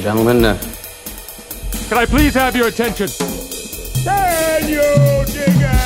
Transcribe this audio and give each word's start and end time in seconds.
and 0.00 0.18
gentlemen, 0.18 0.44
uh, 0.44 0.58
Can 1.88 1.98
I 1.98 2.06
please 2.06 2.32
have 2.34 2.56
your 2.56 2.68
attention? 2.68 3.08
Daniel 4.02 5.24
Digger! 5.26 5.76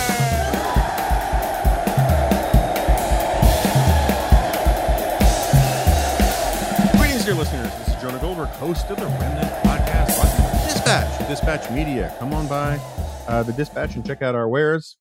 Greetings, 6.96 7.24
dear 7.24 7.34
listeners. 7.34 7.72
This 7.78 7.88
is 7.88 8.02
Jonah 8.02 8.18
Goldberg, 8.18 8.48
host 8.50 8.86
of 8.90 8.98
the 8.98 9.06
Remnant 9.06 9.50
Podcast. 9.64 10.14
brought 10.14 10.60
to 10.60 10.68
Dispatch, 10.68 11.28
Dispatch 11.28 11.70
Media. 11.70 12.14
Come 12.20 12.32
on 12.32 12.46
by 12.46 12.78
uh, 13.26 13.42
the 13.42 13.52
Dispatch 13.52 13.96
and 13.96 14.06
check 14.06 14.22
out 14.22 14.34
our 14.36 14.48
wares. 14.48 14.96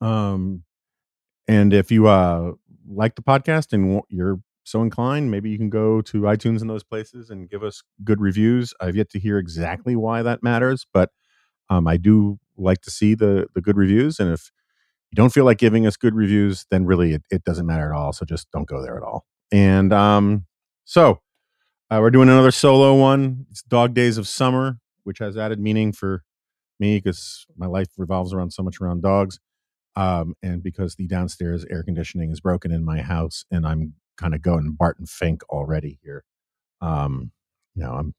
Um, 0.00 0.62
and 1.48 1.72
if 1.72 1.90
you 1.90 2.06
uh 2.06 2.52
like 2.88 3.16
the 3.16 3.22
podcast 3.22 3.72
and 3.72 4.02
you're 4.08 4.40
so 4.64 4.82
inclined, 4.82 5.30
maybe 5.30 5.50
you 5.50 5.58
can 5.58 5.70
go 5.70 6.00
to 6.02 6.22
iTunes 6.22 6.60
and 6.60 6.70
those 6.70 6.82
places 6.82 7.30
and 7.30 7.48
give 7.48 7.62
us 7.62 7.82
good 8.02 8.20
reviews. 8.20 8.72
I've 8.80 8.96
yet 8.96 9.10
to 9.10 9.18
hear 9.18 9.38
exactly 9.38 9.94
why 9.94 10.22
that 10.22 10.42
matters, 10.42 10.86
but 10.92 11.10
um, 11.70 11.86
I 11.86 11.96
do 11.98 12.38
like 12.56 12.80
to 12.82 12.90
see 12.90 13.14
the 13.14 13.46
the 13.54 13.60
good 13.60 13.76
reviews. 13.76 14.18
And 14.18 14.32
if 14.32 14.50
you 15.10 15.16
don't 15.16 15.32
feel 15.32 15.44
like 15.44 15.58
giving 15.58 15.86
us 15.86 15.96
good 15.96 16.14
reviews, 16.14 16.66
then 16.70 16.86
really 16.86 17.12
it, 17.12 17.22
it 17.30 17.44
doesn't 17.44 17.66
matter 17.66 17.92
at 17.92 17.96
all. 17.96 18.12
So 18.12 18.24
just 18.24 18.50
don't 18.50 18.66
go 18.66 18.82
there 18.82 18.96
at 18.96 19.02
all. 19.02 19.26
And 19.52 19.92
um, 19.92 20.46
so 20.84 21.20
uh, 21.90 21.98
we're 22.00 22.10
doing 22.10 22.28
another 22.28 22.50
solo 22.50 22.94
one. 22.94 23.46
It's 23.50 23.62
Dog 23.62 23.94
Days 23.94 24.18
of 24.18 24.26
Summer, 24.26 24.78
which 25.04 25.18
has 25.18 25.36
added 25.36 25.60
meaning 25.60 25.92
for 25.92 26.22
me 26.80 26.98
because 26.98 27.46
my 27.56 27.66
life 27.66 27.88
revolves 27.96 28.32
around 28.32 28.52
so 28.52 28.62
much 28.62 28.80
around 28.80 29.02
dogs. 29.02 29.38
Um, 29.96 30.34
and 30.42 30.62
because 30.62 30.96
the 30.96 31.06
downstairs 31.06 31.64
air 31.70 31.82
conditioning 31.82 32.32
is 32.32 32.40
broken 32.40 32.72
in 32.72 32.84
my 32.84 33.00
house, 33.00 33.44
and 33.50 33.64
I'm 33.64 33.94
kind 34.16 34.34
of 34.34 34.42
going 34.42 34.72
Barton 34.78 35.06
Fink 35.06 35.42
already 35.48 35.98
here. 36.02 36.24
Um, 36.80 37.32
you 37.74 37.82
know, 37.82 37.92
I'm 37.92 38.14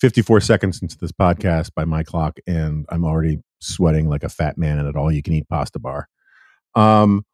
54 0.00 0.40
seconds 0.40 0.80
into 0.80 0.96
this 0.98 1.12
podcast 1.12 1.74
by 1.74 1.84
my 1.84 2.02
clock, 2.02 2.38
and 2.46 2.86
I'm 2.88 3.04
already 3.04 3.42
sweating 3.60 4.08
like 4.08 4.22
a 4.22 4.28
fat 4.28 4.56
man 4.56 4.78
at 4.78 4.86
an 4.86 4.96
all-you-can-eat 4.96 5.48
pasta 5.48 5.78
bar. 5.78 6.08
Um, 6.74 7.24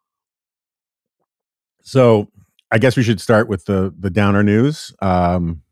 so 1.82 2.28
I 2.70 2.78
guess 2.78 2.96
we 2.96 3.02
should 3.02 3.20
start 3.20 3.48
with 3.48 3.66
the 3.66 3.94
the 3.98 4.10
downer 4.10 4.42
news. 4.42 4.92
Um, 5.00 5.62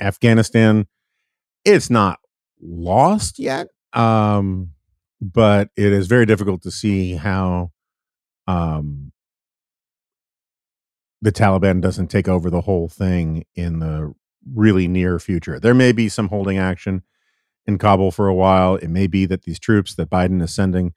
Afghanistan, 0.00 0.86
it's 1.64 1.90
not 1.90 2.18
lost 2.60 3.38
yet, 3.38 3.68
um, 3.92 4.70
but 5.20 5.68
it 5.76 5.92
is 5.92 6.06
very 6.06 6.26
difficult 6.26 6.62
to 6.62 6.70
see 6.70 7.14
how 7.14 7.70
um, 8.46 9.12
the 11.22 11.32
Taliban 11.32 11.80
doesn't 11.80 12.08
take 12.08 12.28
over 12.28 12.50
the 12.50 12.60
whole 12.62 12.88
thing 12.88 13.44
in 13.54 13.78
the 13.78 14.12
really 14.52 14.88
near 14.88 15.18
future. 15.18 15.58
There 15.58 15.72
may 15.72 15.92
be 15.92 16.08
some 16.08 16.28
holding 16.28 16.58
action 16.58 17.02
in 17.64 17.78
Kabul 17.78 18.10
for 18.10 18.26
a 18.26 18.34
while. 18.34 18.74
It 18.74 18.88
may 18.88 19.06
be 19.06 19.24
that 19.26 19.42
these 19.42 19.60
troops 19.60 19.94
that 19.94 20.10
Biden 20.10 20.42
is 20.42 20.52
sending 20.52 20.94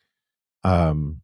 um, 0.63 1.21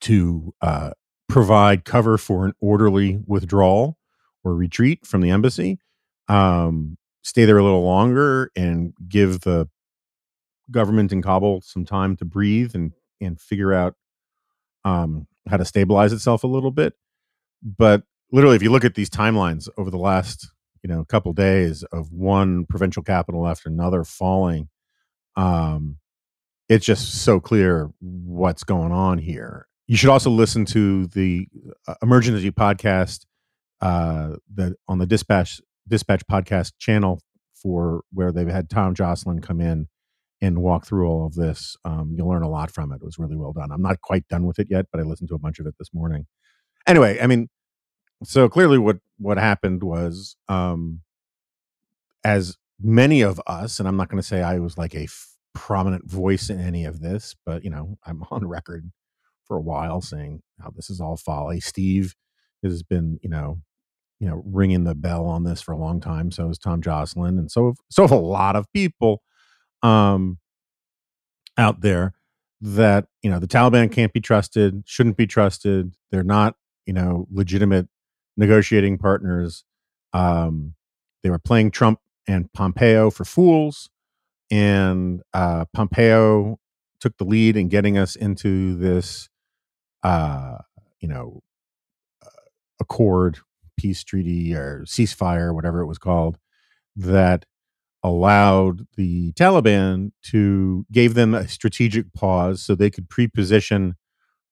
to 0.00 0.54
uh, 0.60 0.90
provide 1.28 1.84
cover 1.84 2.16
for 2.16 2.46
an 2.46 2.52
orderly 2.60 3.18
withdrawal 3.26 3.98
or 4.44 4.54
retreat 4.54 5.04
from 5.04 5.20
the 5.20 5.30
embassy, 5.30 5.78
um, 6.28 6.96
stay 7.22 7.44
there 7.44 7.58
a 7.58 7.64
little 7.64 7.82
longer 7.82 8.50
and 8.54 8.94
give 9.08 9.40
the 9.40 9.68
government 10.70 11.12
in 11.12 11.22
Kabul 11.22 11.60
some 11.62 11.84
time 11.84 12.16
to 12.16 12.24
breathe 12.24 12.74
and 12.74 12.92
and 13.20 13.40
figure 13.40 13.72
out 13.72 13.94
um, 14.84 15.26
how 15.48 15.56
to 15.56 15.64
stabilize 15.64 16.12
itself 16.12 16.44
a 16.44 16.48
little 16.48 16.70
bit. 16.70 16.94
But 17.64 18.02
literally, 18.30 18.56
if 18.56 18.62
you 18.62 18.70
look 18.70 18.84
at 18.84 18.94
these 18.94 19.10
timelines 19.10 19.68
over 19.78 19.90
the 19.90 19.98
last 19.98 20.48
you 20.82 20.88
know 20.88 21.04
couple 21.04 21.32
days 21.32 21.82
of 21.84 22.12
one 22.12 22.66
provincial 22.66 23.02
capital 23.02 23.46
after 23.46 23.68
another 23.68 24.04
falling, 24.04 24.68
um, 25.36 25.96
it's 26.68 26.84
just 26.84 27.22
so 27.22 27.40
clear 27.40 27.90
what's 28.00 28.64
going 28.64 28.92
on 28.92 29.18
here. 29.18 29.66
You 29.86 29.96
should 29.96 30.10
also 30.10 30.30
listen 30.30 30.64
to 30.66 31.06
the 31.08 31.46
uh, 31.86 31.94
emergency 32.02 32.50
podcast 32.50 33.26
uh, 33.80 34.36
that 34.54 34.74
on 34.88 34.98
the 34.98 35.06
dispatch 35.06 35.60
dispatch 35.86 36.26
podcast 36.26 36.72
channel 36.78 37.20
for 37.54 38.02
where 38.12 38.32
they've 38.32 38.48
had 38.48 38.70
Tom 38.70 38.94
Joscelyn 38.94 39.42
come 39.42 39.60
in 39.60 39.88
and 40.40 40.58
walk 40.58 40.86
through 40.86 41.06
all 41.08 41.26
of 41.26 41.34
this. 41.34 41.76
Um, 41.84 42.14
you'll 42.16 42.28
learn 42.28 42.42
a 42.42 42.48
lot 42.48 42.70
from 42.70 42.92
it. 42.92 42.96
It 42.96 43.04
was 43.04 43.18
really 43.18 43.36
well 43.36 43.52
done. 43.52 43.70
I'm 43.70 43.82
not 43.82 44.00
quite 44.02 44.28
done 44.28 44.46
with 44.46 44.58
it 44.58 44.68
yet, 44.70 44.86
but 44.92 45.00
I 45.00 45.04
listened 45.04 45.28
to 45.30 45.34
a 45.34 45.38
bunch 45.38 45.58
of 45.58 45.66
it 45.66 45.74
this 45.78 45.88
morning. 45.94 46.26
Anyway, 46.86 47.18
I 47.20 47.26
mean, 47.26 47.48
so 48.24 48.48
clearly 48.48 48.78
what 48.78 48.98
what 49.18 49.38
happened 49.38 49.82
was 49.82 50.36
um, 50.48 51.00
as 52.24 52.56
many 52.80 53.22
of 53.22 53.40
us, 53.46 53.78
and 53.78 53.88
I'm 53.88 53.96
not 53.96 54.08
going 54.08 54.20
to 54.20 54.26
say 54.26 54.42
I 54.42 54.58
was 54.58 54.76
like 54.76 54.94
a 54.94 55.04
f- 55.04 55.36
prominent 55.54 56.10
voice 56.10 56.50
in 56.50 56.60
any 56.60 56.84
of 56.84 57.00
this, 57.00 57.34
but 57.46 57.64
you 57.64 57.70
know, 57.70 57.98
I'm 58.04 58.24
on 58.30 58.46
record 58.46 58.90
for 59.44 59.56
a 59.56 59.62
while 59.62 60.00
saying 60.00 60.42
how 60.60 60.70
this 60.74 60.90
is 60.90 61.00
all 61.00 61.16
folly. 61.16 61.60
Steve 61.60 62.14
has 62.62 62.82
been, 62.82 63.18
you 63.22 63.28
know, 63.28 63.60
you 64.20 64.28
know, 64.28 64.42
ringing 64.46 64.84
the 64.84 64.94
bell 64.94 65.26
on 65.26 65.44
this 65.44 65.60
for 65.60 65.72
a 65.72 65.78
long 65.78 66.00
time. 66.00 66.30
So 66.30 66.48
is 66.48 66.58
Tom 66.58 66.80
Joscelyn, 66.80 67.38
and 67.38 67.50
so 67.50 67.74
so 67.90 68.02
have 68.02 68.10
a 68.10 68.16
lot 68.16 68.56
of 68.56 68.72
people 68.72 69.22
um, 69.82 70.38
out 71.58 71.82
there 71.82 72.14
that 72.60 73.06
you 73.22 73.30
know 73.30 73.38
the 73.38 73.46
Taliban 73.46 73.92
can't 73.92 74.12
be 74.12 74.20
trusted, 74.20 74.82
shouldn't 74.86 75.16
be 75.16 75.26
trusted. 75.26 75.94
They're 76.10 76.22
not, 76.22 76.54
you 76.86 76.94
know, 76.94 77.26
legitimate 77.30 77.88
negotiating 78.36 78.98
partners. 78.98 79.64
Um, 80.12 80.74
they 81.22 81.30
were 81.30 81.38
playing 81.38 81.70
Trump 81.70 82.00
and 82.26 82.52
Pompeo 82.52 83.10
for 83.10 83.24
fools, 83.24 83.90
and 84.50 85.22
uh, 85.32 85.64
Pompeo 85.72 86.58
took 87.00 87.16
the 87.18 87.24
lead 87.24 87.56
in 87.56 87.68
getting 87.68 87.98
us 87.98 88.16
into 88.16 88.76
this, 88.76 89.28
uh, 90.02 90.56
you 91.00 91.08
know, 91.08 91.42
uh, 92.24 92.28
accord, 92.80 93.38
peace 93.76 94.04
treaty, 94.04 94.54
or 94.54 94.84
ceasefire, 94.86 95.54
whatever 95.54 95.80
it 95.80 95.86
was 95.86 95.98
called, 95.98 96.38
that 96.96 97.44
allowed 98.02 98.86
the 98.96 99.32
Taliban 99.32 100.12
to 100.22 100.86
gave 100.92 101.14
them 101.14 101.34
a 101.34 101.48
strategic 101.48 102.12
pause 102.12 102.62
so 102.62 102.74
they 102.74 102.90
could 102.90 103.08
pre-position 103.08 103.96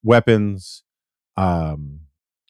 weapons, 0.03 0.83
um, 1.37 2.01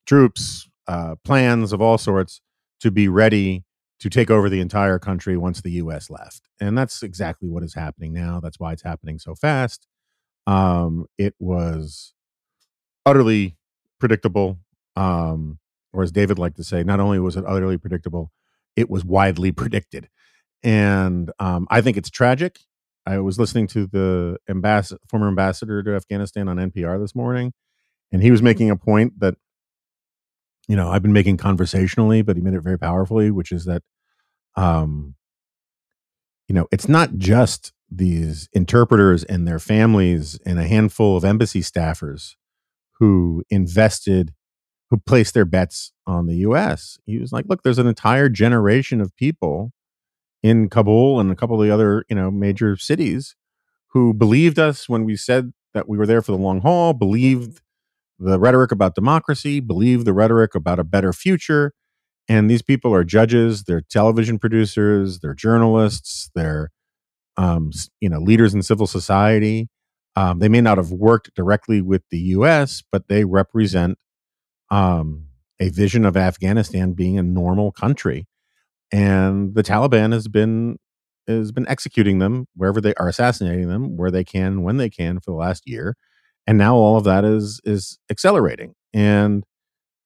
troops, 0.07 0.69
uh, 0.89 1.17
plans 1.25 1.73
of 1.73 1.81
all 1.81 1.99
sorts 1.99 2.41
to 2.81 2.91
be 2.91 3.09
ready 3.09 3.65
to 4.01 4.11
take 4.11 4.31
over 4.31 4.49
the 4.49 4.61
entire 4.61 4.99
country 4.99 5.37
once 5.37 5.61
the 5.61 5.73
U.S. 5.73 6.11
left, 6.11 6.43
and 6.61 6.77
that's 6.77 7.03
exactly 7.03 7.49
what 7.49 7.63
is 7.63 7.75
happening 7.75 8.13
now. 8.13 8.41
That's 8.41 8.61
why 8.61 8.73
it's 8.73 8.83
happening 8.83 9.19
so 9.19 9.35
fast. 9.35 9.87
Um, 10.47 11.07
it 11.19 11.35
was 11.39 12.15
utterly 13.07 13.57
predictable, 14.01 14.59
um, 14.97 15.59
or 15.93 16.03
as 16.03 16.13
David 16.13 16.39
liked 16.39 16.57
to 16.57 16.65
say, 16.65 16.83
not 16.83 17.01
only 17.01 17.21
was 17.21 17.37
it 17.37 17.45
utterly 17.47 17.79
predictable, 17.79 18.33
it 18.77 18.91
was 18.91 19.05
widely 19.05 19.53
predicted 19.53 20.09
and 20.63 21.31
um, 21.39 21.67
I 21.71 21.81
think 21.81 21.97
it's 21.97 22.11
tragic. 22.11 22.61
I 23.07 23.19
was 23.19 23.39
listening 23.39 23.67
to 23.69 23.87
the 23.87 24.39
ambas- 24.49 24.97
former 25.09 25.29
ambassador 25.29 25.83
to 25.83 25.95
Afghanistan 25.97 26.49
on 26.49 26.59
NPR 26.59 27.01
this 27.01 27.15
morning, 27.15 27.53
and 28.13 28.23
he 28.23 28.31
was 28.31 28.43
making 28.43 28.71
a 28.71 28.77
point 28.77 29.19
that 29.21 29.37
you 30.69 30.77
know 30.77 30.91
I've 30.91 31.03
been 31.03 31.13
making 31.13 31.37
conversationally, 31.37 32.23
but 32.23 32.37
he 32.37 32.43
made 32.43 32.55
it 32.55 32.63
very 32.63 32.79
powerfully, 32.79 33.31
which 33.31 33.53
is 33.53 33.65
that 33.65 33.83
um, 34.57 35.15
you 36.49 36.55
know 36.55 36.67
it's 36.71 36.89
not 36.89 37.17
just 37.17 37.73
these 37.91 38.49
interpreters 38.53 39.23
and 39.25 39.47
their 39.47 39.59
families 39.59 40.39
and 40.47 40.59
a 40.59 40.67
handful 40.67 41.17
of 41.17 41.25
embassy 41.25 41.61
staffers 41.61 42.37
who 42.99 43.43
invested 43.51 44.33
who 44.93 44.99
placed 44.99 45.33
their 45.33 45.47
bets 45.47 45.93
on 46.07 46.27
the 46.27 46.37
US. 46.37 46.99
He 47.07 47.19
was 47.19 47.33
like, 47.33 47.47
look, 47.49 47.63
there's 47.63 47.79
an 47.79 47.87
entire 47.87 48.29
generation 48.29 49.01
of 49.01 49.17
people 49.17 49.73
in 50.43 50.69
Kabul 50.69 51.19
and 51.19 51.33
a 51.33 51.35
couple 51.35 51.59
of 51.59 51.67
the 51.67 51.73
other, 51.73 52.05
you 52.11 52.17
know, 52.17 52.31
major 52.31 52.77
cities 52.77 53.35
who 53.89 54.13
believed 54.13 54.59
us 54.59 54.91
when 54.91 55.05
we 55.05 55.17
said 55.17 55.53
that 55.73 55.89
we 55.89 55.97
were 55.97 56.07
there 56.07 56.21
for 56.21 56.33
the 56.33 56.39
long 56.39 56.61
haul, 56.61 56.93
believed 56.93 57.63
the 58.23 58.39
rhetoric 58.39 58.73
about 58.73 58.95
democracy, 58.95 59.61
believe 59.61 60.05
the 60.05 60.13
rhetoric 60.13 60.55
about 60.55 60.79
a 60.79 60.85
better 60.85 61.13
future. 61.13 61.73
And 62.29 62.51
these 62.51 62.63
people 62.63 62.95
are 62.95 63.05
judges, 63.05 63.65
they're 63.65 63.83
television 63.83 64.39
producers, 64.39 65.21
they're 65.21 65.35
journalists, 65.35 66.31
they're 66.35 66.71
um, 67.37 67.71
you 68.01 68.09
know, 68.09 68.21
leaders 68.21 68.55
in 68.55 68.63
civil 68.63 68.87
society. 68.87 69.69
Um, 70.17 70.39
they 70.39 70.49
may 70.49 70.61
not 70.61 70.79
have 70.79 70.93
worked 70.93 71.35
directly 71.35 71.81
with 71.83 72.03
the 72.11 72.19
U.S., 72.19 72.83
but 72.93 73.09
they 73.09 73.25
represent 73.25 73.99
um, 74.71 75.29
a 75.61 75.71
vision 75.71 76.05
of 76.05 76.17
Afghanistan 76.17 76.93
being 76.93 77.19
a 77.19 77.23
normal 77.23 77.73
country 77.73 78.27
and 78.93 79.55
the 79.55 79.63
Taliban 79.63 80.13
has 80.13 80.29
been 80.29 80.79
has 81.27 81.53
been 81.53 81.67
executing 81.69 82.19
them 82.19 82.47
wherever 82.55 82.81
they 82.81 82.95
are 82.95 83.09
assassinating 83.09 83.69
them 83.69 83.97
where 83.97 84.11
they 84.11 84.25
can 84.25 84.63
when 84.63 84.77
they 84.77 84.91
can 84.91 85.19
for 85.21 85.31
the 85.31 85.37
last 85.37 85.63
year 85.67 85.97
and 86.47 86.59
now 86.59 86.75
all 86.75 86.97
of 86.97 87.05
that 87.05 87.25
is 87.25 87.61
is 87.65 87.99
accelerating 88.11 88.75
and 88.93 89.45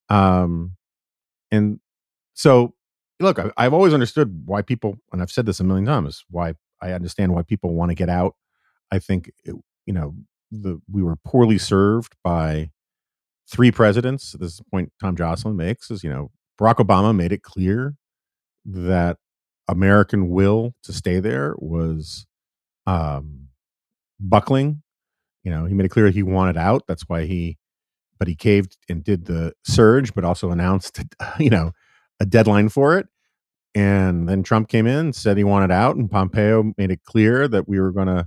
um 0.09 0.77
and 1.51 1.81
so 2.35 2.75
look, 3.21 3.39
I, 3.39 3.51
I've 3.57 3.75
always 3.75 3.95
understood 3.95 4.43
why 4.45 4.63
people, 4.63 4.97
and 5.13 5.23
I've 5.23 5.31
said 5.31 5.47
this 5.47 5.61
a 5.61 5.65
million 5.65 5.87
times, 5.87 6.25
why 6.31 6.55
I 6.81 6.93
understand 6.93 7.33
why 7.33 7.43
people 7.43 7.75
want 7.75 7.91
to 7.91 7.95
get 7.95 8.09
out. 8.09 8.35
I 8.91 8.99
think 8.99 9.31
it, 9.45 9.55
you 9.87 9.93
know 9.93 10.15
the 10.51 10.81
we 10.91 11.03
were 11.03 11.17
poorly 11.17 11.59
served 11.59 12.15
by 12.23 12.71
three 13.51 13.71
presidents. 13.71 14.33
This 14.33 14.53
is 14.53 14.59
the 14.59 14.65
point 14.65 14.93
Tom 15.01 15.17
Joscelyn 15.17 15.57
makes 15.57 15.91
is 15.91 16.05
you 16.05 16.11
know 16.11 16.31
Barack 16.61 16.77
Obama 16.77 17.15
made 17.15 17.33
it 17.33 17.43
clear 17.43 17.95
that 18.65 19.17
American 19.69 20.29
will 20.29 20.75
to 20.85 20.93
stay 20.93 21.19
there 21.19 21.55
was 21.59 22.27
um, 22.87 23.49
buckling. 24.21 24.83
You 25.47 25.53
know, 25.53 25.65
he 25.65 25.75
made 25.75 25.87
it 25.87 25.91
clear 25.91 26.11
he 26.11 26.25
wanted 26.25 26.57
out. 26.57 26.89
That's 26.89 27.05
why 27.07 27.25
he, 27.25 27.57
but 28.19 28.27
he 28.27 28.35
caved 28.35 28.77
and 28.89 29.05
did 29.05 29.27
the 29.27 29.53
surge, 29.65 30.13
but 30.13 30.25
also 30.25 30.51
announced, 30.51 31.01
you 31.39 31.51
know, 31.51 31.71
a 32.19 32.27
deadline 32.27 32.69
for 32.69 32.99
it. 32.99 33.07
And 33.73 34.29
then 34.29 34.43
Trump 34.43 34.69
came 34.69 34.89
in, 34.89 35.13
said 35.13 35.37
he 35.37 35.45
wanted 35.45 35.71
out, 35.71 35.95
and 35.95 36.11
Pompeo 36.11 36.73
made 36.77 36.91
it 36.91 37.05
clear 37.05 37.47
that 37.47 37.69
we 37.69 37.79
were 37.79 37.93
going 37.93 38.09
to 38.09 38.27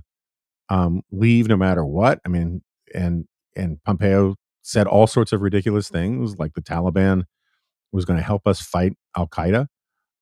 um, 0.70 1.02
leave 1.12 1.46
no 1.46 1.58
matter 1.58 1.84
what. 1.84 2.20
I 2.24 2.30
mean, 2.30 2.62
and 2.94 3.26
and 3.54 3.84
Pompeo 3.84 4.36
said 4.62 4.86
all 4.86 5.06
sorts 5.06 5.34
of 5.34 5.42
ridiculous 5.42 5.90
things, 5.90 6.38
like 6.38 6.54
the 6.54 6.62
Taliban 6.62 7.24
was 7.92 8.06
going 8.06 8.18
to 8.18 8.24
help 8.24 8.46
us 8.46 8.62
fight 8.62 8.94
Al 9.14 9.28
Qaeda 9.28 9.66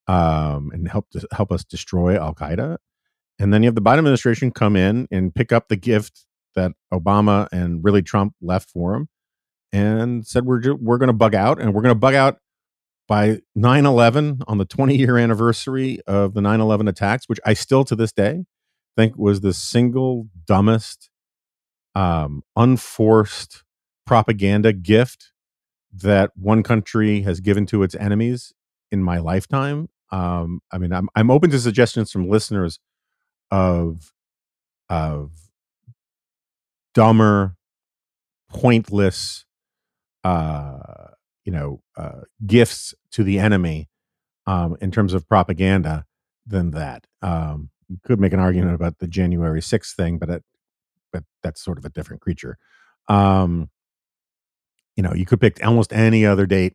um, 0.08 0.72
and 0.72 0.88
help 0.88 1.08
to 1.10 1.24
help 1.30 1.52
us 1.52 1.62
destroy 1.62 2.16
Al 2.16 2.34
Qaeda. 2.34 2.78
And 3.38 3.54
then 3.54 3.62
you 3.62 3.68
have 3.68 3.76
the 3.76 3.82
Biden 3.82 3.98
administration 3.98 4.50
come 4.50 4.74
in 4.74 5.06
and 5.12 5.32
pick 5.32 5.52
up 5.52 5.68
the 5.68 5.76
gift 5.76 6.24
that 6.58 6.72
Obama 6.92 7.48
and 7.52 7.82
really 7.82 8.02
Trump 8.02 8.34
left 8.40 8.70
for 8.70 8.94
him, 8.94 9.08
and 9.72 10.26
said 10.26 10.44
we're 10.44 10.60
ju- 10.60 10.78
we're 10.80 10.98
going 10.98 11.08
to 11.08 11.12
bug 11.14 11.34
out, 11.34 11.60
and 11.60 11.74
we're 11.74 11.82
going 11.82 11.94
to 11.94 11.98
bug 11.98 12.14
out 12.14 12.38
by 13.08 13.40
9-11 13.56 14.42
on 14.46 14.58
the 14.58 14.66
20 14.66 14.96
year 14.96 15.16
anniversary 15.16 15.98
of 16.06 16.34
the 16.34 16.42
9-11 16.42 16.88
attacks 16.90 17.26
which 17.26 17.40
i 17.46 17.54
still 17.54 17.82
to 17.82 17.96
this 17.96 18.12
day 18.12 18.44
think 18.96 19.16
was 19.16 19.40
the 19.40 19.54
single 19.54 20.28
dumbest 20.44 21.08
um, 21.94 22.42
unforced 22.56 23.64
propaganda 24.06 24.72
gift 24.72 25.32
that 25.92 26.30
one 26.36 26.62
country 26.62 27.22
has 27.22 27.40
given 27.40 27.64
to 27.66 27.82
its 27.82 27.94
enemies 27.94 28.52
in 28.90 29.02
my 29.02 29.18
lifetime. 29.18 29.88
Um, 30.10 30.60
i 30.72 30.78
mean 30.78 30.92
I'm, 30.92 31.08
I'm 31.14 31.30
open 31.30 31.50
to 31.50 31.58
suggestions 31.60 32.10
from 32.10 32.28
listeners 32.28 32.80
of 33.50 34.12
of 34.88 35.30
dumber 36.98 37.54
pointless 38.50 39.44
uh 40.24 41.08
you 41.44 41.52
know 41.52 41.80
uh, 41.96 42.20
gifts 42.46 42.94
to 43.10 43.22
the 43.22 43.38
enemy 43.38 43.88
um, 44.46 44.76
in 44.80 44.90
terms 44.90 45.14
of 45.14 45.26
propaganda 45.26 46.04
than 46.46 46.72
that. 46.72 47.06
Um, 47.22 47.70
you 47.88 47.96
could 48.04 48.20
make 48.20 48.34
an 48.34 48.40
argument 48.40 48.74
about 48.74 48.98
the 48.98 49.06
January 49.06 49.60
6th 49.60 49.94
thing, 49.94 50.18
but 50.18 50.28
it, 50.28 50.44
but 51.10 51.24
that's 51.42 51.62
sort 51.62 51.78
of 51.78 51.86
a 51.86 51.88
different 51.88 52.20
creature. 52.20 52.58
Um, 53.08 53.70
you 54.94 55.02
know, 55.02 55.14
you 55.14 55.24
could 55.24 55.40
pick 55.40 55.64
almost 55.64 55.92
any 55.92 56.26
other 56.26 56.44
date, 56.44 56.74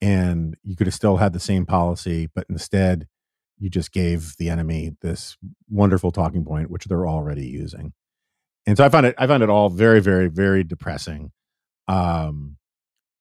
and 0.00 0.56
you 0.62 0.74
could 0.76 0.86
have 0.86 0.94
still 0.94 1.18
had 1.18 1.34
the 1.34 1.40
same 1.40 1.66
policy, 1.66 2.30
but 2.34 2.46
instead, 2.48 3.08
you 3.58 3.68
just 3.68 3.92
gave 3.92 4.36
the 4.38 4.48
enemy 4.48 4.96
this 5.02 5.36
wonderful 5.68 6.12
talking 6.12 6.44
point, 6.44 6.70
which 6.70 6.86
they're 6.86 7.06
already 7.06 7.46
using. 7.46 7.92
And 8.66 8.76
so 8.76 8.84
I 8.84 8.88
found 8.88 9.06
it, 9.06 9.14
I 9.18 9.26
found 9.26 9.42
it 9.42 9.50
all 9.50 9.68
very, 9.68 10.00
very, 10.00 10.28
very 10.28 10.64
depressing. 10.64 11.32
Um, 11.88 12.56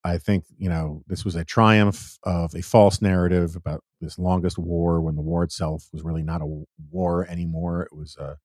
I 0.04 0.18
think 0.18 0.46
you 0.58 0.70
know 0.70 1.04
this 1.08 1.24
was 1.24 1.36
a 1.36 1.46
triumph 1.46 2.18
of 2.24 2.56
a 2.56 2.62
false 2.62 3.02
narrative 3.02 3.56
about 3.56 3.84
this 4.00 4.18
longest 4.18 4.58
war 4.58 5.00
when 5.00 5.16
the 5.16 5.22
war 5.22 5.44
itself 5.44 5.88
was 5.94 6.04
really 6.04 6.24
not 6.24 6.42
a 6.42 6.64
war 6.92 7.28
anymore. 7.28 7.84
It 7.84 7.96
was 7.96 8.18
a 8.18 8.38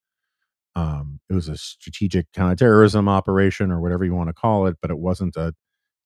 um, 0.79 1.21
it 1.31 1.35
was 1.35 1.49
a 1.49 1.57
strategic 1.57 2.31
counterterrorism 2.33 3.09
operation 3.09 3.71
or 3.71 3.81
whatever 3.81 4.05
you 4.05 4.15
want 4.15 4.29
to 4.29 4.35
call 4.35 4.67
it, 4.67 4.77
but 4.83 4.91
it 4.91 4.99
wasn't 4.99 5.37
a 5.37 5.55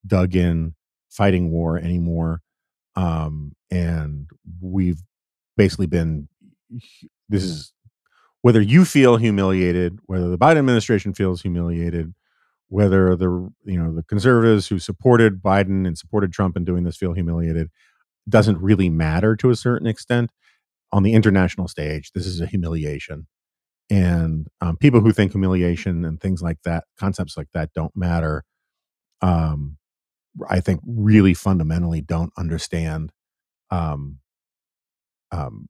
dug 0.07 0.35
in 0.35 0.75
fighting 1.09 1.51
war 1.51 1.77
anymore. 1.77 2.41
Um, 2.95 3.53
and 3.69 4.29
we've 4.61 5.01
basically 5.57 5.87
been 5.87 6.29
this 7.27 7.43
is 7.43 7.73
whether 8.41 8.61
you 8.61 8.85
feel 8.85 9.17
humiliated, 9.17 9.99
whether 10.05 10.29
the 10.29 10.37
Biden 10.37 10.57
administration 10.57 11.13
feels 11.13 11.41
humiliated, 11.41 12.13
whether 12.69 13.15
the 13.15 13.51
you 13.65 13.77
know 13.77 13.93
the 13.93 14.03
conservatives 14.03 14.67
who 14.67 14.79
supported 14.79 15.41
Biden 15.41 15.85
and 15.87 15.97
supported 15.97 16.33
Trump 16.33 16.57
in 16.57 16.65
doing 16.65 16.83
this 16.83 16.97
feel 16.97 17.13
humiliated 17.13 17.69
doesn't 18.29 18.61
really 18.61 18.89
matter 18.89 19.35
to 19.37 19.49
a 19.49 19.55
certain 19.55 19.87
extent. 19.87 20.31
On 20.93 21.03
the 21.03 21.13
international 21.13 21.67
stage, 21.67 22.11
this 22.13 22.25
is 22.27 22.41
a 22.41 22.45
humiliation, 22.45 23.27
and 23.89 24.47
um, 24.61 24.77
people 24.77 25.01
who 25.01 25.11
think 25.13 25.31
humiliation 25.33 26.05
and 26.05 26.19
things 26.19 26.41
like 26.41 26.57
that, 26.63 26.85
concepts 26.99 27.37
like 27.37 27.47
that, 27.53 27.73
don't 27.73 27.95
matter. 27.95 28.43
Um, 29.21 29.77
I 30.49 30.61
think 30.61 30.81
really 30.85 31.33
fundamentally 31.33 32.01
don't 32.01 32.31
understand 32.37 33.11
um, 33.71 34.19
um, 35.31 35.67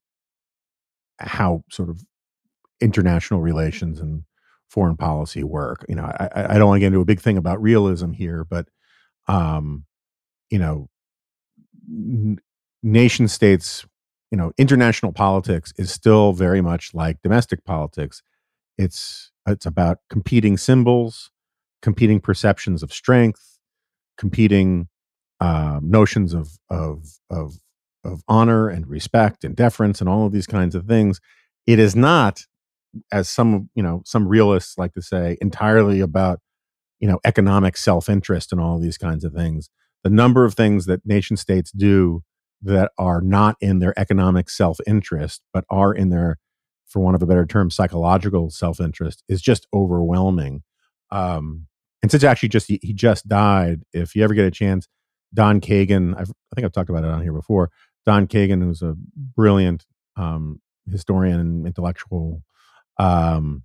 how 1.20 1.64
sort 1.72 1.90
of 1.90 2.04
international 2.82 3.42
relations 3.42 4.00
and 4.00 4.24
foreign 4.70 4.98
policy 4.98 5.44
work. 5.44 5.86
You 5.90 5.96
know, 5.96 6.06
I, 6.06 6.56
I 6.56 6.58
don't 6.58 6.68
want 6.68 6.78
to 6.78 6.80
get 6.80 6.88
into 6.88 7.02
a 7.02 7.06
big 7.06 7.20
thing 7.20 7.38
about 7.38 7.62
realism 7.62 8.12
here, 8.12 8.46
but 8.46 8.68
um, 9.28 9.86
you 10.50 10.60
know, 10.60 10.90
n- 11.90 12.40
nation 12.82 13.28
states, 13.28 13.86
you 14.32 14.38
know, 14.38 14.52
international 14.58 15.12
politics 15.12 15.74
is 15.78 15.92
still 15.92 16.34
very 16.34 16.62
much 16.62 16.94
like 16.94 17.22
domestic 17.22 17.66
politics. 17.66 18.24
It's 18.78 19.32
it's 19.48 19.66
about 19.66 20.00
competing 20.10 20.58
symbols, 20.58 21.32
competing 21.82 22.20
perceptions 22.20 22.84
of 22.84 22.94
strength, 22.94 23.60
competing 24.18 24.88
uh, 25.40 25.80
notions 25.84 26.34
of 26.34 26.58
of 26.70 27.20
of 27.30 27.56
of 28.04 28.24
honor 28.28 28.70
and 28.70 28.88
respect 28.88 29.44
and 29.44 29.56
deference 29.56 30.00
and 30.00 30.10
all 30.10 30.26
of 30.26 30.32
these 30.32 30.48
kinds 30.48 30.76
of 30.76 30.86
things. 30.86 31.20
It 31.68 31.78
is 31.78 31.96
not 31.96 32.46
as 33.12 33.30
some 33.30 33.70
you 33.76 33.84
know 33.84 34.02
some 34.06 34.28
realists 34.28 34.78
like 34.78 34.94
to 34.94 35.02
say 35.02 35.38
entirely 35.42 36.00
about 36.00 36.40
you 37.00 37.08
know 37.08 37.20
economic 37.26 37.78
self-interest 37.78 38.52
and 38.52 38.62
all 38.62 38.80
these 38.80 38.98
kinds 38.98 39.24
of 39.24 39.34
things. 39.34 39.70
The 40.04 40.10
number 40.10 40.46
of 40.46 40.56
things 40.56 40.86
that 40.86 41.06
nation 41.06 41.38
states 41.38 41.72
do 41.72 42.24
that 42.64 42.92
are 42.98 43.22
not 43.22 43.56
in 43.62 43.80
their 43.80 43.98
economic 43.98 44.50
self-interest 44.50 45.42
but 45.54 45.66
are 45.70 45.94
in 45.94 46.10
their 46.10 46.38
for 46.88 47.00
one 47.00 47.16
of 47.16 47.22
a 47.24 47.26
better 47.26 47.46
term 47.46 47.72
psychological 47.72 48.50
self-interest 48.50 49.24
is 49.28 49.42
just 49.42 49.68
overwhelming. 49.74 50.64
Um 51.12 51.68
and 52.02 52.10
since 52.10 52.24
actually 52.24 52.50
just 52.50 52.68
he, 52.68 52.80
he 52.82 52.94
just 52.94 53.28
died 53.28 53.82
if 53.94 54.16
you 54.16 54.24
ever 54.24 54.34
get 54.34 54.46
a 54.46 54.52
chance 54.52 54.88
don 55.34 55.62
kagan 55.62 56.14
I've, 56.18 56.30
i 56.30 56.56
think 56.56 56.66
i've 56.66 56.72
talked 56.72 56.90
about 56.90 57.04
it 57.04 57.10
on 57.10 57.22
here 57.22 57.34
before 57.34 57.70
don 58.06 58.28
kagan 58.28 58.64
who's 58.64 58.82
a 58.82 58.96
brilliant 59.36 59.86
um 60.18 60.62
historian 60.90 61.40
and 61.40 61.68
intellectual 61.68 62.42
um, 62.98 63.64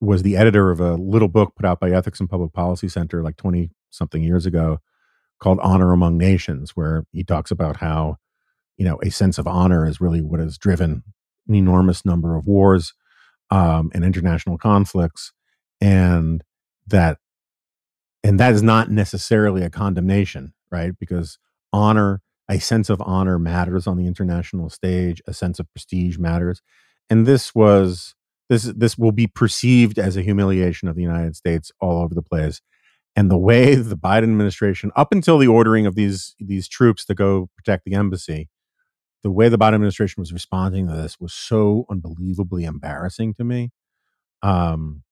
was 0.00 0.22
the 0.22 0.36
editor 0.36 0.70
of 0.70 0.80
a 0.80 0.94
little 0.94 1.28
book 1.28 1.54
put 1.56 1.64
out 1.64 1.80
by 1.80 1.90
Ethics 1.90 2.20
and 2.20 2.28
Public 2.28 2.52
Policy 2.52 2.88
Center 2.88 3.22
like 3.22 3.36
20 3.36 3.70
something 3.90 4.22
years 4.22 4.46
ago 4.46 4.78
called 5.40 5.58
Honor 5.60 5.92
Among 5.92 6.18
Nations, 6.18 6.72
where 6.74 7.04
he 7.12 7.24
talks 7.24 7.50
about 7.50 7.78
how, 7.78 8.16
you 8.76 8.84
know, 8.84 8.98
a 9.02 9.10
sense 9.10 9.38
of 9.38 9.46
honor 9.46 9.86
is 9.86 10.00
really 10.00 10.20
what 10.20 10.40
has 10.40 10.58
driven 10.58 11.02
an 11.48 11.54
enormous 11.54 12.04
number 12.04 12.36
of 12.36 12.46
wars 12.46 12.94
um, 13.50 13.90
and 13.94 14.04
international 14.04 14.58
conflicts. 14.58 15.32
And 15.80 16.42
that, 16.86 17.18
and 18.22 18.40
that 18.40 18.52
is 18.52 18.62
not 18.62 18.90
necessarily 18.90 19.62
a 19.62 19.70
condemnation, 19.70 20.52
right? 20.70 20.92
Because 20.98 21.38
honor, 21.72 22.22
a 22.48 22.58
sense 22.58 22.90
of 22.90 23.02
honor 23.02 23.38
matters 23.38 23.86
on 23.86 23.96
the 23.96 24.06
international 24.06 24.70
stage, 24.70 25.20
a 25.26 25.34
sense 25.34 25.58
of 25.58 25.70
prestige 25.72 26.18
matters 26.18 26.62
and 27.10 27.26
this 27.26 27.54
was 27.54 28.14
this 28.48 28.64
this 28.64 28.96
will 28.96 29.12
be 29.12 29.26
perceived 29.26 29.98
as 29.98 30.16
a 30.16 30.22
humiliation 30.22 30.88
of 30.88 30.96
the 30.96 31.02
United 31.02 31.36
States 31.36 31.72
all 31.80 32.02
over 32.02 32.14
the 32.14 32.22
place. 32.22 32.60
And 33.14 33.30
the 33.30 33.38
way 33.38 33.74
the 33.76 33.96
Biden 33.96 34.24
administration, 34.24 34.92
up 34.96 35.12
until 35.12 35.38
the 35.38 35.48
ordering 35.48 35.86
of 35.86 35.94
these 35.94 36.34
these 36.38 36.68
troops 36.68 37.04
to 37.06 37.14
go 37.14 37.48
protect 37.56 37.84
the 37.84 37.94
embassy, 37.94 38.48
the 39.22 39.30
way 39.30 39.48
the 39.48 39.58
Biden 39.58 39.74
administration 39.74 40.20
was 40.20 40.32
responding 40.32 40.86
to 40.88 40.94
this 40.94 41.18
was 41.18 41.32
so 41.32 41.86
unbelievably 41.90 42.64
embarrassing 42.64 43.34
to 43.34 43.44
me. 43.44 43.70
Um, 44.42 45.02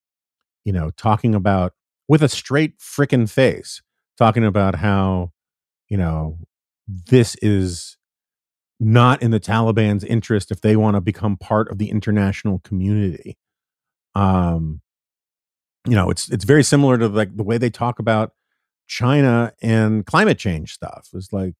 you 0.64 0.72
know, 0.72 0.90
talking 0.96 1.34
about 1.34 1.72
with 2.08 2.22
a 2.22 2.28
straight 2.28 2.78
freaking 2.78 3.28
face, 3.28 3.82
talking 4.16 4.44
about 4.44 4.76
how, 4.76 5.32
you 5.88 5.96
know, 5.96 6.38
this 6.86 7.34
is 7.42 7.96
not 8.80 9.22
in 9.22 9.30
the 9.30 9.40
Taliban's 9.40 10.04
interest 10.04 10.50
if 10.50 10.60
they 10.60 10.76
want 10.76 10.96
to 10.96 11.00
become 11.00 11.36
part 11.36 11.70
of 11.70 11.78
the 11.78 11.90
international 11.90 12.58
community. 12.60 13.38
Um, 14.14 14.80
you 15.86 15.94
know, 15.94 16.10
it's 16.10 16.30
it's 16.30 16.44
very 16.44 16.64
similar 16.64 16.98
to 16.98 17.08
like 17.08 17.36
the 17.36 17.42
way 17.42 17.58
they 17.58 17.70
talk 17.70 17.98
about 17.98 18.32
China 18.86 19.52
and 19.62 20.04
climate 20.06 20.38
change 20.38 20.72
stuff. 20.72 21.08
It's 21.14 21.32
like 21.32 21.54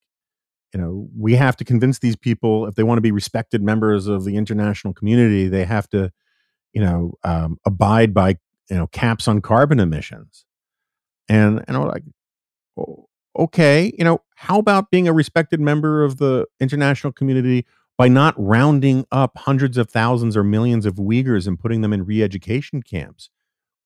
you 0.74 0.80
know, 0.80 1.08
we 1.16 1.36
have 1.36 1.56
to 1.56 1.64
convince 1.64 2.00
these 2.00 2.16
people 2.16 2.66
if 2.66 2.74
they 2.74 2.82
want 2.82 2.98
to 2.98 3.02
be 3.02 3.12
respected 3.12 3.62
members 3.62 4.08
of 4.08 4.24
the 4.24 4.36
international 4.36 4.92
community, 4.92 5.46
they 5.46 5.64
have 5.64 5.88
to, 5.90 6.10
you 6.72 6.82
know, 6.82 7.14
um, 7.22 7.58
abide 7.64 8.12
by 8.12 8.30
you 8.68 8.76
know 8.76 8.88
caps 8.88 9.28
on 9.28 9.40
carbon 9.40 9.78
emissions. 9.78 10.44
And 11.28 11.64
and 11.68 11.76
I'm 11.76 11.84
like, 11.84 12.02
oh, 12.76 13.06
okay, 13.36 13.92
you 13.98 14.04
know, 14.04 14.20
how 14.36 14.58
about 14.58 14.90
being 14.90 15.08
a 15.08 15.12
respected 15.12 15.60
member 15.60 16.04
of 16.04 16.18
the 16.18 16.46
international 16.60 17.12
community 17.12 17.64
by 17.96 18.08
not 18.08 18.34
rounding 18.36 19.06
up 19.12 19.38
hundreds 19.38 19.78
of 19.78 19.88
thousands 19.88 20.36
or 20.36 20.42
millions 20.42 20.84
of 20.86 20.96
Uyghurs 20.96 21.46
and 21.46 21.58
putting 21.58 21.80
them 21.80 21.92
in 21.92 22.04
re-education 22.04 22.82
camps, 22.82 23.30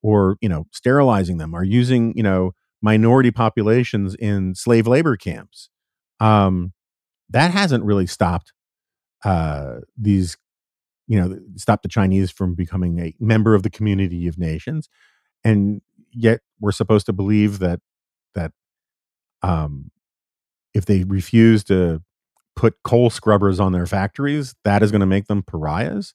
or 0.03 0.37
you 0.41 0.49
know, 0.49 0.67
sterilizing 0.73 1.39
them, 1.39 1.55
or 1.55 1.63
using 1.65 2.17
you 2.17 2.23
know 2.23 2.53
minority 2.81 3.31
populations 3.31 4.15
in 4.15 4.55
slave 4.55 4.87
labor 4.87 5.17
camps. 5.17 5.69
Um, 6.21 6.73
that 7.31 7.51
hasn't 7.51 7.85
really 7.85 8.07
stopped 8.07 8.53
uh, 9.25 9.81
these, 9.97 10.37
you 11.07 11.21
know, 11.21 11.39
stopped 11.57 11.83
the 11.83 11.89
Chinese 11.89 12.31
from 12.31 12.55
becoming 12.55 12.99
a 12.99 13.15
member 13.21 13.55
of 13.55 13.63
the 13.63 13.71
community 13.71 14.27
of 14.27 14.39
nations, 14.39 14.89
and 15.45 15.83
yet 16.11 16.41
we're 16.61 16.73
supposed 16.73 17.07
to 17.07 17.13
believe 17.13 17.59
that 17.59 17.81
that 18.35 18.53
um, 19.43 19.91
if 20.75 20.87
they 20.87 21.05
refuse 21.05 21.65
to 21.65 22.03
put 22.57 22.75
coal 22.83 23.11
scrubbers 23.11 23.61
on 23.61 23.73
their 23.73 23.87
factories, 23.87 24.55
that 24.65 24.83
is 24.83 24.91
going 24.91 25.01
to 25.01 25.07
make 25.07 25.27
them 25.27 25.43
pariahs. 25.43 26.15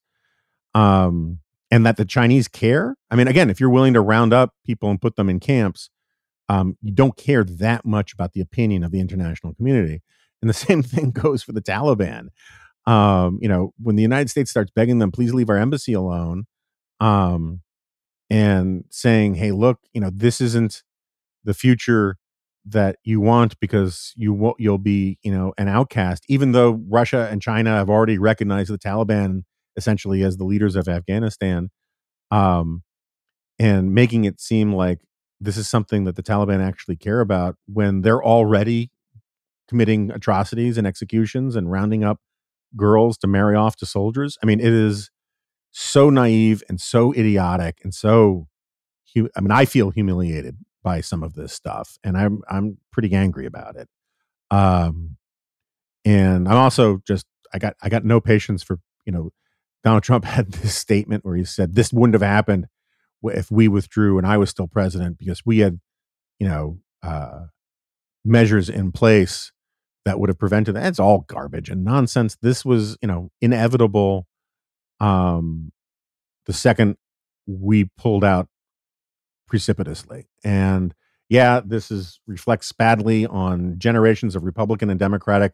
Um, 0.76 1.40
and 1.72 1.86
that 1.86 1.98
the 1.98 2.06
Chinese 2.06 2.48
care. 2.48 2.96
I 3.10 3.16
mean, 3.16 3.28
again, 3.28 3.50
if 3.50 3.60
you're 3.60 3.70
willing 3.70 3.94
to 3.94 4.02
round 4.02 4.32
up 4.32 4.54
people 4.66 4.90
and 4.90 5.02
put 5.02 5.16
them 5.16 5.30
in 5.30 5.40
camps, 5.40 5.90
um, 6.50 6.78
you 6.82 6.92
don't 6.92 7.18
care 7.18 7.44
that 7.44 7.86
much 7.86 8.14
about 8.14 8.34
the 8.34 8.42
opinion 8.42 8.84
of 8.84 8.92
the 8.92 9.00
international 9.00 9.56
community. 9.56 10.02
And 10.42 10.50
the 10.50 10.54
same 10.54 10.84
thing 10.84 11.12
goes 11.12 11.42
for 11.42 11.52
the 11.52 11.62
Taliban. 11.62 12.28
Um, 12.86 13.40
you 13.42 13.48
know, 13.48 13.74
when 13.82 13.96
the 13.96 14.04
United 14.04 14.30
States 14.30 14.52
starts 14.52 14.70
begging 14.70 15.00
them, 15.00 15.12
please 15.12 15.34
leave 15.34 15.50
our 15.50 15.58
embassy 15.58 15.94
alone, 15.94 16.46
um, 17.00 17.62
and 18.30 18.84
saying, 18.90 19.36
hey, 19.36 19.52
look, 19.52 19.80
you 19.94 20.02
know, 20.02 20.12
this 20.14 20.42
isn't 20.42 20.84
the 21.44 21.54
future 21.54 22.18
that 22.66 22.98
you 23.04 23.20
want 23.20 23.60
because 23.60 24.14
you 24.16 24.34
will 24.34 24.56
you'll 24.58 24.78
be 24.78 25.18
you 25.22 25.32
know 25.32 25.54
an 25.58 25.68
outcast 25.68 26.24
even 26.30 26.54
though 26.54 26.82
Russia 26.90 27.28
and 27.30 27.42
China 27.42 27.72
have 27.72 27.90
already 27.90 28.18
recognized 28.18 28.72
the 28.72 28.78
Taliban 28.78 29.44
essentially 29.76 30.24
as 30.24 30.38
the 30.38 30.46
leaders 30.46 30.76
of 30.76 30.88
Afghanistan 30.88 31.70
um 32.32 32.84
and 33.60 33.94
making 33.94 34.26
it 34.26 34.40
seem 34.40 34.74
like 34.74 35.00
this 35.42 35.58
is 35.58 35.68
something 35.68 36.06
that 36.06 36.16
the 36.16 36.24
Taliban 36.24 36.66
actually 36.66 36.96
care 36.96 37.20
about 37.20 37.58
when 37.68 38.02
they're 38.02 38.24
already 38.24 38.92
committing 39.68 40.12
atrocities 40.12 40.78
and 40.78 40.88
executions 40.88 41.56
and 41.56 41.72
rounding 41.72 42.04
up 42.04 42.20
girls 42.76 43.18
to 43.20 43.28
marry 43.28 43.56
off 43.56 43.76
to 43.78 43.86
soldiers. 43.86 44.38
I 44.42 44.46
mean, 44.46 44.60
it 44.60 44.74
is 44.74 45.12
so 45.72 46.10
naive 46.10 46.64
and 46.70 46.80
so 46.80 47.14
idiotic 47.14 47.80
and 47.84 47.94
so. 47.94 48.48
I 49.16 49.42
mean, 49.42 49.52
I 49.52 49.66
feel 49.66 49.92
humiliated 49.92 50.58
by 50.84 51.02
some 51.02 51.24
of 51.24 51.34
this 51.34 51.54
stuff, 51.54 51.98
and 52.04 52.18
I'm 52.18 52.42
I'm 52.50 52.78
pretty 52.92 53.14
angry 53.14 53.46
about 53.46 53.76
it. 53.76 53.88
Um, 54.52 55.18
and 56.06 56.48
I'm 56.48 56.58
also 56.58 57.02
just 57.08 57.26
I 57.54 57.60
got 57.60 57.76
I 57.82 57.90
got 57.90 58.06
no 58.06 58.20
patience 58.20 58.62
for 58.64 58.80
you 59.06 59.12
know 59.12 59.32
Donald 59.84 60.04
Trump 60.04 60.26
had 60.26 60.52
this 60.52 60.76
statement 60.76 61.26
where 61.26 61.36
he 61.36 61.46
said 61.46 61.76
this 61.76 61.94
wouldn't 61.94 62.14
have 62.14 62.22
happened 62.22 62.68
if 63.24 63.50
we 63.50 63.70
withdrew 63.70 64.18
and 64.18 64.28
I 64.28 64.38
was 64.38 64.50
still 64.50 64.68
president 64.68 65.18
because 65.18 65.46
we 65.46 65.60
had 65.60 65.80
you 66.40 66.48
know 66.48 66.80
uh, 67.02 67.46
measures 68.26 68.70
in 68.70 68.92
place 68.92 69.52
that 70.06 70.20
would 70.20 70.30
have 70.30 70.40
prevented 70.40 70.76
that. 70.76 70.88
It's 70.88 71.00
all 71.00 71.26
garbage 71.28 71.70
and 71.70 71.84
nonsense. 71.84 72.38
This 72.42 72.66
was, 72.66 72.98
you 73.02 73.08
know, 73.08 73.30
inevitable. 73.42 74.28
Um, 75.00 75.72
the 76.46 76.54
second 76.54 76.98
we 77.48 77.90
pulled 77.98 78.24
out 78.24 78.48
precipitously, 79.54 80.26
and 80.44 80.96
yeah, 81.30 81.62
this 81.64 81.92
is 81.92 82.20
reflects 82.26 82.72
badly 82.72 83.28
on 83.28 83.76
generations 83.78 84.36
of 84.36 84.44
Republican 84.44 84.90
and 84.90 85.00
Democratic 85.00 85.54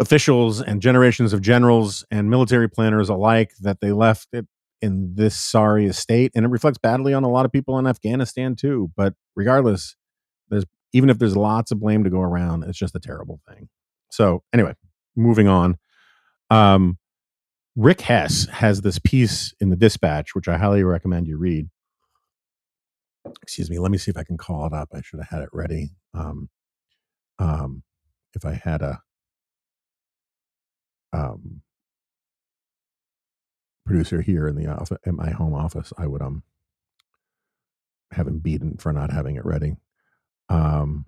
officials 0.00 0.60
and 0.60 0.82
generations 0.82 1.32
of 1.32 1.40
generals 1.40 2.04
and 2.10 2.28
military 2.28 2.68
planners 2.68 3.08
alike 3.08 3.52
that 3.60 3.80
they 3.80 3.92
left 3.92 4.26
it 4.32 4.48
in 4.82 5.14
this 5.14 5.36
sorry 5.36 5.92
state, 5.92 6.32
and 6.34 6.44
it 6.44 6.48
reflects 6.48 6.78
badly 6.78 7.14
on 7.14 7.22
a 7.22 7.30
lot 7.30 7.46
of 7.46 7.52
people 7.52 7.78
in 7.78 7.86
Afghanistan 7.86 8.56
too. 8.56 8.90
But 8.96 9.14
regardless, 9.36 9.94
there's 10.48 10.64
even 10.92 11.08
if 11.08 11.20
there's 11.20 11.36
lots 11.36 11.70
of 11.70 11.78
blame 11.78 12.02
to 12.02 12.10
go 12.10 12.20
around, 12.20 12.64
it's 12.64 12.76
just 12.76 12.96
a 12.96 13.00
terrible 13.00 13.38
thing. 13.48 13.68
So 14.10 14.42
anyway, 14.52 14.74
moving 15.14 15.46
on. 15.46 15.78
Um, 16.50 16.98
Rick 17.76 18.00
Hess 18.00 18.48
has 18.48 18.80
this 18.80 18.98
piece 18.98 19.54
in 19.60 19.70
the 19.70 19.76
Dispatch, 19.76 20.34
which 20.34 20.48
I 20.48 20.58
highly 20.58 20.82
recommend 20.82 21.28
you 21.28 21.36
read. 21.36 21.68
Excuse 23.42 23.70
me. 23.70 23.78
Let 23.78 23.90
me 23.92 23.98
see 23.98 24.10
if 24.10 24.16
I 24.16 24.24
can 24.24 24.36
call 24.38 24.66
it 24.66 24.72
up. 24.72 24.90
I 24.94 25.02
should 25.02 25.20
have 25.20 25.28
had 25.30 25.42
it 25.42 25.50
ready. 25.52 25.90
Um, 26.14 26.48
um, 27.38 27.82
if 28.34 28.44
I 28.44 28.54
had 28.54 28.82
a 28.82 29.02
um, 31.12 31.62
producer 33.86 34.22
here 34.22 34.48
in 34.48 34.56
the 34.56 34.68
office, 34.68 34.98
in 35.06 35.16
my 35.16 35.30
home 35.30 35.54
office, 35.54 35.92
I 35.98 36.06
would 36.06 36.22
um 36.22 36.42
have 38.12 38.28
him 38.28 38.38
beaten 38.40 38.76
for 38.78 38.92
not 38.92 39.12
having 39.12 39.36
it 39.36 39.44
ready. 39.44 39.76
Um, 40.48 41.06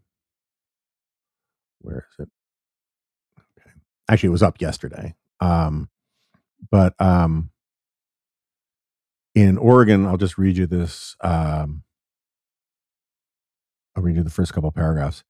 where 1.81 2.07
is 2.11 2.25
it? 2.25 2.31
Okay. 3.61 3.71
Actually, 4.11 4.29
it 4.29 4.33
was 4.33 4.43
up 4.43 4.61
yesterday. 4.61 5.15
Um, 5.41 5.91
but 6.71 6.95
um, 7.01 7.51
in 9.35 9.59
Oregon, 9.59 10.07
I'll 10.07 10.19
just 10.19 10.39
read 10.39 10.57
you 10.59 10.67
this. 10.67 11.17
Um, 11.23 11.85
I'll 13.99 14.05
read 14.05 14.15
you 14.15 14.23
the 14.23 14.31
first 14.31 14.53
couple 14.55 14.71
paragraphs. 14.71 15.25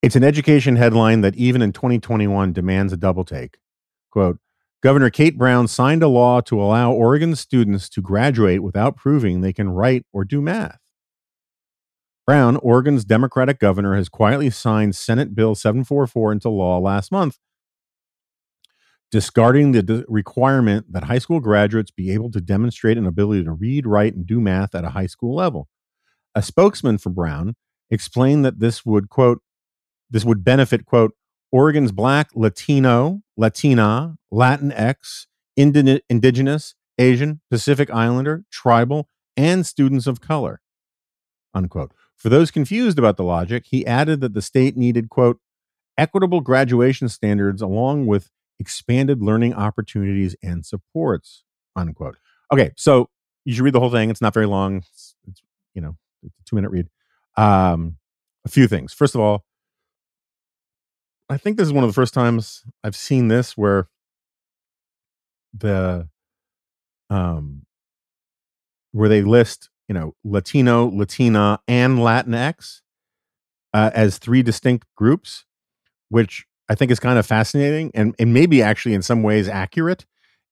It's 0.00 0.16
an 0.16 0.24
education 0.24 0.76
headline 0.76 1.20
that 1.20 1.36
even 1.36 1.60
in 1.60 1.70
2021 1.70 2.54
demands 2.54 2.94
a 2.94 2.96
double 2.96 3.26
take. 3.26 3.58
Quote, 4.10 4.38
Governor 4.82 5.10
Kate 5.10 5.36
Brown 5.36 5.68
signed 5.68 6.02
a 6.02 6.08
law 6.08 6.40
to 6.40 6.58
allow 6.58 6.92
Oregon 6.92 7.36
students 7.36 7.90
to 7.90 8.00
graduate 8.00 8.62
without 8.62 8.96
proving 8.96 9.42
they 9.42 9.52
can 9.52 9.68
write 9.68 10.06
or 10.14 10.24
do 10.24 10.40
math. 10.40 10.78
Brown, 12.26 12.56
Oregon's 12.56 13.04
Democratic 13.04 13.58
governor, 13.58 13.94
has 13.94 14.08
quietly 14.08 14.48
signed 14.48 14.96
Senate 14.96 15.34
Bill 15.34 15.54
744 15.54 16.32
into 16.32 16.48
law 16.48 16.78
last 16.78 17.12
month, 17.12 17.36
discarding 19.10 19.72
the 19.72 20.06
requirement 20.08 20.90
that 20.90 21.04
high 21.04 21.18
school 21.18 21.40
graduates 21.40 21.90
be 21.90 22.12
able 22.12 22.30
to 22.30 22.40
demonstrate 22.40 22.96
an 22.96 23.06
ability 23.06 23.44
to 23.44 23.52
read, 23.52 23.86
write, 23.86 24.14
and 24.14 24.26
do 24.26 24.40
math 24.40 24.74
at 24.74 24.86
a 24.86 24.90
high 24.90 25.04
school 25.04 25.34
level. 25.34 25.68
A 26.34 26.40
spokesman 26.40 26.96
for 26.96 27.10
Brown 27.10 27.56
explained 27.90 28.44
that 28.44 28.60
this 28.60 28.84
would, 28.86 29.08
quote, 29.08 29.42
this 30.10 30.24
would 30.24 30.44
benefit, 30.44 30.84
quote, 30.84 31.14
Oregon's 31.52 31.92
Black, 31.92 32.30
Latino, 32.34 33.22
Latina, 33.36 34.16
Latinx, 34.32 35.26
Indigenous, 35.56 36.74
Asian, 36.98 37.40
Pacific 37.50 37.90
Islander, 37.90 38.44
tribal, 38.50 39.08
and 39.36 39.66
students 39.66 40.06
of 40.06 40.20
color, 40.20 40.60
unquote. 41.54 41.92
For 42.16 42.28
those 42.28 42.50
confused 42.50 42.98
about 42.98 43.16
the 43.16 43.24
logic, 43.24 43.64
he 43.68 43.86
added 43.86 44.20
that 44.20 44.34
the 44.34 44.42
state 44.42 44.76
needed, 44.76 45.08
quote, 45.08 45.40
equitable 45.96 46.40
graduation 46.40 47.08
standards 47.08 47.62
along 47.62 48.06
with 48.06 48.30
expanded 48.58 49.22
learning 49.22 49.54
opportunities 49.54 50.36
and 50.42 50.64
supports, 50.64 51.44
unquote. 51.74 52.18
Okay, 52.52 52.72
so 52.76 53.08
you 53.44 53.54
should 53.54 53.64
read 53.64 53.74
the 53.74 53.80
whole 53.80 53.90
thing. 53.90 54.10
It's 54.10 54.20
not 54.20 54.34
very 54.34 54.46
long. 54.46 54.78
It's, 54.78 55.14
it's 55.26 55.42
you 55.74 55.80
know, 55.80 55.96
it's 56.22 56.38
a 56.38 56.44
two 56.44 56.56
minute 56.56 56.70
read. 56.70 56.88
Um, 57.36 57.96
a 58.44 58.48
few 58.48 58.66
things. 58.66 58.92
First 58.92 59.14
of 59.14 59.20
all, 59.20 59.44
I 61.28 61.36
think 61.36 61.56
this 61.56 61.66
is 61.66 61.72
one 61.72 61.84
of 61.84 61.90
the 61.90 61.94
first 61.94 62.14
times 62.14 62.64
I've 62.82 62.96
seen 62.96 63.28
this 63.28 63.56
where 63.56 63.88
the 65.52 66.08
um 67.08 67.62
where 68.92 69.08
they 69.08 69.22
list 69.22 69.70
you 69.90 69.94
know, 69.94 70.14
Latino, 70.22 70.86
Latina, 70.86 71.58
and 71.66 71.98
Latinx 71.98 72.80
uh, 73.74 73.90
as 73.92 74.18
three 74.18 74.40
distinct 74.40 74.86
groups, 74.94 75.46
which 76.10 76.46
I 76.68 76.76
think 76.76 76.92
is 76.92 77.00
kind 77.00 77.18
of 77.18 77.26
fascinating 77.26 77.90
and, 77.92 78.14
and 78.16 78.32
maybe 78.32 78.62
actually 78.62 78.94
in 78.94 79.02
some 79.02 79.24
ways 79.24 79.48
accurate 79.48 80.06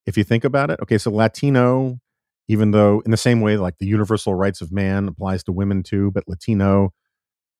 if 0.05 0.17
you 0.17 0.25
think 0.25 0.43
about 0.43 0.69
it. 0.69 0.81
Okay, 0.81 0.97
so 0.97 1.09
Latino, 1.09 2.01
even 2.49 2.71
though 2.71 3.01
in 3.05 3.11
the 3.11 3.17
same 3.17 3.39
way 3.39 3.55
like 3.55 3.77
the 3.77 3.85
universal 3.85 4.33
rights 4.33 4.59
of 4.59 4.71
man 4.71 5.07
applies 5.07 5.43
to 5.43 5.51
women 5.51 5.83
too, 5.83 6.11
but 6.11 6.27
Latino, 6.27 6.91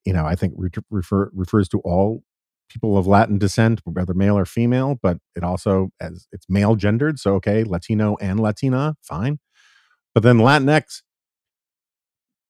you 0.04 0.12
know, 0.12 0.26
I 0.26 0.36
think 0.36 0.56
re- 0.58 0.72
refer, 0.90 1.30
refers 1.34 1.70
to 1.70 1.80
all 1.86 2.24
people 2.70 2.98
of 2.98 3.06
Latin 3.08 3.38
descent, 3.38 3.82
whether 3.86 4.16
male 4.16 4.38
or 4.38 4.46
female, 4.46 5.00
but 5.02 5.18
it 5.36 5.44
also 5.44 5.92
as 6.02 6.28
it's 6.32 6.48
male 6.50 6.76
gendered. 6.76 7.20
So 7.20 7.36
okay, 7.36 7.64
Latino 7.64 8.18
and 8.20 8.40
Latina, 8.40 8.96
fine. 9.04 9.40
But 10.16 10.24
then 10.24 10.40
Latinx 10.40 11.04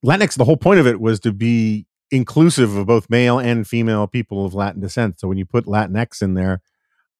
Latinx, 0.03 0.37
the 0.37 0.45
whole 0.45 0.57
point 0.57 0.79
of 0.79 0.87
it 0.87 1.01
was 1.01 1.19
to 1.19 1.33
be 1.33 1.85
inclusive 2.09 2.75
of 2.75 2.87
both 2.87 3.09
male 3.09 3.37
and 3.37 3.67
female 3.67 4.07
people 4.07 4.45
of 4.45 4.53
Latin 4.53 4.81
descent. 4.81 5.19
So 5.19 5.27
when 5.27 5.37
you 5.37 5.45
put 5.45 5.65
Latinx 5.65 6.21
in 6.21 6.35
there, 6.35 6.61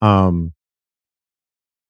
um, 0.00 0.54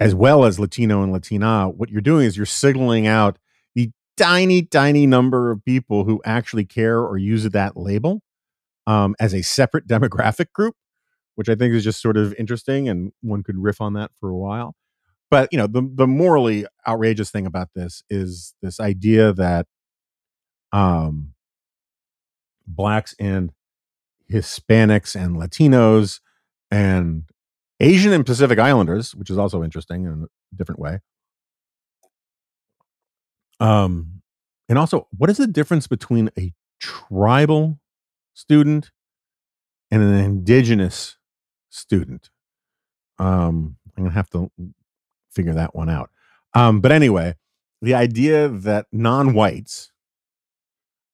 as 0.01 0.15
well 0.15 0.45
as 0.45 0.59
Latino 0.59 1.03
and 1.03 1.13
Latina, 1.13 1.69
what 1.69 1.91
you're 1.91 2.01
doing 2.01 2.27
is 2.27 2.37
you're 2.37 2.47
signaling 2.47 3.07
out 3.07 3.39
the 3.75 3.91
tiny, 4.17 4.63
tiny 4.63 5.07
number 5.07 5.51
of 5.51 5.63
people 5.65 6.05
who 6.05 6.23
actually 6.25 6.65
care 6.65 6.99
or 6.99 7.19
use 7.19 7.45
that 7.45 7.77
label 7.77 8.23
um, 8.87 9.15
as 9.21 9.35
a 9.35 9.43
separate 9.43 9.87
demographic 9.89 10.53
group, 10.55 10.75
which 11.35 11.51
I 11.51 11.55
think 11.55 11.75
is 11.75 11.85
just 11.85 12.01
sort 12.01 12.17
of 12.17 12.35
interesting, 12.39 12.89
and 12.89 13.13
one 13.21 13.43
could 13.43 13.59
riff 13.59 13.81
on 13.81 13.93
that 13.93 14.11
for 14.19 14.31
a 14.31 14.37
while. 14.37 14.75
But 15.31 15.49
you 15.53 15.59
know, 15.59 15.69
the 15.69 15.89
the 15.95 16.09
morally 16.09 16.67
outrageous 16.89 17.31
thing 17.31 17.47
about 17.47 17.69
this 17.77 18.03
is 18.11 18.55
this 18.63 18.81
idea 18.81 19.33
that 19.35 19.67
um, 20.73 21.35
blacks 22.67 23.15
and 23.21 23.53
Hispanics 24.33 25.15
and 25.15 25.37
Latinos 25.37 26.21
and 26.71 27.25
Asian 27.81 28.13
and 28.13 28.27
Pacific 28.27 28.59
Islanders, 28.59 29.15
which 29.15 29.31
is 29.31 29.39
also 29.39 29.63
interesting 29.63 30.05
in 30.05 30.27
a 30.53 30.57
different 30.57 30.79
way. 30.79 31.01
Um, 33.59 34.23
and 34.69 34.79
also, 34.79 35.09
what 35.17 35.31
is 35.31 35.39
the 35.39 35.47
difference 35.47 35.87
between 35.87 36.31
a 36.39 36.53
tribal 36.79 37.81
student 38.35 38.91
and 39.91 40.03
an 40.03 40.15
indigenous 40.15 41.17
student? 41.71 42.31
Um, 43.19 43.77
I'm 43.97 44.05
gonna 44.05 44.15
have 44.15 44.31
to 44.31 44.51
figure 45.31 45.55
that 45.55 45.75
one 45.75 45.91
out. 45.91 46.11
Um, 46.55 46.81
but 46.81 46.93
anyway, 46.93 47.35
the 47.83 47.95
idea 47.95 48.49
that 48.49 48.87
non-whites 48.93 49.93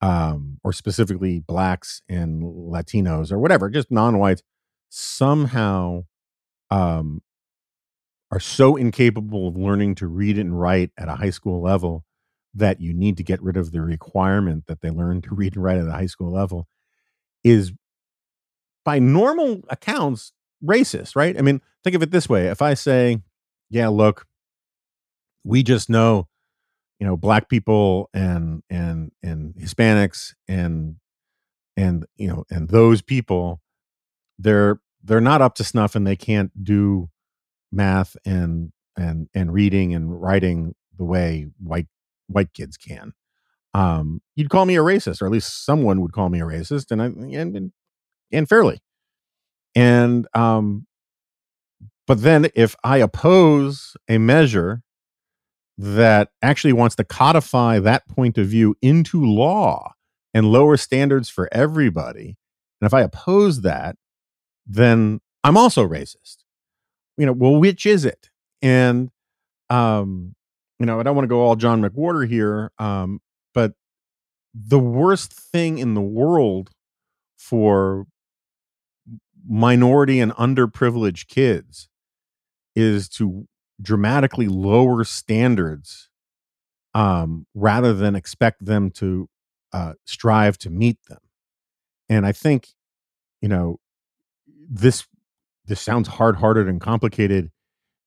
um, 0.00 0.58
or 0.62 0.72
specifically 0.72 1.40
blacks 1.40 2.02
and 2.08 2.42
Latinos 2.42 3.32
or 3.32 3.38
whatever, 3.38 3.70
just 3.70 3.90
non-whites, 3.90 4.42
somehow 4.88 6.04
um, 6.70 7.22
are 8.30 8.40
so 8.40 8.76
incapable 8.76 9.48
of 9.48 9.56
learning 9.56 9.94
to 9.96 10.06
read 10.06 10.38
and 10.38 10.58
write 10.58 10.90
at 10.98 11.08
a 11.08 11.14
high 11.14 11.30
school 11.30 11.62
level 11.62 12.04
that 12.54 12.80
you 12.80 12.92
need 12.92 13.16
to 13.18 13.22
get 13.22 13.42
rid 13.42 13.56
of 13.56 13.70
the 13.70 13.80
requirement 13.80 14.64
that 14.66 14.80
they 14.80 14.90
learn 14.90 15.22
to 15.22 15.34
read 15.34 15.54
and 15.54 15.64
write 15.64 15.78
at 15.78 15.86
a 15.86 15.92
high 15.92 16.06
school 16.06 16.32
level 16.32 16.66
is 17.44 17.72
by 18.84 18.98
normal 18.98 19.62
accounts 19.68 20.32
racist 20.64 21.14
right? 21.14 21.38
I 21.38 21.42
mean 21.42 21.60
think 21.84 21.94
of 21.94 22.02
it 22.02 22.10
this 22.10 22.28
way 22.28 22.48
if 22.48 22.60
i 22.60 22.74
say 22.74 23.20
yeah 23.70 23.86
look 23.88 24.26
we 25.44 25.62
just 25.62 25.88
know 25.88 26.26
you 26.98 27.06
know 27.06 27.16
black 27.16 27.48
people 27.48 28.10
and 28.12 28.62
and 28.70 29.12
and 29.22 29.54
hispanics 29.54 30.34
and 30.48 30.96
and 31.76 32.06
you 32.16 32.28
know 32.28 32.44
and 32.50 32.68
those 32.68 33.02
people 33.02 33.60
they're 34.38 34.80
they're 35.06 35.20
not 35.20 35.42
up 35.42 35.54
to 35.54 35.64
snuff 35.64 35.94
and 35.94 36.06
they 36.06 36.16
can't 36.16 36.64
do 36.64 37.08
math 37.72 38.16
and 38.24 38.72
and 38.96 39.28
and 39.34 39.52
reading 39.52 39.94
and 39.94 40.20
writing 40.20 40.74
the 40.96 41.04
way 41.04 41.46
white 41.62 41.86
white 42.28 42.52
kids 42.52 42.76
can 42.76 43.12
um 43.74 44.20
you'd 44.34 44.50
call 44.50 44.64
me 44.64 44.76
a 44.76 44.80
racist 44.80 45.20
or 45.20 45.26
at 45.26 45.32
least 45.32 45.64
someone 45.64 46.00
would 46.00 46.12
call 46.12 46.28
me 46.28 46.40
a 46.40 46.44
racist 46.44 46.90
and 46.90 47.02
i 47.02 47.06
and 47.06 47.72
and 48.32 48.48
fairly 48.48 48.80
and 49.74 50.26
um 50.34 50.86
but 52.06 52.22
then 52.22 52.48
if 52.54 52.74
i 52.82 52.98
oppose 52.98 53.96
a 54.08 54.18
measure 54.18 54.82
that 55.78 56.30
actually 56.42 56.72
wants 56.72 56.96
to 56.96 57.04
codify 57.04 57.78
that 57.78 58.08
point 58.08 58.38
of 58.38 58.46
view 58.46 58.74
into 58.80 59.24
law 59.24 59.92
and 60.32 60.50
lower 60.50 60.76
standards 60.76 61.28
for 61.28 61.48
everybody. 61.52 62.36
And 62.80 62.86
if 62.86 62.94
I 62.94 63.02
oppose 63.02 63.62
that, 63.62 63.96
then 64.66 65.20
I'm 65.44 65.56
also 65.56 65.86
racist. 65.86 66.38
You 67.16 67.26
know, 67.26 67.32
well, 67.32 67.56
which 67.56 67.86
is 67.86 68.04
it? 68.04 68.30
And 68.60 69.10
um, 69.70 70.34
you 70.78 70.86
know, 70.86 71.00
I 71.00 71.02
don't 71.02 71.14
want 71.14 71.24
to 71.24 71.28
go 71.28 71.40
all 71.40 71.56
John 71.56 71.82
McWhorter 71.82 72.28
here, 72.28 72.72
um, 72.78 73.20
but 73.54 73.72
the 74.54 74.78
worst 74.78 75.32
thing 75.32 75.78
in 75.78 75.94
the 75.94 76.02
world 76.02 76.70
for 77.38 78.06
minority 79.48 80.20
and 80.20 80.32
underprivileged 80.32 81.28
kids 81.28 81.88
is 82.74 83.08
to 83.08 83.46
dramatically 83.80 84.48
lower 84.48 85.04
standards 85.04 86.08
um, 86.94 87.46
rather 87.54 87.94
than 87.94 88.16
expect 88.16 88.64
them 88.64 88.90
to 88.90 89.28
uh, 89.72 89.92
strive 90.04 90.58
to 90.58 90.70
meet 90.70 90.98
them. 91.08 91.18
And 92.08 92.26
I 92.26 92.32
think, 92.32 92.68
you 93.40 93.48
know, 93.48 93.78
this 94.68 95.06
this 95.66 95.80
sounds 95.80 96.08
hard-hearted 96.08 96.68
and 96.68 96.80
complicated 96.80 97.50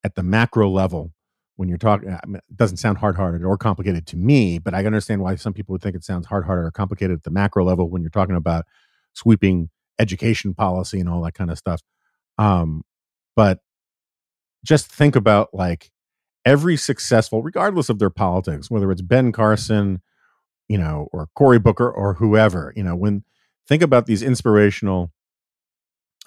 at 0.04 0.16
the 0.16 0.24
macro 0.24 0.70
level 0.70 1.12
when 1.58 1.68
you're 1.68 1.78
talking. 1.78 2.10
I 2.10 2.20
mean, 2.26 2.38
it 2.38 2.56
doesn't 2.56 2.78
sound 2.78 2.98
hard-hearted 2.98 3.44
or 3.44 3.58
complicated 3.58 4.08
to 4.08 4.18
me, 4.18 4.60
but 4.60 4.74
I 4.74 4.86
understand 4.86 5.22
why 5.22 5.36
some 5.36 5.54
people 5.54 5.74
would 5.74 5.82
think 5.82 5.96
it 5.96 6.06
sounds 6.06 6.26
hard-hearted 6.28 6.64
or 6.64 6.72
complicated 6.72 7.18
at 7.18 7.24
the 7.24 7.32
macro 7.32 7.66
level 7.66 7.90
when 7.90 8.02
you're 8.02 8.12
talking 8.12 8.38
about 8.38 8.66
sweeping 9.14 9.70
education 10.00 10.54
policy 10.54 11.00
and 11.00 11.10
all 11.10 11.22
that 11.24 11.34
kind 11.34 11.52
of 11.52 11.58
stuff. 11.58 11.82
Um, 12.38 12.84
but 13.36 13.60
just 14.64 14.88
think 14.90 15.16
about 15.16 15.50
like 15.54 15.92
every 16.46 16.78
successful, 16.78 17.44
regardless 17.44 17.90
of 17.90 18.00
their 18.00 18.10
politics, 18.10 18.72
whether 18.72 18.92
it's 18.92 19.02
Ben 19.02 19.32
Carson, 19.32 20.02
you 20.70 20.78
know, 20.78 21.10
or 21.12 21.28
Cory 21.36 21.60
Booker 21.60 21.90
or 21.90 22.14
whoever, 22.14 22.72
you 22.76 22.84
know, 22.84 22.96
when 22.96 23.24
think 23.68 23.84
about 23.84 24.06
these 24.06 24.24
inspirational 24.24 25.12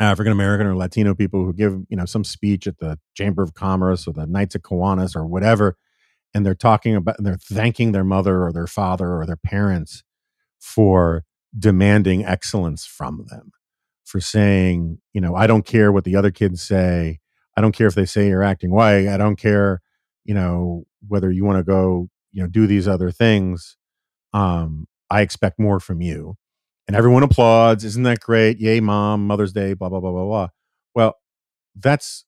African 0.03 0.33
American 0.33 0.67
or 0.67 0.77
Latino 0.77 1.15
people 1.15 1.45
who 1.45 1.53
give, 1.53 1.81
you 1.89 1.97
know, 1.97 2.05
some 2.05 2.25
speech 2.25 2.67
at 2.67 2.79
the 2.79 2.99
Chamber 3.15 3.43
of 3.43 3.55
Commerce 3.55 4.07
or 4.07 4.13
the 4.13 4.27
Knights 4.27 4.55
of 4.55 4.63
Kiwanis 4.63 5.15
or 5.15 5.27
whatever, 5.27 5.77
and 6.35 6.45
they're 6.45 6.55
talking 6.55 6.97
about 6.97 7.19
and 7.19 7.27
they're 7.27 7.37
thanking 7.37 7.93
their 7.93 8.05
mother 8.05 8.43
or 8.43 8.53
their 8.53 8.67
father 8.67 9.17
or 9.17 9.27
their 9.27 9.37
parents 9.37 10.03
for 10.59 11.25
demanding 11.57 12.25
excellence 12.25 12.85
from 12.85 13.27
them, 13.29 13.53
for 14.05 14.21
saying, 14.21 14.99
you 15.13 15.21
know, 15.21 15.35
I 15.35 15.47
don't 15.47 15.67
care 15.67 15.93
what 15.93 16.05
the 16.05 16.17
other 16.17 16.31
kids 16.31 16.63
say. 16.63 17.21
I 17.57 17.61
don't 17.61 17.73
care 17.75 17.87
if 17.87 17.95
they 17.95 18.07
say 18.07 18.29
you're 18.29 18.43
acting 18.43 18.71
white. 18.71 19.09
I 19.09 19.17
don't 19.17 19.37
care, 19.37 19.83
you 20.25 20.35
know, 20.35 20.85
whether 21.07 21.31
you 21.31 21.45
want 21.45 21.59
to 21.59 21.65
go, 21.65 22.09
you 22.33 22.43
know, 22.43 22.49
do 22.49 22.67
these 22.67 22.89
other 22.89 23.11
things. 23.11 23.77
Um, 24.33 24.87
I 25.11 25.21
expect 25.21 25.59
more 25.59 25.79
from 25.79 26.01
you. 26.01 26.37
And 26.87 26.97
everyone 26.97 27.23
applauds. 27.23 27.85
Isn't 27.85 28.03
that 28.05 28.21
great? 28.21 28.59
Yay, 28.59 28.81
mom, 28.81 29.27
Mother's 29.27 29.53
Day, 29.53 29.75
blah, 29.75 29.89
blah, 29.89 30.01
blah, 30.01 30.11
blah, 30.11 30.25
blah. 30.25 30.49
Well, 30.95 31.17
that's 31.77 32.25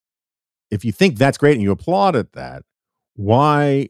if 0.71 0.83
you 0.83 0.91
think 0.91 1.17
that's 1.17 1.37
great 1.37 1.53
and 1.53 1.61
you 1.61 1.71
applaud 1.71 2.15
at 2.15 2.33
that, 2.33 2.63
why 3.15 3.89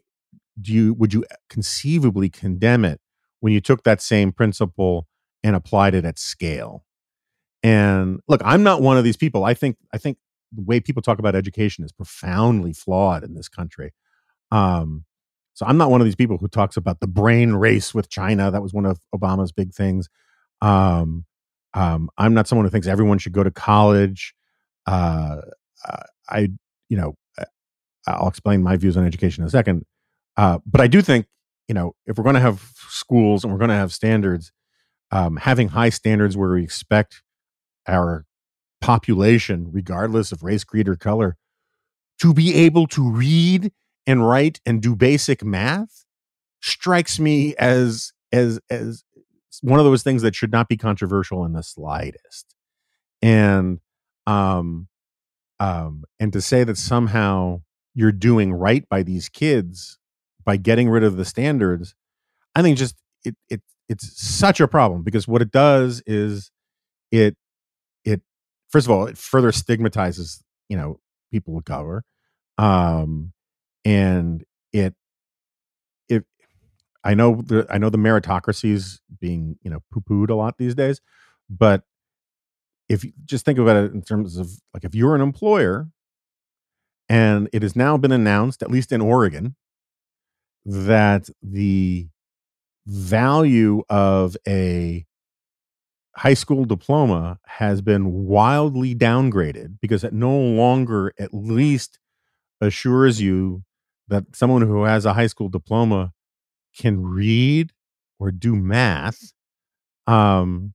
do 0.60 0.72
you 0.72 0.94
would 0.94 1.12
you 1.12 1.24
conceivably 1.48 2.28
condemn 2.28 2.84
it 2.84 3.00
when 3.40 3.52
you 3.52 3.60
took 3.60 3.84
that 3.84 4.00
same 4.00 4.32
principle 4.32 5.06
and 5.42 5.56
applied 5.56 5.94
it 5.94 6.04
at 6.04 6.18
scale? 6.18 6.84
And 7.62 8.20
look, 8.28 8.40
I'm 8.44 8.62
not 8.62 8.82
one 8.82 8.96
of 8.96 9.04
these 9.04 9.16
people. 9.16 9.44
I 9.44 9.54
think 9.54 9.76
I 9.92 9.98
think 9.98 10.18
the 10.52 10.62
way 10.62 10.80
people 10.80 11.02
talk 11.02 11.18
about 11.18 11.34
education 11.34 11.84
is 11.84 11.92
profoundly 11.92 12.72
flawed 12.72 13.24
in 13.24 13.34
this 13.34 13.48
country. 13.48 13.92
Um, 14.50 15.04
so 15.54 15.66
I'm 15.66 15.78
not 15.78 15.90
one 15.90 16.00
of 16.00 16.04
these 16.04 16.14
people 16.14 16.38
who 16.38 16.48
talks 16.48 16.76
about 16.76 17.00
the 17.00 17.06
brain 17.06 17.52
race 17.52 17.94
with 17.94 18.08
China. 18.08 18.50
That 18.50 18.62
was 18.62 18.74
one 18.74 18.86
of 18.86 19.00
Obama's 19.14 19.52
big 19.52 19.72
things. 19.72 20.08
Um, 20.60 21.24
um, 21.74 22.10
I'm 22.16 22.34
not 22.34 22.48
someone 22.48 22.64
who 22.64 22.70
thinks 22.70 22.86
everyone 22.86 23.18
should 23.18 23.32
go 23.32 23.42
to 23.42 23.50
college. 23.50 24.34
Uh, 24.86 25.42
I, 26.28 26.48
you 26.88 26.96
know, 26.96 27.14
I'll 28.06 28.28
explain 28.28 28.62
my 28.62 28.76
views 28.76 28.96
on 28.96 29.04
education 29.04 29.42
in 29.42 29.48
a 29.48 29.50
second. 29.50 29.84
Uh, 30.36 30.58
but 30.64 30.80
I 30.80 30.86
do 30.86 31.02
think, 31.02 31.26
you 31.68 31.74
know, 31.74 31.94
if 32.06 32.16
we're 32.16 32.24
going 32.24 32.34
to 32.34 32.40
have 32.40 32.62
schools 32.88 33.42
and 33.42 33.52
we're 33.52 33.58
going 33.58 33.70
to 33.70 33.74
have 33.74 33.92
standards, 33.92 34.52
um, 35.10 35.36
having 35.36 35.68
high 35.68 35.88
standards 35.88 36.36
where 36.36 36.50
we 36.52 36.62
expect 36.62 37.22
our 37.88 38.24
population, 38.80 39.68
regardless 39.72 40.32
of 40.32 40.42
race, 40.42 40.64
creed, 40.64 40.88
or 40.88 40.96
color, 40.96 41.36
to 42.20 42.32
be 42.32 42.54
able 42.54 42.86
to 42.88 43.10
read 43.10 43.72
and 44.06 44.26
write 44.26 44.60
and 44.64 44.80
do 44.80 44.94
basic 44.94 45.44
math 45.44 46.04
strikes 46.62 47.18
me 47.18 47.54
as 47.56 48.12
as 48.32 48.60
as 48.70 49.04
one 49.62 49.78
of 49.80 49.86
those 49.86 50.02
things 50.02 50.22
that 50.22 50.34
should 50.34 50.52
not 50.52 50.68
be 50.68 50.76
controversial 50.76 51.44
in 51.44 51.52
the 51.52 51.62
slightest. 51.62 52.54
And 53.22 53.80
um 54.26 54.88
um 55.60 56.04
and 56.20 56.32
to 56.32 56.40
say 56.40 56.64
that 56.64 56.76
somehow 56.78 57.62
you're 57.94 58.12
doing 58.12 58.52
right 58.52 58.88
by 58.88 59.02
these 59.02 59.28
kids 59.28 59.98
by 60.44 60.56
getting 60.56 60.88
rid 60.88 61.04
of 61.04 61.16
the 61.16 61.24
standards, 61.24 61.94
I 62.54 62.62
think 62.62 62.78
just 62.78 62.96
it 63.24 63.36
it 63.50 63.62
it's 63.88 64.20
such 64.20 64.60
a 64.60 64.68
problem 64.68 65.02
because 65.02 65.28
what 65.28 65.42
it 65.42 65.50
does 65.50 66.02
is 66.06 66.50
it 67.12 67.36
it 68.04 68.22
first 68.68 68.86
of 68.86 68.90
all, 68.90 69.06
it 69.06 69.18
further 69.18 69.52
stigmatizes, 69.52 70.42
you 70.68 70.76
know, 70.76 70.98
people 71.32 71.56
of 71.56 71.64
color. 71.64 72.04
Um, 72.58 73.32
and 73.84 74.44
it, 74.72 74.80
it, 74.82 74.94
I 77.06 77.14
know 77.14 77.40
the, 77.40 77.66
I 77.70 77.78
know 77.78 77.88
the 77.88 77.98
meritocracy 77.98 78.72
is 78.72 79.00
being, 79.20 79.58
you 79.62 79.70
know, 79.70 79.80
poo 79.92 80.00
pooed 80.00 80.30
a 80.30 80.34
lot 80.34 80.58
these 80.58 80.74
days, 80.74 81.00
but 81.48 81.84
if 82.88 83.04
you 83.04 83.12
just 83.24 83.44
think 83.44 83.58
about 83.60 83.76
it 83.76 83.92
in 83.92 84.02
terms 84.02 84.36
of 84.36 84.50
like 84.74 84.84
if 84.84 84.94
you're 84.94 85.14
an 85.14 85.20
employer 85.20 85.88
and 87.08 87.48
it 87.52 87.62
has 87.62 87.76
now 87.76 87.96
been 87.96 88.10
announced 88.10 88.60
at 88.60 88.70
least 88.70 88.90
in 88.90 89.00
Oregon 89.00 89.54
that 90.64 91.28
the 91.42 92.08
value 92.86 93.84
of 93.88 94.36
a 94.46 95.06
high 96.16 96.34
school 96.34 96.64
diploma 96.64 97.38
has 97.46 97.82
been 97.82 98.24
wildly 98.24 98.94
downgraded 98.94 99.76
because 99.80 100.02
it 100.02 100.12
no 100.12 100.36
longer 100.36 101.12
at 101.20 101.32
least 101.32 102.00
assures 102.60 103.20
you 103.20 103.62
that 104.08 104.24
someone 104.34 104.62
who 104.62 104.84
has 104.84 105.04
a 105.04 105.12
high 105.12 105.26
school 105.26 105.48
diploma 105.48 106.12
can 106.78 107.02
read 107.04 107.72
or 108.18 108.30
do 108.30 108.54
math 108.54 109.32
um 110.06 110.72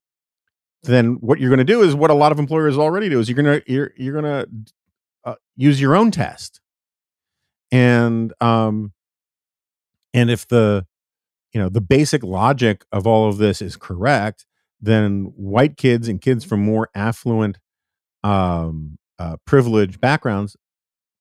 then 0.84 1.14
what 1.22 1.40
you're 1.40 1.50
going 1.50 1.60
to 1.60 1.64
do 1.64 1.84
is 1.84 1.94
what 1.94 2.10
a 2.10 2.16
lot 2.16 2.32
of 2.32 2.40
employers 2.40 2.78
already 2.78 3.08
do 3.10 3.20
is 3.20 3.30
you're 3.30 3.42
going 3.42 3.62
to 3.62 3.72
you're 3.72 3.92
you're 3.98 4.20
going 4.20 4.26
to 4.26 4.50
uh, 5.24 5.36
use 5.56 5.80
your 5.80 5.96
own 5.96 6.12
test. 6.12 6.60
And 7.72 8.34
um 8.42 8.92
and 10.14 10.30
if 10.30 10.48
the 10.48 10.86
you 11.54 11.62
know 11.62 11.70
the 11.70 11.82
basic 11.82 12.24
logic 12.24 12.84
of 12.92 13.08
all 13.08 13.30
of 13.30 13.38
this 13.38 13.62
is 13.62 13.78
correct 13.78 14.46
then 14.82 15.32
white 15.36 15.78
kids 15.78 16.08
and 16.08 16.20
kids 16.22 16.44
from 16.44 16.60
more 16.66 16.90
affluent 16.96 17.60
um 18.24 18.98
uh, 19.20 19.38
privileged 19.46 20.02
backgrounds 20.02 20.58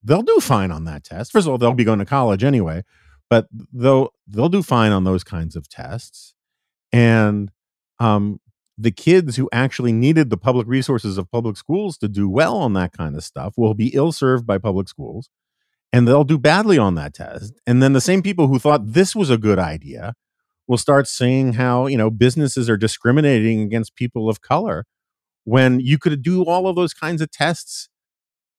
they'll 0.03 0.23
do 0.23 0.41
fine 0.41 0.71
on 0.71 0.85
that 0.85 1.05
test. 1.05 1.31
First 1.31 1.47
of 1.47 1.53
all 1.53 1.59
they'll 1.59 1.75
be 1.75 1.85
going 1.85 1.99
to 1.99 2.05
college 2.05 2.43
anyway 2.43 2.83
but 3.31 3.49
they'll 3.73 4.13
they'll 4.29 4.51
do 4.51 4.63
fine 4.63 4.93
on 4.93 5.05
those 5.05 5.25
kinds 5.25 5.57
of 5.57 5.69
tests 5.69 6.35
and 6.93 7.51
um 8.01 8.41
the 8.79 8.91
kids 8.91 9.37
who 9.37 9.49
actually 9.53 9.93
needed 9.93 10.31
the 10.31 10.39
public 10.39 10.67
resources 10.67 11.19
of 11.19 11.31
public 11.31 11.57
schools 11.57 11.99
to 11.99 12.09
do 12.09 12.29
well 12.29 12.57
on 12.57 12.73
that 12.75 12.93
kind 12.93 13.17
of 13.17 13.25
stuff 13.25 13.55
will 13.57 13.75
be 13.75 13.89
ill 13.89 14.13
served 14.13 14.47
by 14.47 14.59
public 14.59 14.89
schools 14.89 15.29
and 15.93 16.07
they'll 16.07 16.25
do 16.25 16.39
badly 16.39 16.79
on 16.79 16.95
that 16.95 17.15
test. 17.15 17.55
And 17.67 17.83
then 17.83 17.93
the 17.93 18.01
same 18.01 18.23
people 18.23 18.49
who 18.49 18.59
thought 18.59 18.93
this 18.93 19.15
was 19.17 19.31
a 19.31 19.39
good 19.39 19.59
idea 19.59 20.15
will 20.69 20.79
start 20.79 21.09
saying 21.09 21.55
how, 21.55 21.87
you 21.87 21.97
know, 21.97 22.11
businesses 22.11 22.71
are 22.71 22.77
discriminating 22.77 23.61
against 23.61 23.97
people 23.97 24.29
of 24.29 24.41
color 24.41 24.87
when 25.45 25.81
you 25.81 25.99
could 25.99 26.23
do 26.23 26.45
all 26.45 26.69
of 26.69 26.77
those 26.77 26.95
kinds 26.95 27.21
of 27.23 27.31
tests 27.31 27.89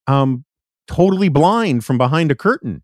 um, 0.06 0.44
totally 0.86 1.28
blind 1.28 1.84
from 1.84 1.98
behind 1.98 2.30
a 2.30 2.34
curtain. 2.34 2.82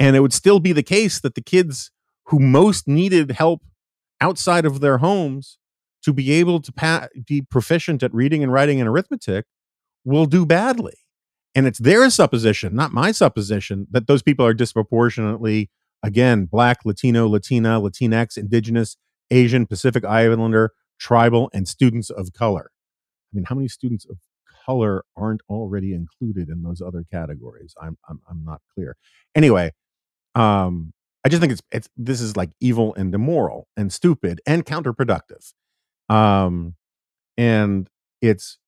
And 0.00 0.16
it 0.16 0.20
would 0.20 0.32
still 0.32 0.58
be 0.58 0.72
the 0.72 0.82
case 0.82 1.20
that 1.20 1.36
the 1.36 1.42
kids 1.42 1.92
who 2.26 2.40
most 2.40 2.88
needed 2.88 3.32
help 3.32 3.62
outside 4.20 4.64
of 4.64 4.80
their 4.80 4.98
homes 4.98 5.58
to 6.02 6.12
be 6.12 6.32
able 6.32 6.60
to 6.60 6.72
pa- 6.72 7.08
be 7.26 7.42
proficient 7.42 8.02
at 8.02 8.12
reading 8.14 8.42
and 8.42 8.52
writing 8.52 8.80
and 8.80 8.88
arithmetic 8.88 9.44
will 10.04 10.26
do 10.26 10.46
badly. 10.46 10.94
And 11.54 11.66
it's 11.66 11.78
their 11.78 12.08
supposition, 12.10 12.74
not 12.74 12.92
my 12.92 13.12
supposition, 13.12 13.86
that 13.90 14.06
those 14.06 14.22
people 14.22 14.46
are 14.46 14.54
disproportionately, 14.54 15.68
again, 16.02 16.46
Black, 16.46 16.78
Latino, 16.84 17.28
Latina, 17.28 17.80
Latinx, 17.80 18.38
Indigenous, 18.38 18.96
Asian, 19.30 19.66
Pacific 19.66 20.04
Islander, 20.04 20.72
tribal, 20.98 21.50
and 21.52 21.68
students 21.68 22.08
of 22.08 22.32
color. 22.32 22.70
I 23.32 23.36
mean, 23.36 23.44
how 23.44 23.54
many 23.54 23.68
students 23.68 24.06
of 24.08 24.16
color 24.64 25.04
aren't 25.16 25.42
already 25.48 25.92
included 25.92 26.48
in 26.48 26.62
those 26.62 26.80
other 26.80 27.04
categories? 27.10 27.74
I'm 27.80 27.98
I'm, 28.08 28.20
I'm 28.30 28.44
not 28.44 28.60
clear. 28.74 28.96
Anyway, 29.34 29.72
um, 30.40 30.92
I 31.24 31.28
just 31.28 31.40
think 31.40 31.52
it's 31.52 31.62
it's 31.70 31.88
this 31.96 32.20
is 32.20 32.36
like 32.36 32.50
evil 32.60 32.94
and 32.94 33.14
immoral 33.14 33.68
and 33.76 33.92
stupid 33.92 34.40
and 34.46 34.64
counterproductive. 34.64 35.52
Um, 36.08 36.76
and 37.36 37.88
it's 38.22 38.58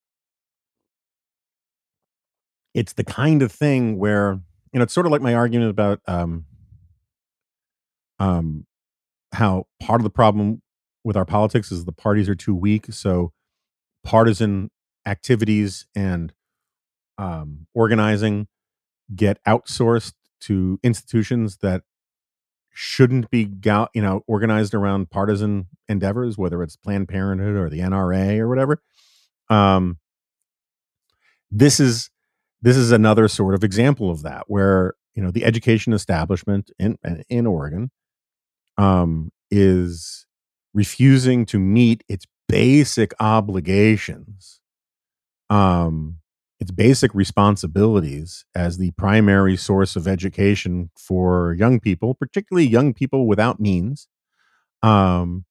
it's 2.75 2.93
the 2.95 3.05
kind 3.05 3.43
of 3.43 3.53
thing 3.53 3.99
where 3.99 4.33
you 4.73 4.79
know 4.79 4.83
it's 4.83 4.95
sort 4.95 5.07
of 5.07 5.13
like 5.13 5.23
my 5.23 5.35
argument 5.35 5.71
about 5.71 6.01
um 6.07 6.45
um 8.19 8.67
how 9.33 9.65
part 9.81 10.01
of 10.01 10.05
the 10.05 10.11
problem 10.11 10.63
with 11.05 11.17
our 11.17 11.25
politics 11.25 11.73
is 11.73 11.85
the 11.85 11.93
parties 11.93 12.29
are 12.29 12.35
too 12.35 12.55
weak 12.55 12.87
so 12.91 13.33
partisan 14.05 14.71
activities 15.07 15.87
and 15.95 16.33
um 17.19 17.67
organizing 17.75 18.47
get 19.15 19.43
outsourced 19.45 20.15
to 20.43 20.79
institutions 20.83 21.59
that 21.59 21.83
shouldn't 22.71 23.31
be 23.31 23.51
you 23.95 24.03
know 24.03 24.23
organized 24.27 24.75
around 24.75 25.11
partisan 25.11 25.67
endeavors 25.89 26.39
whether 26.39 26.63
it's 26.63 26.77
planned 26.77 27.09
parenthood 27.09 27.55
or 27.55 27.69
the 27.69 27.81
NRA 27.81 28.39
or 28.39 28.49
whatever 28.49 28.83
um 29.51 29.99
this 31.51 31.79
is 31.79 32.11
this 32.63 32.77
is 32.77 32.93
another 32.93 33.29
sort 33.29 33.55
of 33.55 33.63
example 33.63 34.11
of 34.11 34.23
that 34.23 34.45
where 34.47 34.95
you 35.15 35.23
know 35.23 35.31
the 35.31 35.45
education 35.45 35.93
establishment 35.93 36.71
in 36.79 36.97
in 37.29 37.47
Oregon 37.47 37.91
um, 38.79 39.31
is 39.51 40.27
refusing 40.73 41.45
to 41.47 41.59
meet 41.59 42.03
its 42.09 42.27
basic 42.49 43.13
obligations 43.21 44.61
um, 45.51 46.19
its 46.63 46.71
basic 46.71 47.15
responsibilities 47.15 48.45
as 48.55 48.79
the 48.79 48.93
primary 48.93 49.57
source 49.57 49.97
of 49.97 50.09
education 50.09 50.91
for 50.97 51.55
young 51.59 51.81
people 51.81 52.15
particularly 52.15 52.67
young 52.67 52.95
people 52.95 53.27
without 53.27 53.61
means 53.61 54.09
um, 54.83 55.45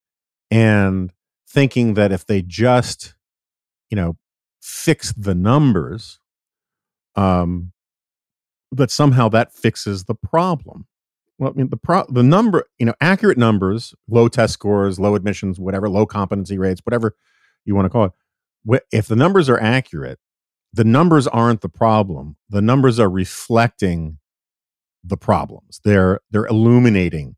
and 0.50 1.12
thinking 1.47 1.93
that 1.93 2.12
if 2.12 2.26
they 2.26 2.41
just 2.41 3.13
you 3.89 3.95
know 3.95 4.17
fix 4.62 5.13
the 5.13 5.36
numbers 5.36 6.19
um, 7.15 7.71
that 8.71 8.91
somehow 8.91 9.28
that 9.30 9.54
fixes 9.54 10.06
the 10.06 10.15
problem. 10.15 10.88
Well, 11.38 11.52
I 11.52 11.58
mean, 11.58 11.69
the 11.69 11.78
pro- 11.78 12.06
the 12.08 12.24
number, 12.24 12.65
you 12.78 12.86
know, 12.86 12.93
accurate 13.02 13.38
numbers, 13.38 13.93
low 14.08 14.28
test 14.28 14.54
scores, 14.54 15.00
low 15.00 15.15
admissions, 15.15 15.60
whatever, 15.60 15.89
low 15.89 16.06
competency 16.06 16.58
rates, 16.58 16.82
whatever 16.84 17.15
you 17.65 17.76
want 17.76 17.86
to 17.86 17.89
call 17.89 18.06
it. 18.06 18.84
If 18.91 19.08
the 19.08 19.15
numbers 19.15 19.50
are 19.50 19.60
accurate, 19.60 20.19
the 20.73 20.84
numbers 20.84 21.27
aren't 21.27 21.62
the 21.62 21.69
problem. 21.69 22.38
The 22.49 22.62
numbers 22.62 22.99
are 22.99 23.10
reflecting 23.10 24.19
the 25.03 25.17
problems. 25.17 25.81
They're 25.84 26.19
they're 26.31 26.45
illuminating 26.45 27.36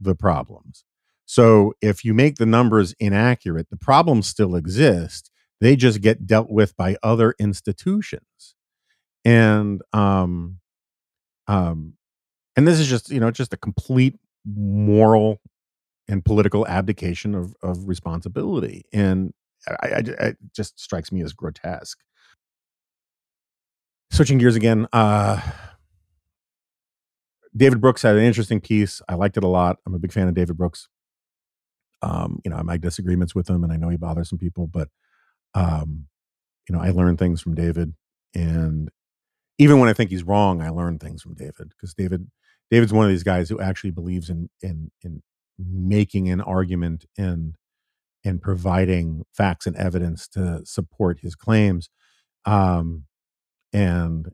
the 0.00 0.14
problems. 0.14 0.84
So 1.26 1.74
if 1.80 2.04
you 2.04 2.14
make 2.14 2.36
the 2.36 2.46
numbers 2.46 2.94
inaccurate, 2.98 3.70
the 3.70 3.76
problems 3.76 4.26
still 4.26 4.56
exist. 4.56 5.30
They 5.60 5.76
just 5.76 6.00
get 6.00 6.26
dealt 6.26 6.50
with 6.50 6.76
by 6.76 6.96
other 7.02 7.34
institutions 7.38 8.54
and 9.24 9.82
um 9.92 10.58
um 11.46 11.94
and 12.56 12.66
this 12.66 12.80
is 12.80 12.88
just 12.88 13.10
you 13.10 13.20
know 13.20 13.30
just 13.30 13.52
a 13.52 13.56
complete 13.56 14.18
moral 14.44 15.40
and 16.08 16.24
political 16.24 16.66
abdication 16.66 17.34
of 17.34 17.54
of 17.62 17.86
responsibility 17.88 18.84
and 18.92 19.32
I, 19.68 19.86
I, 19.86 19.98
it 19.98 20.38
just 20.52 20.80
strikes 20.80 21.12
me 21.12 21.22
as 21.22 21.32
grotesque 21.32 21.98
switching 24.12 24.38
gears 24.38 24.56
again 24.56 24.86
uh 24.92 25.40
david 27.56 27.80
brooks 27.80 28.02
had 28.02 28.14
an 28.16 28.22
interesting 28.22 28.60
piece. 28.60 29.02
I 29.08 29.14
liked 29.14 29.36
it 29.36 29.44
a 29.44 29.48
lot. 29.48 29.78
I'm 29.86 29.94
a 29.94 29.98
big 29.98 30.12
fan 30.12 30.28
of 30.28 30.34
david 30.34 30.56
brooks. 30.56 30.88
Um 32.02 32.40
you 32.44 32.50
know 32.50 32.56
i 32.56 32.62
might 32.62 32.80
disagreements 32.80 33.34
with 33.34 33.48
him 33.48 33.64
and 33.64 33.72
i 33.72 33.76
know 33.76 33.88
he 33.88 33.96
bothers 33.96 34.28
some 34.28 34.38
people 34.38 34.66
but 34.66 34.88
um 35.54 36.06
you 36.68 36.74
know 36.74 36.80
i 36.80 36.90
learned 36.90 37.18
things 37.18 37.40
from 37.40 37.54
david. 37.54 37.94
And 38.34 38.90
even 39.58 39.78
when 39.78 39.88
I 39.88 39.92
think 39.92 40.10
he's 40.10 40.24
wrong, 40.24 40.60
I 40.60 40.70
learn 40.70 40.98
things 40.98 41.22
from 41.22 41.34
David 41.34 41.68
because 41.70 41.94
David 41.94 42.28
David's 42.70 42.92
one 42.92 43.04
of 43.04 43.10
these 43.10 43.22
guys 43.22 43.48
who 43.48 43.60
actually 43.60 43.90
believes 43.90 44.30
in 44.30 44.48
in 44.62 44.90
in 45.02 45.22
making 45.58 46.30
an 46.30 46.40
argument 46.40 47.04
and 47.18 47.56
and 48.24 48.40
providing 48.40 49.24
facts 49.32 49.66
and 49.66 49.76
evidence 49.76 50.28
to 50.28 50.62
support 50.64 51.20
his 51.20 51.34
claims. 51.34 51.90
Um, 52.44 53.04
and 53.72 54.30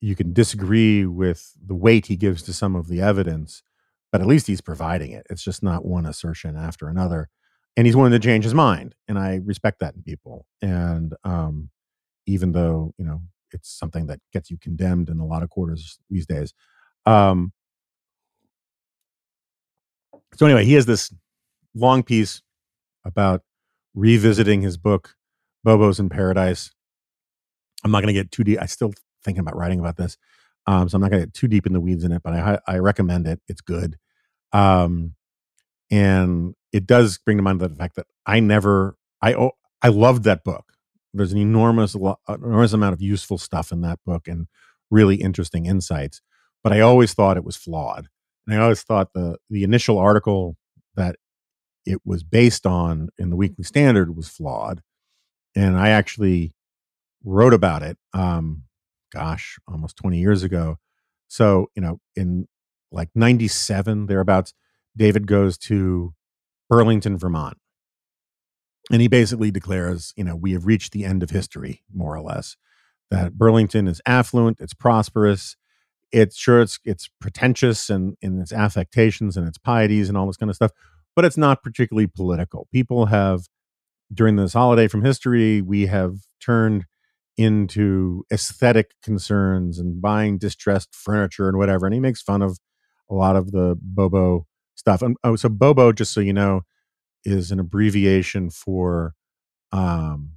you 0.00 0.14
can 0.14 0.32
disagree 0.32 1.04
with 1.06 1.52
the 1.64 1.74
weight 1.74 2.06
he 2.06 2.16
gives 2.16 2.42
to 2.42 2.52
some 2.52 2.76
of 2.76 2.88
the 2.88 3.00
evidence, 3.00 3.62
but 4.12 4.20
at 4.20 4.26
least 4.26 4.46
he's 4.46 4.60
providing 4.60 5.10
it. 5.12 5.26
It's 5.28 5.42
just 5.42 5.62
not 5.62 5.84
one 5.84 6.06
assertion 6.06 6.56
after 6.56 6.88
another. 6.88 7.28
And 7.76 7.86
he's 7.86 7.96
willing 7.96 8.12
to 8.12 8.18
change 8.18 8.44
his 8.44 8.54
mind. 8.54 8.94
And 9.06 9.18
I 9.18 9.40
respect 9.44 9.80
that 9.80 9.94
in 9.94 10.02
people. 10.02 10.46
And 10.62 11.14
um, 11.24 11.70
even 12.26 12.52
though, 12.52 12.92
you 12.98 13.04
know, 13.04 13.22
it's 13.52 13.70
something 13.70 14.06
that 14.06 14.20
gets 14.32 14.50
you 14.50 14.58
condemned 14.58 15.08
in 15.08 15.18
a 15.18 15.26
lot 15.26 15.42
of 15.42 15.50
quarters 15.50 15.98
these 16.10 16.26
days. 16.26 16.52
Um, 17.06 17.52
so 20.34 20.46
anyway, 20.46 20.64
he 20.64 20.74
has 20.74 20.86
this 20.86 21.12
long 21.74 22.02
piece 22.02 22.42
about 23.04 23.42
revisiting 23.94 24.62
his 24.62 24.76
book 24.76 25.14
Bobos 25.66 25.98
in 25.98 26.08
Paradise. 26.08 26.72
I'm 27.84 27.90
not 27.90 28.02
going 28.02 28.14
to 28.14 28.20
get 28.20 28.30
too 28.30 28.44
deep. 28.44 28.58
I 28.60 28.66
still 28.66 28.92
thinking 29.24 29.40
about 29.40 29.56
writing 29.56 29.80
about 29.80 29.96
this, 29.96 30.16
um, 30.66 30.88
so 30.88 30.96
I'm 30.96 31.02
not 31.02 31.10
going 31.10 31.22
to 31.22 31.26
get 31.26 31.34
too 31.34 31.48
deep 31.48 31.66
in 31.66 31.72
the 31.72 31.80
weeds 31.80 32.04
in 32.04 32.12
it. 32.12 32.22
But 32.22 32.34
I 32.34 32.58
I 32.66 32.78
recommend 32.78 33.26
it. 33.26 33.40
It's 33.48 33.60
good, 33.60 33.96
um, 34.52 35.14
and 35.90 36.54
it 36.72 36.86
does 36.86 37.18
bring 37.18 37.36
to 37.38 37.42
mind 37.42 37.60
the 37.60 37.68
fact 37.70 37.96
that 37.96 38.06
I 38.26 38.40
never 38.40 38.96
I 39.22 39.34
oh, 39.34 39.52
I 39.82 39.88
loved 39.88 40.24
that 40.24 40.44
book. 40.44 40.72
There's 41.14 41.32
an 41.32 41.38
enormous, 41.38 41.94
enormous 41.94 42.72
amount 42.72 42.92
of 42.92 43.00
useful 43.00 43.38
stuff 43.38 43.72
in 43.72 43.80
that 43.80 43.98
book 44.04 44.28
and 44.28 44.46
really 44.90 45.16
interesting 45.16 45.66
insights. 45.66 46.20
But 46.62 46.72
I 46.72 46.80
always 46.80 47.14
thought 47.14 47.36
it 47.36 47.44
was 47.44 47.56
flawed, 47.56 48.08
and 48.46 48.54
I 48.54 48.62
always 48.62 48.82
thought 48.82 49.12
the 49.14 49.38
the 49.48 49.64
initial 49.64 49.98
article 49.98 50.56
that 50.96 51.16
it 51.86 52.00
was 52.04 52.22
based 52.22 52.66
on 52.66 53.08
in 53.18 53.30
the 53.30 53.36
Weekly 53.36 53.64
Standard 53.64 54.14
was 54.16 54.28
flawed. 54.28 54.82
And 55.56 55.78
I 55.78 55.88
actually 55.88 56.52
wrote 57.24 57.54
about 57.54 57.82
it, 57.82 57.98
um, 58.12 58.64
gosh, 59.12 59.58
almost 59.66 59.96
20 59.96 60.18
years 60.18 60.42
ago. 60.42 60.78
So, 61.28 61.70
you 61.74 61.82
know, 61.82 62.00
in 62.16 62.48
like 62.90 63.10
97, 63.14 64.06
thereabouts, 64.06 64.54
David 64.96 65.26
goes 65.26 65.58
to 65.58 66.14
Burlington, 66.68 67.18
Vermont. 67.18 67.58
And 68.90 69.02
he 69.02 69.08
basically 69.08 69.50
declares, 69.50 70.14
you 70.16 70.24
know, 70.24 70.34
we 70.34 70.52
have 70.52 70.66
reached 70.66 70.92
the 70.92 71.04
end 71.04 71.22
of 71.22 71.30
history, 71.30 71.82
more 71.92 72.14
or 72.14 72.22
less. 72.22 72.56
That 73.10 73.34
Burlington 73.34 73.86
is 73.86 74.00
affluent, 74.06 74.58
it's 74.60 74.74
prosperous, 74.74 75.56
it's 76.10 76.36
sure 76.36 76.60
it's 76.62 76.78
it's 76.84 77.08
pretentious 77.20 77.90
and 77.90 78.16
in 78.22 78.40
its 78.40 78.52
affectations 78.52 79.36
and 79.36 79.46
its 79.46 79.58
pieties 79.58 80.08
and 80.08 80.16
all 80.16 80.26
this 80.26 80.36
kind 80.36 80.48
of 80.50 80.56
stuff, 80.56 80.72
but 81.14 81.24
it's 81.24 81.36
not 81.36 81.62
particularly 81.62 82.06
political. 82.06 82.66
People 82.72 83.06
have, 83.06 83.48
during 84.12 84.36
this 84.36 84.52
holiday 84.54 84.88
from 84.88 85.04
history, 85.04 85.60
we 85.60 85.86
have 85.86 86.16
turned 86.40 86.86
into 87.38 88.24
aesthetic 88.32 88.90
concerns 89.02 89.78
and 89.78 90.02
buying 90.02 90.36
distressed 90.36 90.94
furniture 90.94 91.48
and 91.48 91.56
whatever. 91.56 91.86
And 91.86 91.94
he 91.94 92.00
makes 92.00 92.20
fun 92.20 92.42
of 92.42 92.58
a 93.08 93.14
lot 93.14 93.36
of 93.36 93.52
the 93.52 93.78
Bobo 93.80 94.46
stuff. 94.74 95.00
And 95.00 95.16
oh, 95.22 95.36
so 95.36 95.48
Bobo, 95.48 95.92
just 95.92 96.12
so 96.12 96.20
you 96.20 96.32
know, 96.32 96.62
is 97.24 97.52
an 97.52 97.60
abbreviation 97.60 98.50
for 98.50 99.14
um, 99.70 100.32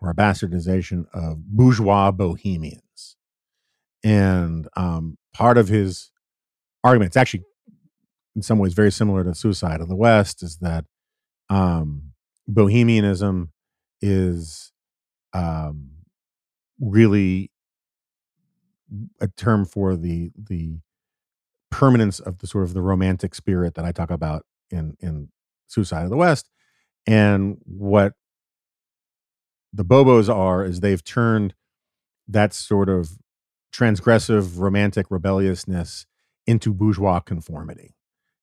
or 0.00 0.10
a 0.10 0.14
bastardization 0.14 1.06
of 1.12 1.44
bourgeois 1.44 2.10
bohemians. 2.12 3.16
And 4.04 4.68
um, 4.76 5.18
part 5.34 5.58
of 5.58 5.68
his 5.68 6.10
argument, 6.84 7.10
it's 7.10 7.16
actually 7.16 7.44
in 8.34 8.42
some 8.42 8.58
ways 8.58 8.74
very 8.74 8.92
similar 8.92 9.24
to 9.24 9.34
Suicide 9.34 9.80
of 9.80 9.88
the 9.88 9.96
West, 9.96 10.42
is 10.42 10.58
that 10.58 10.84
um, 11.50 12.12
bohemianism 12.48 13.52
is 14.00 14.72
um, 15.32 15.91
really 16.82 17.50
a 19.20 19.28
term 19.28 19.64
for 19.64 19.96
the 19.96 20.30
the 20.36 20.80
permanence 21.70 22.20
of 22.20 22.38
the 22.38 22.46
sort 22.46 22.64
of 22.64 22.74
the 22.74 22.82
romantic 22.82 23.34
spirit 23.34 23.74
that 23.74 23.84
I 23.84 23.92
talk 23.92 24.10
about 24.10 24.44
in 24.70 24.96
in 25.00 25.28
Suicide 25.68 26.04
of 26.04 26.10
the 26.10 26.16
West, 26.16 26.50
and 27.06 27.56
what 27.64 28.14
the 29.72 29.84
Bobos 29.84 30.28
are 30.28 30.64
is 30.64 30.80
they've 30.80 31.02
turned 31.02 31.54
that 32.28 32.52
sort 32.52 32.88
of 32.88 33.16
transgressive 33.72 34.58
romantic 34.58 35.06
rebelliousness 35.08 36.04
into 36.46 36.74
bourgeois 36.74 37.20
conformity 37.20 37.94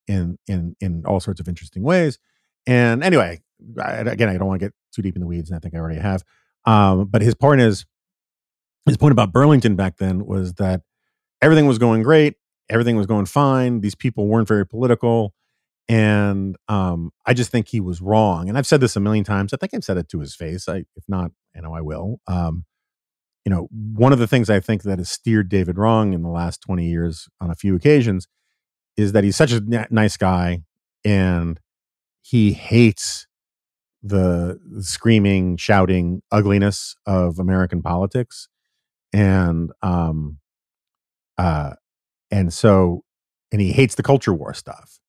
in 0.08 0.40
in 0.48 0.76
in 0.80 1.04
all 1.06 1.20
sorts 1.20 1.40
of 1.40 1.48
interesting 1.48 1.84
ways. 1.84 2.18
And 2.66 3.04
anyway, 3.04 3.42
I, 3.82 3.98
again, 3.98 4.30
I 4.30 4.38
don't 4.38 4.48
want 4.48 4.60
to 4.60 4.66
get 4.66 4.74
too 4.94 5.02
deep 5.02 5.16
in 5.16 5.22
the 5.22 5.28
weeds, 5.28 5.50
and 5.50 5.58
I 5.58 5.60
think 5.60 5.76
I 5.76 5.78
already 5.78 6.00
have. 6.00 6.24
Um, 6.66 7.06
but 7.06 7.22
his 7.22 7.36
point 7.36 7.62
is, 7.62 7.86
his 8.86 8.98
point 8.98 9.12
about 9.12 9.32
Burlington 9.32 9.76
back 9.76 9.98
then 9.98 10.26
was 10.26 10.54
that 10.56 10.82
everything 11.42 11.66
was 11.68 11.78
going 11.78 12.04
great, 12.04 12.36
everything 12.70 12.96
was 12.96 13.06
going 13.06 13.26
fine. 13.26 13.82
These 13.82 13.96
people 13.96 14.28
weren't 14.28 14.48
very 14.48 14.66
political, 14.66 15.34
and 15.88 16.56
um, 16.68 17.12
I 17.26 17.34
just 17.34 17.52
think 17.52 17.68
he 17.68 17.80
was 17.80 18.02
wrong. 18.02 18.50
And 18.50 18.58
I've 18.58 18.68
said 18.68 18.82
this 18.82 18.96
a 18.96 19.00
million 19.00 19.24
times. 19.24 19.54
I 19.54 19.58
think 19.58 19.74
I've 19.74 19.84
said 19.84 19.98
it 19.98 20.10
to 20.10 20.20
his 20.20 20.36
face. 20.36 20.68
I, 20.68 20.86
if 20.96 21.04
not, 21.08 21.32
you 21.56 21.62
know, 21.62 21.74
I 21.74 21.82
will. 21.82 22.20
Um, 22.28 22.66
you 23.46 23.50
know, 23.50 23.68
one 23.72 24.14
of 24.14 24.20
the 24.20 24.28
things 24.28 24.50
I 24.50 24.60
think 24.60 24.84
that 24.84 25.00
has 25.00 25.10
steered 25.10 25.50
David 25.50 25.78
wrong 25.78 26.14
in 26.14 26.22
the 26.22 26.30
last 26.30 26.62
twenty 26.62 26.88
years 26.88 27.28
on 27.42 27.50
a 27.50 27.56
few 27.56 27.76
occasions 27.76 28.28
is 28.98 29.14
that 29.14 29.24
he's 29.24 29.38
such 29.38 29.52
a 29.52 29.62
nice 29.90 30.18
guy 30.18 30.60
and 31.06 31.60
he 32.22 32.52
hates 32.52 33.28
the 34.04 34.60
screaming, 34.82 35.58
shouting 35.58 36.22
ugliness 36.32 36.96
of 37.06 37.40
American 37.40 37.82
politics. 37.82 38.50
And 39.14 39.72
um 39.82 40.38
uh 41.38 41.74
and 42.32 42.54
so 42.54 43.04
and 43.52 43.62
he 43.62 43.72
hates 43.74 43.96
the 43.96 44.04
culture 44.04 44.34
war 44.34 44.54
stuff. 44.54 45.00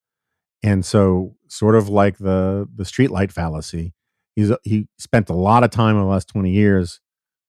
And 0.63 0.85
so 0.85 1.37
sort 1.49 1.75
of 1.77 1.89
like 1.89 2.19
the 2.19 2.69
the 2.75 2.85
streetlight 2.85 3.33
fallacy, 3.33 3.95
he's 4.37 4.53
he 4.65 4.89
spent 4.99 5.31
a 5.31 5.35
lot 5.35 5.65
of 5.65 5.71
time 5.71 5.97
in 5.97 6.03
the 6.03 6.09
last 6.09 6.29
20 6.29 6.51
years 6.51 7.01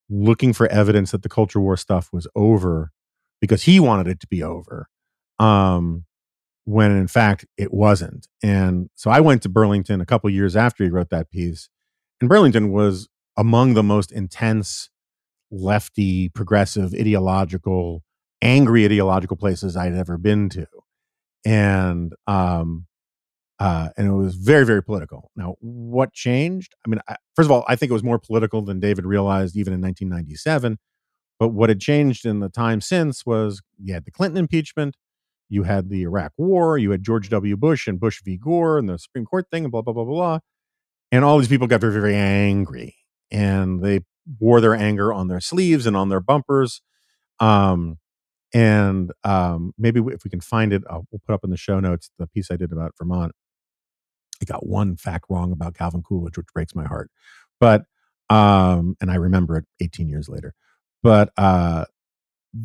looking 0.09 0.53
for 0.53 0.67
evidence 0.67 1.11
that 1.11 1.23
the 1.23 1.29
culture 1.29 1.61
war 1.61 1.77
stuff 1.77 2.09
was 2.13 2.27
over 2.35 2.91
because 3.41 3.63
he 3.63 3.79
wanted 3.79 4.07
it 4.07 4.19
to 4.21 4.27
be 4.27 4.43
over. 4.43 4.87
Um 5.39 6.05
when 6.65 6.91
in 6.91 7.07
fact 7.07 7.45
it 7.57 7.73
wasn't. 7.73 8.27
And 8.43 8.89
so 8.95 9.11
I 9.11 9.19
went 9.19 9.41
to 9.43 9.49
Burlington 9.49 10.01
a 10.01 10.05
couple 10.05 10.29
years 10.29 10.55
after 10.55 10.83
he 10.83 10.89
wrote 10.91 11.09
that 11.09 11.31
piece, 11.31 11.69
and 12.21 12.29
Burlington 12.29 12.71
was 12.71 13.09
among 13.37 13.73
the 13.73 13.83
most 13.83 14.11
intense 14.11 14.89
lefty, 15.51 16.29
progressive, 16.29 16.93
ideological, 16.93 18.03
angry 18.41 18.85
ideological 18.85 19.37
places 19.37 19.75
I'd 19.75 19.93
ever 19.93 20.17
been 20.17 20.49
to, 20.49 20.67
and 21.45 22.13
um, 22.27 22.87
uh, 23.59 23.89
and 23.95 24.07
it 24.07 24.13
was 24.13 24.35
very, 24.35 24.65
very 24.65 24.81
political. 24.81 25.29
Now, 25.35 25.55
what 25.59 26.13
changed? 26.13 26.73
I 26.83 26.89
mean, 26.89 26.99
I, 27.07 27.15
first 27.35 27.45
of 27.45 27.51
all, 27.51 27.63
I 27.67 27.75
think 27.75 27.91
it 27.91 27.93
was 27.93 28.03
more 28.03 28.17
political 28.17 28.63
than 28.63 28.79
David 28.79 29.05
realized 29.05 29.55
even 29.55 29.71
in 29.71 29.81
1997. 29.81 30.79
But 31.39 31.49
what 31.49 31.69
had 31.69 31.79
changed 31.79 32.25
in 32.25 32.39
the 32.39 32.49
time 32.49 32.81
since 32.81 33.23
was 33.25 33.61
you 33.77 33.93
had 33.93 34.05
the 34.05 34.11
Clinton 34.11 34.37
impeachment, 34.37 34.95
you 35.47 35.63
had 35.63 35.89
the 35.89 36.03
Iraq 36.03 36.31
War, 36.37 36.77
you 36.77 36.89
had 36.89 37.03
George 37.03 37.29
W. 37.29 37.55
Bush 37.55 37.87
and 37.87 37.99
Bush 37.99 38.21
v. 38.23 38.37
Gore 38.37 38.79
and 38.79 38.89
the 38.89 38.97
Supreme 38.97 39.25
Court 39.25 39.45
thing, 39.51 39.65
and 39.65 39.71
blah, 39.71 39.81
blah, 39.81 39.93
blah, 39.93 40.05
blah, 40.05 40.13
blah. 40.13 40.39
And 41.11 41.23
all 41.23 41.37
these 41.37 41.47
people 41.47 41.67
got 41.67 41.81
very, 41.81 41.93
very 41.93 42.15
angry 42.15 42.95
and 43.31 43.81
they 43.81 44.01
wore 44.39 44.61
their 44.61 44.75
anger 44.75 45.13
on 45.13 45.27
their 45.27 45.39
sleeves 45.39 45.85
and 45.85 45.95
on 45.95 46.09
their 46.09 46.19
bumpers. 46.19 46.81
Um, 47.39 47.97
and 48.53 49.11
um, 49.23 49.73
maybe 49.77 50.01
if 50.07 50.23
we 50.23 50.29
can 50.29 50.41
find 50.41 50.73
it, 50.73 50.83
I'll, 50.89 51.05
we'll 51.11 51.21
put 51.25 51.33
up 51.33 51.43
in 51.43 51.49
the 51.49 51.57
show 51.57 51.79
notes 51.79 52.11
the 52.19 52.27
piece 52.27 52.51
I 52.51 52.57
did 52.57 52.71
about 52.71 52.93
Vermont. 52.97 53.31
I 54.41 54.45
got 54.45 54.65
one 54.65 54.95
fact 54.97 55.25
wrong 55.29 55.51
about 55.51 55.75
Calvin 55.75 56.03
Coolidge, 56.03 56.37
which 56.37 56.47
breaks 56.53 56.75
my 56.75 56.85
heart. 56.85 57.09
But, 57.59 57.85
um, 58.29 58.95
and 58.99 59.11
I 59.11 59.15
remember 59.15 59.57
it 59.57 59.65
18 59.79 60.09
years 60.09 60.27
later. 60.27 60.53
But 61.03 61.31
uh, 61.37 61.85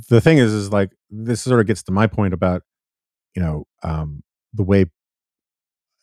the 0.08 0.20
thing 0.20 0.38
is, 0.38 0.52
is 0.52 0.72
like, 0.72 0.90
this 1.10 1.42
sort 1.42 1.60
of 1.60 1.66
gets 1.66 1.82
to 1.84 1.92
my 1.92 2.06
point 2.06 2.34
about 2.34 2.62
you 3.36 3.42
know 3.42 3.66
um, 3.82 4.22
the 4.52 4.64
way 4.64 4.86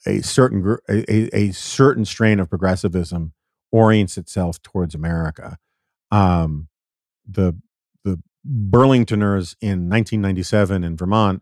a 0.05 0.21
certain 0.21 0.77
a, 0.89 1.35
a, 1.35 1.51
certain 1.51 2.05
strain 2.05 2.39
of 2.39 2.49
progressivism 2.49 3.33
orients 3.73 4.17
itself 4.17 4.61
towards 4.61 4.95
America. 4.95 5.57
Um, 6.11 6.69
the 7.27 7.57
the 8.05 8.21
Burlingtoners 8.47 9.55
in 9.59 9.89
1997 9.89 10.83
in 10.83 10.95
Vermont 10.95 11.41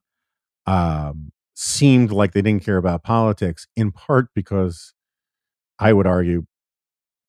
um, 0.65 1.31
seemed 1.53 2.11
like 2.11 2.31
they 2.31 2.41
didn't 2.41 2.63
care 2.63 2.77
about 2.77 3.03
politics, 3.03 3.67
in 3.75 3.91
part 3.91 4.27
because 4.33 4.93
I 5.77 5.93
would 5.93 6.07
argue 6.07 6.45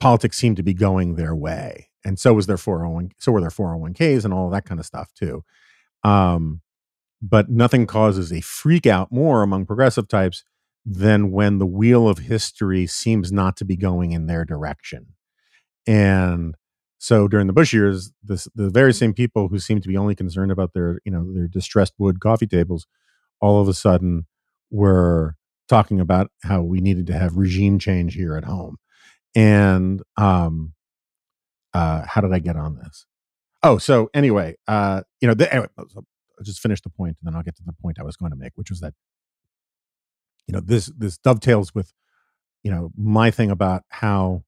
politics 0.01 0.39
seemed 0.39 0.57
to 0.59 0.63
be 0.63 0.75
going 0.75 1.17
their 1.17 1.35
way, 1.35 1.89
and 2.05 2.19
so 2.19 2.33
was 2.33 2.47
their 2.47 2.57
401 2.57 3.11
so 3.19 3.33
were 3.33 3.41
their 3.41 3.51
401ks 3.51 4.25
and 4.25 4.33
all 4.33 4.49
that 4.51 4.65
kind 4.65 4.81
of 4.81 4.87
stuff 4.87 5.13
too. 5.15 5.45
Um, 6.05 6.63
but 7.21 7.49
nothing 7.49 7.87
causes 7.87 8.33
a 8.33 8.41
freak 8.41 8.87
out 8.87 9.13
more 9.13 9.43
among 9.43 9.67
progressive 9.67 10.09
types 10.09 10.45
than 10.85 11.31
when 11.31 11.59
the 11.59 11.67
wheel 11.67 12.09
of 12.09 12.19
history 12.19 12.87
seems 12.87 13.31
not 13.31 13.57
to 13.57 13.65
be 13.65 13.77
going 13.77 14.13
in 14.13 14.27
their 14.27 14.45
direction. 14.45 15.15
And 15.87 16.55
so 16.99 17.29
during 17.29 17.47
the 17.47 17.53
Bush 17.53 17.73
years, 17.73 18.13
this, 18.23 18.49
the 18.55 18.71
very 18.71 18.93
same 18.93 19.13
people 19.13 19.49
who 19.49 19.59
seem 19.59 19.81
to 19.81 19.89
be 19.89 19.97
only 19.97 20.15
concerned 20.15 20.53
about 20.53 20.73
their, 20.73 21.01
you 21.05 21.13
know, 21.13 21.33
their 21.33 21.49
distressed 21.49 21.95
wood 21.99 22.21
coffee 22.21 22.47
tables, 22.47 22.87
all 23.41 23.61
of 23.61 23.69
a 23.69 23.75
sudden 23.75 24.27
were 24.71 25.37
talking 25.69 26.01
about 26.01 26.31
how 26.43 26.63
we 26.63 26.81
needed 26.81 27.07
to 27.09 27.13
have 27.13 27.37
regime 27.37 27.79
change 27.79 28.15
here 28.15 28.37
at 28.37 28.45
home. 28.45 28.77
And 29.35 30.03
um, 30.17 30.75
uh, 31.75 32.05
how 32.07 32.21
did 32.21 32.33
I 32.33 32.39
get 32.39 32.57
on 32.57 32.77
this? 32.77 33.07
Oh, 33.63 33.79
so 33.79 34.11
anyway, 34.13 34.57
uh, 34.67 35.03
you 35.21 35.29
know, 35.29 35.35
the, 35.35 35.53
anyway, 35.53 35.69
I'll 35.79 35.87
just 36.45 36.61
finish 36.61 36.81
the 36.81 36.91
point 36.91 37.17
and 37.21 37.27
then 37.27 37.37
I'll 37.37 37.45
get 37.45 37.57
to 37.57 37.63
the 37.65 37.73
point 37.73 37.99
I 37.99 38.03
was 38.03 38.17
going 38.17 38.33
to 38.33 38.37
make, 38.37 38.53
which 38.57 38.71
was 38.71 38.81
that 38.81 38.95
you 40.47 40.53
know 40.53 40.61
this 40.61 40.87
this 40.97 41.19
dovetails 41.19 41.75
with 41.75 41.93
you 42.63 42.71
know 42.71 42.91
my 42.97 43.31
thing 43.31 43.51
about 43.51 43.83
how 43.89 44.43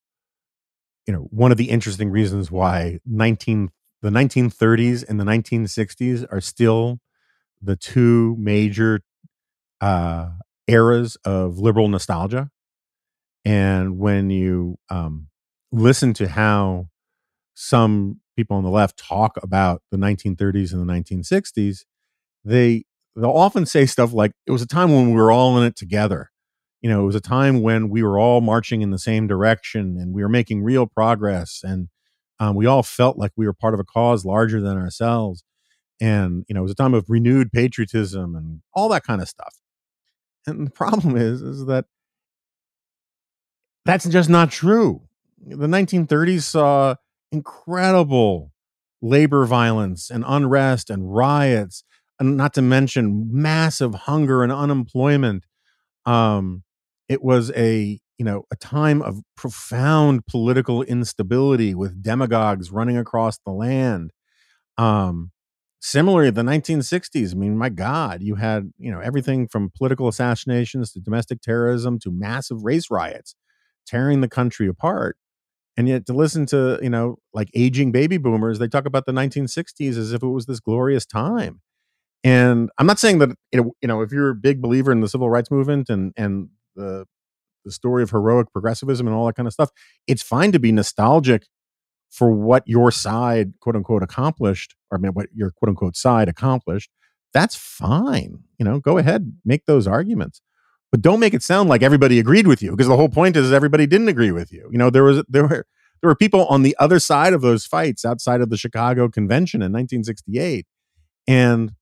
you 1.06 1.12
know 1.12 1.26
one 1.30 1.50
of 1.50 1.56
the 1.56 1.70
interesting 1.70 2.10
reasons 2.10 2.50
why 2.50 3.00
19 3.06 3.70
the 4.02 4.10
1930s 4.10 5.02
and 5.08 5.18
the 5.18 5.24
1960s 5.24 6.26
are 6.30 6.40
still 6.40 7.00
the 7.62 7.74
two 7.74 8.36
major 8.38 9.00
uh, 9.80 10.28
eras 10.68 11.16
of 11.24 11.58
liberal 11.58 11.88
nostalgia. 11.88 12.50
And 13.46 13.98
when 13.98 14.28
you 14.30 14.76
um, 14.90 15.28
listen 15.72 16.12
to 16.14 16.28
how 16.28 16.88
some 17.54 18.20
people 18.36 18.56
on 18.56 18.64
the 18.64 18.70
left 18.70 18.98
talk 18.98 19.38
about 19.42 19.82
the 19.90 19.96
1930s 19.96 20.72
and 20.72 20.86
the 20.86 20.92
1960s, 20.92 21.84
they 22.44 22.84
they'll 23.16 23.30
often 23.30 23.66
say 23.66 23.86
stuff 23.86 24.12
like 24.12 24.32
it 24.46 24.52
was 24.52 24.62
a 24.62 24.66
time 24.66 24.92
when 24.92 25.10
we 25.10 25.20
were 25.20 25.30
all 25.30 25.58
in 25.58 25.64
it 25.64 25.76
together. 25.76 26.30
You 26.80 26.90
know, 26.90 27.02
it 27.02 27.06
was 27.06 27.14
a 27.14 27.20
time 27.20 27.62
when 27.62 27.88
we 27.88 28.02
were 28.02 28.18
all 28.18 28.40
marching 28.40 28.82
in 28.82 28.90
the 28.90 28.98
same 28.98 29.26
direction 29.26 29.96
and 29.98 30.12
we 30.14 30.22
were 30.22 30.28
making 30.28 30.62
real 30.62 30.86
progress 30.86 31.60
and 31.62 31.88
um, 32.40 32.56
we 32.56 32.66
all 32.66 32.82
felt 32.82 33.16
like 33.16 33.32
we 33.36 33.46
were 33.46 33.54
part 33.54 33.74
of 33.74 33.80
a 33.80 33.84
cause 33.84 34.24
larger 34.24 34.60
than 34.60 34.76
ourselves. 34.76 35.44
And, 36.00 36.44
you 36.48 36.54
know, 36.54 36.60
it 36.60 36.64
was 36.64 36.72
a 36.72 36.76
time 36.76 36.94
of 36.94 37.08
renewed 37.08 37.52
patriotism 37.52 38.34
and 38.34 38.60
all 38.74 38.88
that 38.90 39.04
kind 39.04 39.22
of 39.22 39.28
stuff. 39.28 39.54
And 40.46 40.66
the 40.66 40.70
problem 40.70 41.16
is, 41.16 41.40
is 41.40 41.66
that 41.66 41.86
that's 43.84 44.06
just 44.06 44.28
not 44.28 44.50
true. 44.50 45.02
The 45.46 45.66
1930s 45.66 46.42
saw 46.42 46.96
incredible 47.30 48.52
labor 49.02 49.44
violence 49.44 50.10
and 50.10 50.24
unrest 50.26 50.88
and 50.88 51.14
riots, 51.14 51.84
and 52.24 52.36
not 52.36 52.54
to 52.54 52.62
mention 52.62 53.28
massive 53.30 53.94
hunger 53.94 54.42
and 54.42 54.52
unemployment. 54.52 55.44
Um, 56.06 56.64
it 57.08 57.22
was 57.22 57.50
a 57.52 57.98
you 58.18 58.24
know 58.24 58.44
a 58.52 58.56
time 58.56 59.02
of 59.02 59.20
profound 59.36 60.26
political 60.26 60.82
instability 60.82 61.74
with 61.74 62.02
demagogues 62.02 62.70
running 62.70 62.96
across 62.96 63.38
the 63.44 63.52
land. 63.52 64.12
Um, 64.78 65.32
similarly, 65.80 66.30
the 66.30 66.42
1960s. 66.42 67.32
I 67.32 67.38
mean, 67.38 67.56
my 67.58 67.68
God, 67.68 68.22
you 68.22 68.36
had 68.36 68.72
you 68.78 68.90
know 68.90 69.00
everything 69.00 69.48
from 69.48 69.70
political 69.76 70.08
assassinations 70.08 70.92
to 70.92 71.00
domestic 71.00 71.40
terrorism 71.40 71.98
to 72.00 72.10
massive 72.10 72.64
race 72.64 72.90
riots 72.90 73.34
tearing 73.86 74.22
the 74.22 74.28
country 74.28 74.66
apart. 74.66 75.16
And 75.76 75.88
yet, 75.88 76.06
to 76.06 76.14
listen 76.14 76.46
to 76.46 76.78
you 76.82 76.90
know 76.90 77.18
like 77.32 77.50
aging 77.54 77.92
baby 77.92 78.16
boomers, 78.16 78.58
they 78.58 78.68
talk 78.68 78.86
about 78.86 79.06
the 79.06 79.12
1960s 79.12 79.96
as 79.98 80.12
if 80.12 80.22
it 80.22 80.28
was 80.28 80.46
this 80.46 80.60
glorious 80.60 81.04
time. 81.06 81.60
And 82.24 82.70
I'm 82.78 82.86
not 82.86 82.98
saying 82.98 83.18
that 83.18 83.30
you 83.52 83.74
know 83.82 84.00
if 84.00 84.10
you're 84.10 84.30
a 84.30 84.34
big 84.34 84.60
believer 84.62 84.90
in 84.90 85.00
the 85.00 85.08
civil 85.08 85.30
rights 85.30 85.50
movement 85.50 85.90
and 85.90 86.12
and 86.16 86.48
the 86.74 87.06
the 87.64 87.72
story 87.72 88.02
of 88.02 88.10
heroic 88.10 88.52
progressivism 88.52 89.06
and 89.06 89.14
all 89.14 89.26
that 89.26 89.36
kind 89.36 89.46
of 89.46 89.52
stuff, 89.52 89.70
it's 90.06 90.22
fine 90.22 90.52
to 90.52 90.58
be 90.58 90.72
nostalgic 90.72 91.46
for 92.10 92.30
what 92.30 92.62
your 92.66 92.90
side 92.90 93.54
quote 93.60 93.76
unquote 93.76 94.02
accomplished, 94.02 94.74
or 94.90 94.98
I 94.98 95.00
mean 95.00 95.12
what 95.12 95.28
your 95.34 95.50
quote 95.50 95.68
unquote 95.68 95.96
side 95.96 96.28
accomplished. 96.28 96.90
That's 97.32 97.56
fine. 97.56 98.44
You 98.58 98.64
know, 98.64 98.80
go 98.80 98.98
ahead, 98.98 99.32
make 99.44 99.66
those 99.66 99.86
arguments 99.86 100.40
but 100.94 101.02
don't 101.02 101.18
make 101.18 101.34
it 101.34 101.42
sound 101.42 101.68
like 101.68 101.82
everybody 101.82 102.20
agreed 102.20 102.46
with 102.46 102.62
you 102.62 102.70
because 102.70 102.86
the 102.86 102.96
whole 102.96 103.08
point 103.08 103.36
is 103.36 103.52
everybody 103.52 103.84
didn't 103.84 104.06
agree 104.06 104.30
with 104.30 104.52
you. 104.52 104.68
You 104.70 104.78
know, 104.78 104.90
there 104.90 105.02
was 105.02 105.24
there 105.28 105.42
were 105.42 105.66
there 106.00 106.08
were 106.08 106.14
people 106.14 106.46
on 106.46 106.62
the 106.62 106.76
other 106.78 107.00
side 107.00 107.32
of 107.32 107.40
those 107.40 107.66
fights 107.66 108.04
outside 108.04 108.40
of 108.40 108.48
the 108.48 108.56
Chicago 108.56 109.08
Convention 109.08 109.58
in 109.60 109.72
1968, 109.72 110.66
and 111.26 111.72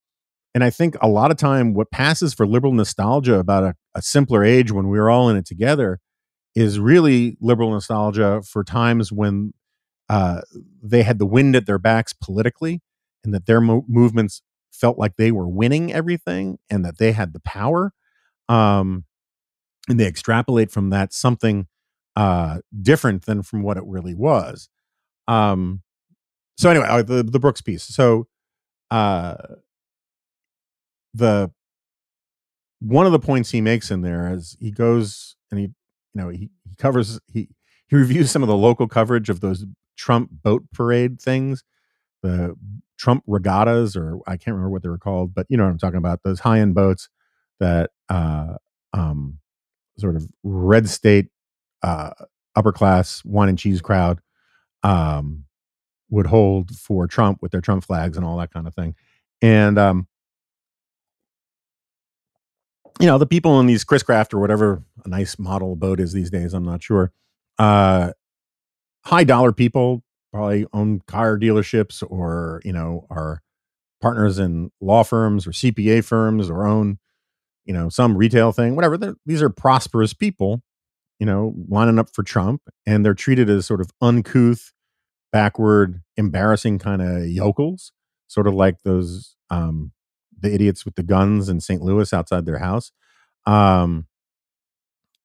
and 0.54 0.62
I 0.62 0.70
think 0.70 0.96
a 1.00 1.08
lot 1.08 1.30
of 1.30 1.36
time 1.36 1.74
what 1.74 1.90
passes 1.90 2.34
for 2.34 2.46
liberal 2.46 2.72
nostalgia 2.72 3.38
about 3.38 3.64
a, 3.64 3.74
a 3.94 4.02
simpler 4.02 4.44
age 4.44 4.70
when 4.70 4.88
we 4.88 4.98
were 4.98 5.10
all 5.10 5.28
in 5.28 5.36
it 5.36 5.46
together 5.46 6.00
is 6.54 6.78
really 6.78 7.36
liberal 7.40 7.70
nostalgia 7.70 8.42
for 8.42 8.62
times 8.62 9.10
when 9.10 9.54
uh, 10.08 10.42
they 10.82 11.02
had 11.02 11.18
the 11.18 11.26
wind 11.26 11.56
at 11.56 11.66
their 11.66 11.78
backs 11.78 12.12
politically 12.12 12.80
and 13.24 13.32
that 13.32 13.46
their 13.46 13.60
mo- 13.60 13.84
movements 13.88 14.42
felt 14.70 14.98
like 14.98 15.16
they 15.16 15.32
were 15.32 15.48
winning 15.48 15.92
everything 15.92 16.58
and 16.68 16.84
that 16.84 16.98
they 16.98 17.12
had 17.12 17.32
the 17.32 17.40
power 17.40 17.92
um, 18.48 19.04
and 19.88 19.98
they 19.98 20.06
extrapolate 20.06 20.70
from 20.70 20.90
that 20.90 21.12
something 21.12 21.66
uh, 22.16 22.58
different 22.82 23.24
than 23.24 23.42
from 23.42 23.62
what 23.62 23.76
it 23.76 23.84
really 23.86 24.14
was. 24.14 24.68
Um, 25.28 25.82
so 26.58 26.70
anyway, 26.70 27.02
the 27.02 27.22
the 27.22 27.40
Brooks 27.40 27.62
piece. 27.62 27.82
So 27.82 28.28
uh, 28.90 29.36
the 31.14 31.50
one 32.80 33.06
of 33.06 33.12
the 33.12 33.18
points 33.18 33.50
he 33.50 33.60
makes 33.60 33.90
in 33.90 34.02
there 34.02 34.32
is 34.32 34.56
he 34.60 34.70
goes 34.70 35.36
and 35.50 35.60
he 35.60 35.66
you 35.66 35.72
know 36.14 36.28
he, 36.28 36.50
he 36.68 36.74
covers 36.76 37.20
he 37.32 37.48
he 37.86 37.96
reviews 37.96 38.30
some 38.30 38.42
of 38.42 38.48
the 38.48 38.56
local 38.56 38.88
coverage 38.88 39.28
of 39.28 39.40
those 39.40 39.64
Trump 39.96 40.30
boat 40.32 40.64
parade 40.72 41.20
things, 41.20 41.62
the 42.22 42.56
Trump 42.98 43.22
regattas, 43.26 43.96
or 43.96 44.20
I 44.26 44.36
can't 44.36 44.54
remember 44.54 44.70
what 44.70 44.82
they 44.82 44.88
were 44.88 44.98
called, 44.98 45.34
but 45.34 45.46
you 45.48 45.56
know 45.56 45.64
what 45.64 45.70
I'm 45.70 45.78
talking 45.78 45.98
about. 45.98 46.22
Those 46.22 46.40
high 46.40 46.60
end 46.60 46.74
boats 46.74 47.08
that 47.60 47.90
uh, 48.08 48.54
um, 48.92 49.38
sort 49.98 50.16
of 50.16 50.26
red 50.42 50.88
state 50.88 51.28
uh, 51.82 52.10
upper 52.56 52.72
class 52.72 53.24
wine 53.24 53.48
and 53.48 53.58
cheese 53.58 53.80
crowd 53.80 54.20
um, 54.82 55.44
would 56.10 56.26
hold 56.26 56.76
for 56.76 57.06
Trump 57.06 57.38
with 57.40 57.52
their 57.52 57.60
Trump 57.60 57.84
flags 57.84 58.16
and 58.16 58.26
all 58.26 58.36
that 58.38 58.52
kind 58.52 58.66
of 58.66 58.74
thing. 58.74 58.94
And 59.40 59.78
um, 59.78 60.06
you 63.00 63.06
know, 63.06 63.18
the 63.18 63.26
people 63.26 63.58
in 63.60 63.66
these 63.66 63.84
Chris 63.84 64.02
Craft 64.02 64.34
or 64.34 64.38
whatever 64.38 64.82
a 65.04 65.08
nice 65.08 65.38
model 65.38 65.76
boat 65.76 66.00
is 66.00 66.12
these 66.12 66.30
days, 66.30 66.54
I'm 66.54 66.64
not 66.64 66.82
sure. 66.82 67.12
Uh, 67.58 68.12
high 69.04 69.24
dollar 69.24 69.52
people 69.52 70.02
probably 70.32 70.66
own 70.72 71.00
car 71.06 71.38
dealerships 71.38 72.02
or 72.08 72.62
you 72.64 72.72
know 72.72 73.06
are 73.10 73.42
partners 74.00 74.38
in 74.38 74.70
law 74.80 75.02
firms 75.02 75.46
or 75.46 75.50
CPA 75.50 76.04
firms 76.04 76.48
or 76.48 76.66
own 76.66 76.98
you 77.64 77.72
know, 77.72 77.88
some 77.88 78.16
retail 78.16 78.52
thing, 78.52 78.74
whatever. 78.74 78.96
They're, 78.96 79.14
these 79.26 79.42
are 79.42 79.50
prosperous 79.50 80.12
people, 80.12 80.62
you 81.18 81.26
know, 81.26 81.54
lining 81.68 81.98
up 81.98 82.10
for 82.12 82.22
Trump, 82.22 82.62
and 82.86 83.04
they're 83.04 83.14
treated 83.14 83.48
as 83.48 83.66
sort 83.66 83.80
of 83.80 83.90
uncouth, 84.00 84.72
backward, 85.30 86.02
embarrassing 86.16 86.78
kind 86.78 87.02
of 87.02 87.26
yokels, 87.28 87.92
sort 88.26 88.46
of 88.46 88.54
like 88.54 88.82
those 88.82 89.36
um, 89.50 89.92
the 90.42 90.52
idiots 90.52 90.84
with 90.84 90.94
the 90.94 91.02
guns 91.02 91.48
in 91.48 91.60
St. 91.60 91.82
Louis 91.82 92.12
outside 92.12 92.44
their 92.46 92.58
house. 92.58 92.92
Um, 93.46 94.06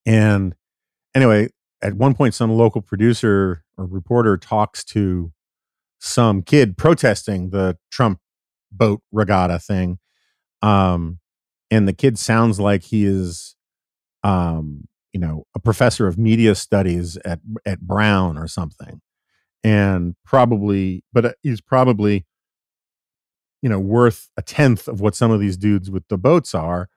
and 0.05 0.55
anyway, 1.13 1.49
at 1.81 1.93
one 1.93 2.13
point, 2.13 2.33
some 2.33 2.51
local 2.51 2.81
producer 2.81 3.63
or 3.77 3.85
reporter 3.85 4.37
talks 4.37 4.83
to 4.85 5.31
some 5.99 6.41
kid 6.41 6.77
protesting 6.77 7.49
the 7.49 7.77
Trump 7.91 8.19
boat 8.71 9.01
regatta 9.11 9.59
thing. 9.59 9.99
Um, 10.61 11.19
and 11.69 11.87
the 11.87 11.93
kid 11.93 12.17
sounds 12.17 12.59
like 12.59 12.83
he 12.83 13.05
is 13.05 13.55
um 14.23 14.87
you 15.13 15.19
know 15.19 15.45
a 15.55 15.59
professor 15.59 16.07
of 16.07 16.17
media 16.17 16.55
studies 16.55 17.17
at 17.17 17.39
at 17.65 17.79
brown 17.81 18.37
or 18.37 18.47
something 18.47 19.01
and 19.63 20.15
probably 20.25 21.03
but 21.13 21.25
uh, 21.25 21.31
he's 21.41 21.61
probably 21.61 22.25
you 23.61 23.69
know 23.69 23.79
worth 23.79 24.29
a 24.37 24.41
tenth 24.41 24.87
of 24.87 25.01
what 25.01 25.15
some 25.15 25.31
of 25.31 25.39
these 25.39 25.57
dudes 25.57 25.89
with 25.89 26.07
the 26.07 26.17
boats 26.17 26.53
are 26.53 26.89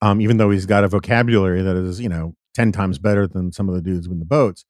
um 0.00 0.20
even 0.20 0.36
though 0.36 0.50
he's 0.50 0.66
got 0.66 0.84
a 0.84 0.88
vocabulary 0.88 1.62
that 1.62 1.76
is 1.76 2.00
you 2.00 2.08
know 2.08 2.34
10 2.54 2.72
times 2.72 2.98
better 2.98 3.26
than 3.26 3.52
some 3.52 3.68
of 3.68 3.74
the 3.74 3.80
dudes 3.80 4.08
with 4.08 4.18
the 4.18 4.24
boats. 4.24 4.64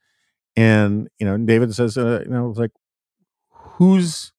And 0.56 1.08
you 1.18 1.26
know 1.26 1.36
david 1.38 1.74
says 1.74 1.96
uh, 1.96 2.22
you 2.24 2.30
know 2.30 2.50
it's 2.50 2.58
like 2.58 2.72
who's 3.50 4.32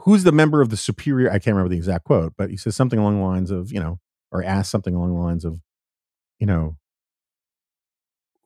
who's 0.00 0.24
the 0.24 0.32
member 0.32 0.60
of 0.60 0.70
the 0.70 0.76
superior 0.76 1.28
i 1.30 1.38
can't 1.38 1.54
remember 1.54 1.70
the 1.70 1.76
exact 1.76 2.04
quote 2.04 2.34
but 2.38 2.50
he 2.50 2.56
says 2.56 2.76
something 2.76 2.98
along 2.98 3.16
the 3.18 3.24
lines 3.24 3.50
of 3.50 3.72
you 3.72 3.80
know 3.80 3.98
or 4.30 4.44
asks 4.44 4.70
something 4.70 4.94
along 4.94 5.14
the 5.14 5.20
lines 5.20 5.44
of 5.44 5.60
you 6.38 6.46
know 6.46 6.76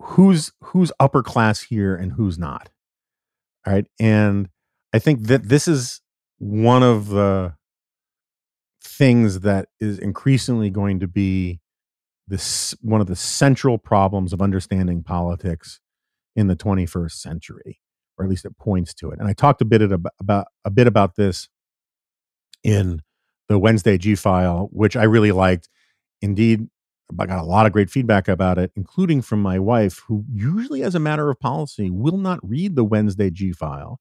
who's 0.04 0.52
who's 0.62 0.92
upper 1.00 1.22
class 1.22 1.62
here 1.62 1.94
and 1.94 2.12
who's 2.12 2.38
not? 2.38 2.70
All 3.66 3.72
right? 3.72 3.86
And 3.98 4.48
i 4.92 4.98
think 4.98 5.24
that 5.24 5.48
this 5.48 5.66
is 5.66 6.00
one 6.38 6.82
of 6.82 7.08
the 7.08 7.54
things 8.82 9.40
that 9.40 9.68
is 9.80 9.98
increasingly 9.98 10.70
going 10.70 11.00
to 11.00 11.08
be 11.08 11.60
this 12.26 12.74
one 12.80 13.00
of 13.00 13.06
the 13.06 13.16
central 13.16 13.78
problems 13.78 14.32
of 14.32 14.40
understanding 14.40 15.02
politics 15.02 15.80
in 16.36 16.48
the 16.48 16.56
21st 16.56 17.12
century 17.12 17.80
or 18.16 18.24
at 18.24 18.30
least 18.30 18.44
it 18.44 18.56
points 18.58 18.94
to 18.94 19.10
it. 19.10 19.18
And 19.18 19.28
I 19.28 19.32
talked 19.32 19.60
a 19.60 19.64
bit 19.64 19.82
about, 19.82 20.12
about 20.20 20.46
a 20.64 20.70
bit 20.70 20.86
about 20.86 21.16
this 21.16 21.48
in 22.62 23.02
the 23.48 23.58
Wednesday 23.58 23.98
G 23.98 24.14
file, 24.14 24.68
which 24.72 24.96
I 24.96 25.04
really 25.04 25.32
liked. 25.32 25.68
Indeed, 26.22 26.68
I 27.18 27.26
got 27.26 27.40
a 27.40 27.44
lot 27.46 27.66
of 27.66 27.72
great 27.72 27.90
feedback 27.90 28.28
about 28.28 28.58
it, 28.58 28.72
including 28.76 29.20
from 29.20 29.42
my 29.42 29.58
wife, 29.58 30.02
who 30.06 30.24
usually, 30.32 30.82
as 30.82 30.94
a 30.94 31.00
matter 31.00 31.28
of 31.30 31.38
policy, 31.38 31.90
will 31.90 32.16
not 32.16 32.40
read 32.42 32.76
the 32.76 32.84
Wednesday 32.84 33.30
G 33.30 33.52
file 33.52 34.00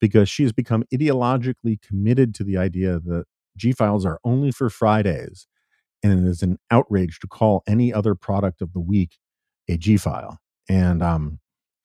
because 0.00 0.28
she 0.28 0.42
has 0.42 0.52
become 0.52 0.84
ideologically 0.94 1.80
committed 1.80 2.34
to 2.36 2.44
the 2.44 2.56
idea 2.56 3.00
that 3.00 3.24
G 3.56 3.72
files 3.72 4.04
are 4.04 4.20
only 4.24 4.50
for 4.52 4.70
Fridays. 4.70 5.46
And 6.02 6.26
it 6.26 6.28
is 6.30 6.42
an 6.42 6.58
outrage 6.70 7.18
to 7.20 7.26
call 7.26 7.62
any 7.66 7.92
other 7.92 8.14
product 8.14 8.60
of 8.62 8.72
the 8.72 8.80
week 8.80 9.18
a 9.68 9.76
G 9.76 9.96
file. 9.96 10.38
And 10.68 11.02
um, 11.02 11.40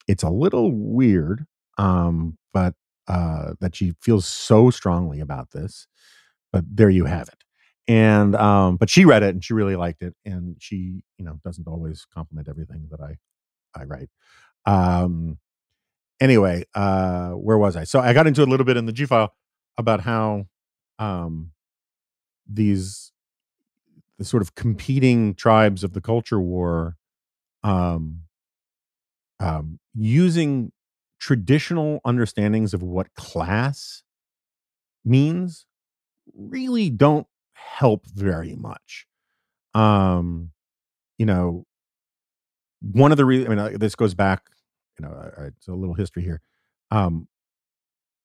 it's 0.08 0.22
a 0.22 0.30
little 0.30 0.72
weird 0.72 1.46
um, 1.78 2.36
but 2.52 2.74
uh, 3.08 3.54
that 3.60 3.74
she 3.74 3.94
feels 4.00 4.26
so 4.26 4.70
strongly 4.70 5.20
about 5.20 5.50
this. 5.52 5.86
But 6.52 6.64
there 6.68 6.90
you 6.90 7.06
have 7.06 7.28
it. 7.28 7.44
And 7.88 8.36
um, 8.36 8.76
but 8.76 8.90
she 8.90 9.04
read 9.04 9.22
it 9.22 9.34
and 9.34 9.44
she 9.44 9.54
really 9.54 9.74
liked 9.74 10.02
it, 10.02 10.14
and 10.24 10.56
she 10.60 11.02
you 11.18 11.24
know 11.24 11.40
doesn't 11.44 11.66
always 11.66 12.06
compliment 12.14 12.48
everything 12.48 12.88
that 12.90 13.00
I 13.00 13.16
I 13.78 13.84
write. 13.84 14.08
Um, 14.66 15.38
anyway, 16.22 16.64
uh, 16.74 17.30
where 17.30 17.58
was 17.58 17.76
I? 17.76 17.84
So 17.84 18.00
I 18.00 18.12
got 18.12 18.26
into 18.26 18.42
a 18.42 18.46
little 18.46 18.64
bit 18.64 18.76
in 18.76 18.86
the 18.86 18.92
G 18.92 19.04
file 19.04 19.34
about 19.76 20.00
how 20.02 20.46
um, 20.98 21.50
these 22.48 23.12
the 24.18 24.24
sort 24.24 24.42
of 24.42 24.54
competing 24.54 25.34
tribes 25.34 25.82
of 25.82 25.94
the 25.94 26.00
culture 26.00 26.40
war 26.40 26.96
um, 27.64 28.20
um, 29.40 29.80
using 29.94 30.70
traditional 31.18 32.00
understandings 32.04 32.72
of 32.72 32.82
what 32.82 33.12
class 33.14 34.04
means 35.04 35.66
really 36.36 36.88
don't 36.88 37.26
help 37.54 38.06
very 38.06 38.54
much. 38.54 39.06
Um, 39.74 40.52
you 41.18 41.26
know, 41.26 41.64
one 42.80 43.10
of 43.12 43.16
the 43.18 43.24
reasons, 43.24 43.46
I 43.46 43.54
mean, 43.54 43.74
uh, 43.74 43.78
this 43.78 43.94
goes 43.94 44.14
back, 44.14 44.42
you 45.02 45.08
know, 45.08 45.14
uh, 45.14 45.44
it's 45.44 45.68
a 45.68 45.74
little 45.74 45.94
history 45.94 46.22
here. 46.22 46.40
Um, 46.90 47.28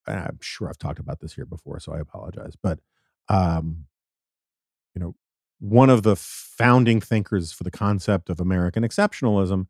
I'm 0.06 0.40
sure 0.42 0.70
I've 0.70 0.78
talked 0.78 1.00
about 1.00 1.20
this 1.20 1.34
here 1.34 1.46
before, 1.46 1.80
so 1.80 1.94
I 1.94 2.00
apologize. 2.00 2.54
But, 2.62 2.80
um, 3.30 3.86
you 4.96 5.02
know, 5.02 5.16
one 5.60 5.90
of 5.90 6.04
the 6.04 6.16
founding 6.16 7.02
thinkers 7.02 7.52
for 7.52 7.64
the 7.64 7.72
concept 7.72 8.30
of 8.30 8.40
American 8.40 8.84
exceptionalism 8.84 9.68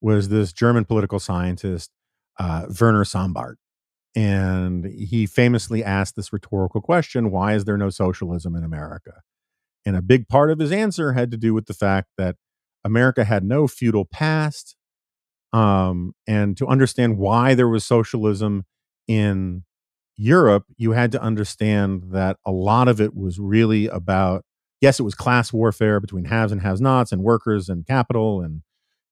was 0.00 0.28
this 0.28 0.52
German 0.52 0.84
political 0.84 1.18
scientist, 1.18 1.90
uh, 2.38 2.66
Werner 2.80 3.04
Sombart. 3.04 3.56
And 4.14 4.84
he 4.84 5.26
famously 5.26 5.84
asked 5.84 6.16
this 6.16 6.32
rhetorical 6.32 6.80
question 6.80 7.30
why 7.30 7.54
is 7.54 7.64
there 7.64 7.76
no 7.76 7.90
socialism 7.90 8.56
in 8.56 8.64
America? 8.64 9.20
And 9.86 9.96
a 9.96 10.02
big 10.02 10.28
part 10.28 10.50
of 10.50 10.58
his 10.58 10.72
answer 10.72 11.12
had 11.12 11.30
to 11.30 11.36
do 11.36 11.54
with 11.54 11.66
the 11.66 11.74
fact 11.74 12.08
that 12.18 12.36
America 12.84 13.24
had 13.24 13.44
no 13.44 13.68
feudal 13.68 14.04
past. 14.04 14.76
Um, 15.52 16.14
and 16.26 16.56
to 16.58 16.66
understand 16.66 17.18
why 17.18 17.54
there 17.54 17.68
was 17.68 17.84
socialism 17.84 18.64
in 19.06 19.64
Europe, 20.16 20.64
you 20.76 20.92
had 20.92 21.12
to 21.12 21.22
understand 21.22 22.04
that 22.10 22.36
a 22.44 22.50
lot 22.52 22.88
of 22.88 23.00
it 23.00 23.16
was 23.16 23.38
really 23.38 23.86
about 23.86 24.44
yes, 24.80 25.00
it 25.00 25.04
was 25.04 25.14
class 25.14 25.52
warfare 25.52 26.00
between 26.00 26.26
haves 26.26 26.52
and 26.52 26.62
have 26.62 26.80
nots 26.80 27.12
and 27.12 27.22
workers 27.22 27.68
and 27.68 27.86
capital 27.86 28.40
and 28.40 28.62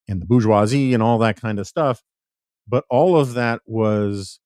and 0.07 0.21
the 0.21 0.25
bourgeoisie 0.25 0.93
and 0.93 1.03
all 1.03 1.17
that 1.17 1.39
kind 1.39 1.59
of 1.59 1.67
stuff. 1.67 2.01
But 2.67 2.85
all 2.89 3.17
of 3.17 3.33
that 3.33 3.61
was 3.65 4.39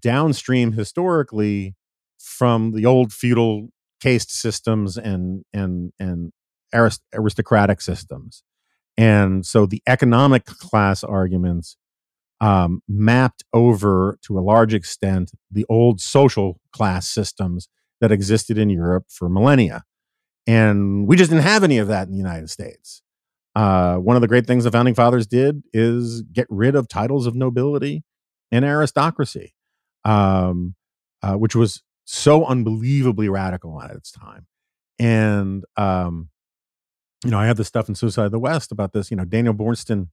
downstream 0.00 0.72
historically 0.72 1.74
from 2.18 2.72
the 2.72 2.86
old 2.86 3.12
feudal 3.12 3.68
caste 4.00 4.32
systems 4.32 4.96
and 4.96 5.44
and 5.52 5.92
and 5.98 6.32
arist- 6.74 7.02
aristocratic 7.14 7.80
systems. 7.80 8.42
And 8.96 9.46
so 9.46 9.66
the 9.66 9.82
economic 9.86 10.44
class 10.44 11.02
arguments 11.02 11.76
um, 12.40 12.82
mapped 12.88 13.44
over 13.52 14.18
to 14.22 14.38
a 14.38 14.40
large 14.40 14.74
extent 14.74 15.30
the 15.50 15.64
old 15.68 16.00
social 16.00 16.60
class 16.72 17.08
systems 17.08 17.68
that 18.00 18.12
existed 18.12 18.58
in 18.58 18.68
Europe 18.68 19.06
for 19.08 19.28
millennia. 19.28 19.84
And 20.46 21.06
we 21.06 21.16
just 21.16 21.30
didn't 21.30 21.44
have 21.44 21.62
any 21.62 21.78
of 21.78 21.86
that 21.88 22.08
in 22.08 22.12
the 22.12 22.18
United 22.18 22.50
States. 22.50 23.00
Uh, 23.54 23.96
one 23.96 24.16
of 24.16 24.22
the 24.22 24.28
great 24.28 24.46
things 24.46 24.64
the 24.64 24.72
founding 24.72 24.94
fathers 24.94 25.26
did 25.26 25.62
is 25.72 26.22
get 26.22 26.46
rid 26.50 26.74
of 26.74 26.88
titles 26.88 27.26
of 27.26 27.36
nobility 27.36 28.02
and 28.50 28.64
aristocracy, 28.64 29.54
um, 30.04 30.74
uh, 31.22 31.34
which 31.34 31.54
was 31.54 31.82
so 32.04 32.44
unbelievably 32.44 33.28
radical 33.28 33.80
at 33.80 33.92
its 33.92 34.10
time. 34.10 34.46
And, 34.98 35.64
um, 35.76 36.28
you 37.24 37.30
know, 37.30 37.38
I 37.38 37.46
have 37.46 37.56
this 37.56 37.68
stuff 37.68 37.88
in 37.88 37.94
Suicide 37.94 38.26
of 38.26 38.32
the 38.32 38.38
West 38.38 38.72
about 38.72 38.92
this. 38.92 39.10
You 39.10 39.16
know, 39.16 39.24
Daniel 39.24 39.54
Boorstin, 39.54 40.08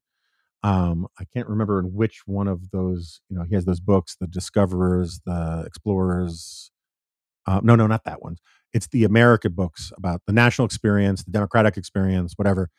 um, 0.63 1.07
I 1.19 1.25
can't 1.25 1.47
remember 1.47 1.79
in 1.79 1.93
which 1.93 2.21
one 2.25 2.47
of 2.47 2.71
those, 2.71 3.21
you 3.29 3.37
know, 3.37 3.43
he 3.43 3.55
has 3.55 3.65
those 3.65 3.79
books, 3.79 4.15
The 4.19 4.27
Discoverers, 4.27 5.21
The 5.25 5.63
Explorers. 5.65 6.71
Uh, 7.47 7.61
no, 7.63 7.75
no, 7.75 7.87
not 7.87 8.03
that 8.03 8.21
one. 8.21 8.37
It's 8.73 8.87
the 8.87 9.03
American 9.03 9.53
books 9.53 9.91
about 9.97 10.21
the 10.27 10.33
national 10.33 10.65
experience, 10.65 11.23
the 11.23 11.31
democratic 11.31 11.77
experience, 11.77 12.33
whatever 12.35 12.69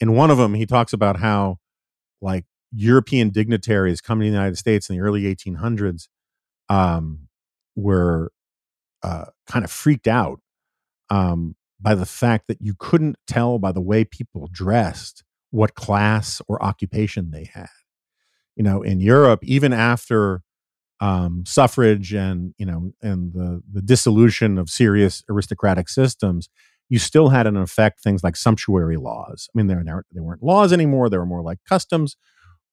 in 0.00 0.14
one 0.14 0.30
of 0.30 0.38
them 0.38 0.54
he 0.54 0.66
talks 0.66 0.92
about 0.92 1.18
how 1.18 1.58
like 2.20 2.44
European 2.72 3.30
dignitaries 3.30 4.00
coming 4.00 4.26
to 4.26 4.30
the 4.30 4.36
United 4.36 4.56
States 4.56 4.88
in 4.88 4.96
the 4.96 5.02
early 5.02 5.22
1800s 5.22 6.08
um, 6.68 7.28
were 7.76 8.32
uh, 9.02 9.26
kind 9.46 9.64
of 9.64 9.70
freaked 9.70 10.08
out 10.08 10.40
um, 11.10 11.54
by 11.80 11.94
the 11.94 12.06
fact 12.06 12.46
that 12.48 12.60
you 12.60 12.74
couldn't 12.78 13.16
tell 13.26 13.58
by 13.58 13.72
the 13.72 13.80
way 13.80 14.04
people 14.04 14.48
dressed 14.52 15.24
what 15.50 15.74
class 15.74 16.40
or 16.48 16.62
occupation 16.62 17.30
they 17.30 17.48
had. 17.52 17.68
You 18.56 18.64
know, 18.64 18.82
in 18.82 19.00
Europe, 19.00 19.40
even 19.42 19.72
after 19.72 20.42
um, 21.00 21.44
suffrage 21.46 22.12
and 22.12 22.54
you 22.58 22.66
know 22.66 22.92
and 23.00 23.32
the 23.32 23.62
the 23.72 23.80
dissolution 23.82 24.58
of 24.58 24.68
serious 24.68 25.22
aristocratic 25.30 25.88
systems, 25.88 26.48
you 26.90 26.98
still 26.98 27.30
had 27.30 27.46
in 27.46 27.56
effect 27.56 28.02
things 28.02 28.22
like 28.22 28.36
sumptuary 28.36 28.96
laws. 28.96 29.48
I 29.54 29.56
mean, 29.56 29.66
they 29.66 29.74
weren't, 29.74 30.06
they 30.12 30.20
weren't 30.20 30.42
laws 30.42 30.72
anymore; 30.72 31.08
they 31.08 31.18
were 31.18 31.26
more 31.26 31.42
like 31.42 31.58
customs. 31.66 32.16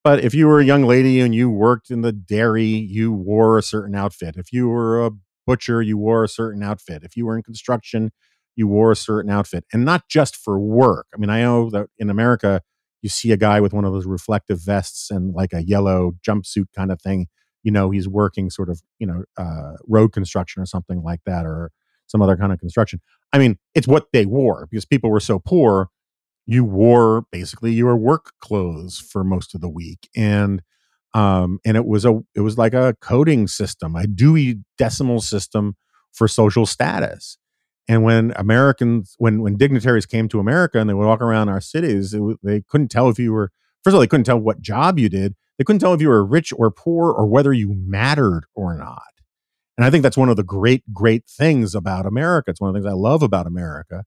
But 0.03 0.23
if 0.23 0.33
you 0.33 0.47
were 0.47 0.59
a 0.59 0.65
young 0.65 0.83
lady 0.83 1.19
and 1.19 1.33
you 1.33 1.49
worked 1.49 1.89
in 1.89 2.01
the 2.01 2.11
dairy, 2.11 2.65
you 2.65 3.11
wore 3.11 3.57
a 3.57 3.63
certain 3.63 3.95
outfit. 3.95 4.35
If 4.37 4.53
you 4.53 4.69
were 4.69 5.05
a 5.05 5.11
butcher, 5.45 5.81
you 5.81 5.97
wore 5.97 6.23
a 6.23 6.29
certain 6.29 6.63
outfit. 6.63 7.03
If 7.03 7.17
you 7.17 7.25
were 7.25 7.35
in 7.35 7.43
construction, 7.43 8.11
you 8.57 8.67
wore 8.67 8.91
a 8.91 8.95
certain 8.95 9.31
outfit, 9.31 9.63
and 9.71 9.85
not 9.85 10.09
just 10.09 10.35
for 10.35 10.59
work. 10.59 11.07
I 11.13 11.17
mean, 11.17 11.29
I 11.29 11.41
know 11.41 11.69
that 11.69 11.87
in 11.97 12.09
America, 12.09 12.61
you 13.01 13.07
see 13.07 13.31
a 13.31 13.37
guy 13.37 13.61
with 13.61 13.71
one 13.71 13.85
of 13.85 13.93
those 13.93 14.07
reflective 14.07 14.59
vests 14.59 15.09
and 15.11 15.33
like 15.33 15.53
a 15.53 15.63
yellow 15.63 16.13
jumpsuit 16.27 16.65
kind 16.75 16.91
of 16.91 17.01
thing. 17.01 17.27
You 17.63 17.71
know, 17.71 17.91
he's 17.91 18.07
working 18.07 18.49
sort 18.49 18.69
of, 18.69 18.81
you 18.99 19.07
know, 19.07 19.23
uh, 19.37 19.73
road 19.87 20.11
construction 20.11 20.61
or 20.61 20.65
something 20.65 21.03
like 21.03 21.21
that, 21.25 21.45
or 21.45 21.71
some 22.07 22.21
other 22.21 22.35
kind 22.35 22.51
of 22.51 22.59
construction. 22.59 22.99
I 23.31 23.37
mean, 23.37 23.57
it's 23.75 23.87
what 23.87 24.07
they 24.11 24.25
wore 24.25 24.67
because 24.69 24.85
people 24.85 25.11
were 25.11 25.19
so 25.19 25.39
poor. 25.39 25.89
You 26.47 26.63
wore 26.63 27.25
basically 27.31 27.73
your 27.73 27.95
work 27.95 28.31
clothes 28.39 28.97
for 28.99 29.23
most 29.23 29.53
of 29.53 29.61
the 29.61 29.69
week, 29.69 30.09
and 30.15 30.61
um, 31.13 31.59
and 31.65 31.77
it 31.77 31.85
was 31.85 32.05
a 32.05 32.21
it 32.35 32.41
was 32.41 32.57
like 32.57 32.73
a 32.73 32.95
coding 33.01 33.47
system, 33.47 33.95
a 33.95 34.07
Dewey 34.07 34.61
Decimal 34.77 35.21
System 35.21 35.75
for 36.13 36.27
social 36.27 36.65
status. 36.65 37.37
And 37.87 38.03
when 38.03 38.33
Americans, 38.35 39.15
when 39.17 39.41
when 39.41 39.55
dignitaries 39.55 40.05
came 40.05 40.27
to 40.29 40.39
America 40.39 40.79
and 40.79 40.89
they 40.89 40.93
would 40.93 41.07
walk 41.07 41.21
around 41.21 41.49
our 41.49 41.61
cities, 41.61 42.13
it, 42.13 42.21
they 42.43 42.61
couldn't 42.67 42.89
tell 42.89 43.09
if 43.09 43.17
you 43.17 43.31
were. 43.31 43.51
First 43.83 43.93
of 43.93 43.95
all, 43.95 44.01
they 44.01 44.07
couldn't 44.07 44.25
tell 44.25 44.39
what 44.39 44.61
job 44.61 44.99
you 44.99 45.07
did. 45.07 45.35
They 45.57 45.63
couldn't 45.63 45.79
tell 45.79 45.93
if 45.93 46.01
you 46.01 46.09
were 46.09 46.25
rich 46.25 46.53
or 46.55 46.69
poor 46.69 47.11
or 47.11 47.25
whether 47.25 47.53
you 47.53 47.73
mattered 47.73 48.43
or 48.53 48.75
not. 48.75 49.01
And 49.77 49.85
I 49.85 49.89
think 49.89 50.03
that's 50.03 50.17
one 50.17 50.29
of 50.29 50.35
the 50.35 50.43
great, 50.43 50.83
great 50.91 51.25
things 51.25 51.75
about 51.75 52.05
America. 52.05 52.51
It's 52.51 52.59
one 52.59 52.69
of 52.69 52.73
the 52.73 52.79
things 52.79 52.91
I 52.91 52.95
love 52.95 53.21
about 53.21 53.47
America 53.47 54.03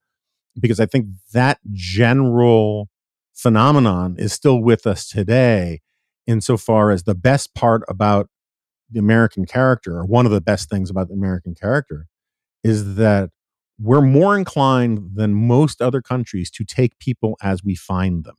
because 0.59 0.81
I 0.81 0.87
think 0.87 1.07
that 1.33 1.59
general 1.73 2.89
phenomenon 3.35 4.17
is 4.19 4.33
still 4.33 4.61
with 4.61 4.87
us 4.87 5.09
today, 5.09 5.81
insofar 6.27 6.91
as 6.91 7.05
the 7.05 7.15
best 7.15 7.55
part 7.55 7.83
about 7.89 8.29
the 8.91 8.99
American 8.99 9.47
character, 9.47 9.99
or 9.99 10.05
one 10.05 10.27
of 10.27 10.33
the 10.33 10.41
best 10.41 10.69
things 10.69 10.91
about 10.91 11.09
the 11.09 11.15
American 11.15 11.55
character, 11.55 12.09
is 12.65 12.97
that 12.97 13.31
we're 13.81 14.03
more 14.03 14.37
inclined 14.37 15.13
than 15.15 15.35
most 15.35 15.81
other 15.81 16.03
countries 16.03 16.51
to 16.51 16.65
take 16.65 16.99
people 16.99 17.37
as 17.43 17.65
we 17.65 17.75
find 17.75 18.25
them. 18.25 18.37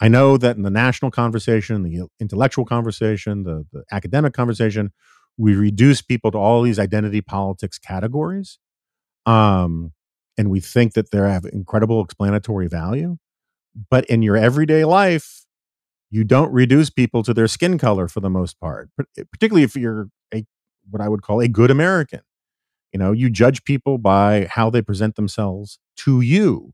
I 0.00 0.08
know 0.08 0.36
that 0.36 0.56
in 0.56 0.62
the 0.62 0.70
national 0.70 1.10
conversation, 1.10 1.82
the 1.82 2.06
intellectual 2.20 2.64
conversation, 2.64 3.44
the, 3.44 3.66
the 3.72 3.84
academic 3.90 4.34
conversation, 4.34 4.92
we 5.38 5.54
reduce 5.54 6.02
people 6.02 6.30
to 6.30 6.38
all 6.38 6.62
these 6.62 6.78
identity 6.78 7.20
politics 7.20 7.78
categories 7.78 8.58
um, 9.26 9.92
and 10.38 10.50
we 10.50 10.60
think 10.60 10.94
that 10.94 11.10
they 11.10 11.18
have 11.18 11.44
incredible 11.46 12.02
explanatory 12.02 12.68
value 12.68 13.16
but 13.90 14.04
in 14.06 14.22
your 14.22 14.36
everyday 14.36 14.84
life 14.84 15.44
you 16.10 16.24
don't 16.24 16.52
reduce 16.52 16.88
people 16.90 17.22
to 17.22 17.34
their 17.34 17.48
skin 17.48 17.78
color 17.78 18.08
for 18.08 18.20
the 18.20 18.30
most 18.30 18.58
part 18.60 18.88
eh, 19.18 19.24
particularly 19.30 19.62
if 19.64 19.76
you're 19.76 20.08
a 20.34 20.44
what 20.90 21.02
i 21.02 21.08
would 21.08 21.22
call 21.22 21.40
a 21.40 21.48
good 21.48 21.70
american 21.70 22.20
you 22.92 22.98
know 22.98 23.12
you 23.12 23.30
judge 23.30 23.64
people 23.64 23.98
by 23.98 24.46
how 24.50 24.70
they 24.70 24.82
present 24.82 25.16
themselves 25.16 25.78
to 25.96 26.20
you 26.20 26.72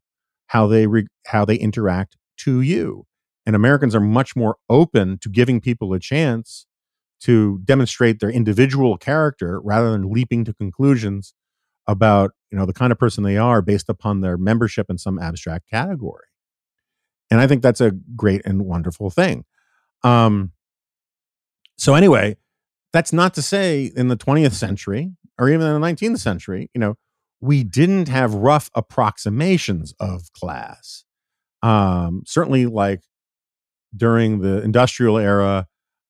how 0.48 0.66
they 0.66 0.86
re- 0.86 1.06
how 1.26 1.44
they 1.44 1.56
interact 1.56 2.16
to 2.36 2.60
you 2.60 3.06
and 3.46 3.56
americans 3.56 3.94
are 3.94 4.00
much 4.00 4.36
more 4.36 4.56
open 4.68 5.18
to 5.18 5.28
giving 5.28 5.60
people 5.60 5.92
a 5.92 5.98
chance 6.00 6.66
to 7.22 7.60
demonstrate 7.64 8.18
their 8.18 8.30
individual 8.30 8.98
character 8.98 9.60
rather 9.60 9.92
than 9.92 10.10
leaping 10.12 10.44
to 10.44 10.52
conclusions 10.52 11.34
about 11.86 12.32
you 12.50 12.58
know 12.58 12.66
the 12.66 12.72
kind 12.72 12.92
of 12.92 12.98
person 12.98 13.24
they 13.24 13.36
are 13.36 13.62
based 13.62 13.88
upon 13.88 14.20
their 14.20 14.36
membership 14.36 14.88
in 14.90 14.98
some 14.98 15.18
abstract 15.18 15.68
category. 15.70 16.26
And 17.30 17.40
i 17.40 17.46
think 17.46 17.62
that's 17.62 17.80
a 17.80 17.92
great 18.16 18.42
and 18.44 18.62
wonderful 18.66 19.10
thing. 19.10 19.44
Um 20.02 20.52
so 21.76 21.94
anyway 21.94 22.36
that's 22.92 23.12
not 23.12 23.34
to 23.34 23.42
say 23.42 23.90
in 23.96 24.08
the 24.08 24.16
20th 24.16 24.52
century 24.52 25.12
or 25.38 25.48
even 25.48 25.66
in 25.66 25.80
the 25.80 25.86
19th 25.86 26.18
century 26.18 26.70
you 26.74 26.80
know 26.80 26.94
we 27.40 27.64
didn't 27.64 28.08
have 28.08 28.34
rough 28.34 28.70
approximations 28.74 29.94
of 29.98 30.32
class 30.32 31.04
um 31.62 32.22
certainly 32.26 32.66
like 32.66 33.02
during 33.96 34.40
the 34.40 34.62
industrial 34.62 35.18
era 35.18 35.66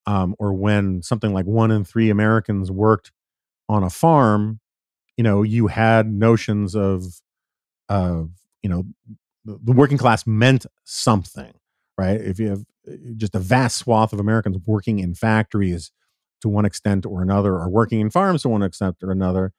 um, 0.07 0.35
or 0.39 0.53
when 0.53 1.03
something 1.03 1.33
like 1.33 1.47
one 1.47 1.71
in 1.71 1.85
three 1.85 2.11
Americans 2.11 2.71
worked 2.71 3.13
on 3.69 3.83
a 3.83 3.91
farm, 3.91 4.61
you 5.17 5.25
know, 5.25 5.43
you 5.43 5.69
had 5.69 6.13
notions 6.13 6.75
of, 6.75 7.05
of 7.89 8.31
you 8.63 8.71
know, 8.71 8.85
the, 9.45 9.73
working 9.73 9.99
class 9.99 10.27
meant 10.27 10.67
something, 10.85 11.53
right? 11.99 12.21
If 12.21 12.39
you 12.39 12.49
have 12.49 12.65
uh, 12.89 12.93
just 13.17 13.35
a 13.35 13.39
vast 13.39 13.79
swath 13.79 14.13
of 14.13 14.21
Americans 14.21 14.59
working 14.67 14.99
in 14.99 15.15
factories 15.15 15.93
to 16.43 16.49
one 16.49 16.65
extent 16.65 17.07
or 17.07 17.23
another, 17.23 17.55
or 17.55 17.69
working 17.69 18.01
in 18.01 18.11
farms 18.11 18.43
to 18.43 18.49
one 18.49 18.63
extent 18.63 18.97
or 19.03 19.11
another, 19.11 19.53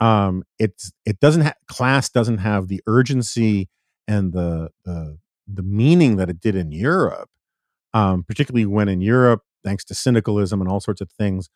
um, 0.00 0.42
it's 0.58 0.92
it 1.04 1.20
doesn't 1.20 1.42
have 1.42 1.56
class 1.66 2.08
doesn't 2.08 2.38
have 2.38 2.68
the 2.68 2.82
urgency 2.86 3.68
and 4.08 4.32
the 4.32 4.70
the 4.84 5.18
the 5.46 5.62
meaning 5.62 6.16
that 6.16 6.28
it 6.28 6.40
did 6.40 6.56
in 6.56 6.72
Europe, 6.72 7.30
um, 7.94 8.24
particularly 8.24 8.66
when 8.66 8.88
in 8.88 9.00
Europe, 9.00 9.42
thanks 9.64 9.84
to 9.84 9.94
syndicalism 9.94 10.60
and 10.60 10.68
all 10.70 10.80
sorts 10.80 11.00
of 11.00 11.10
things, 11.12 11.48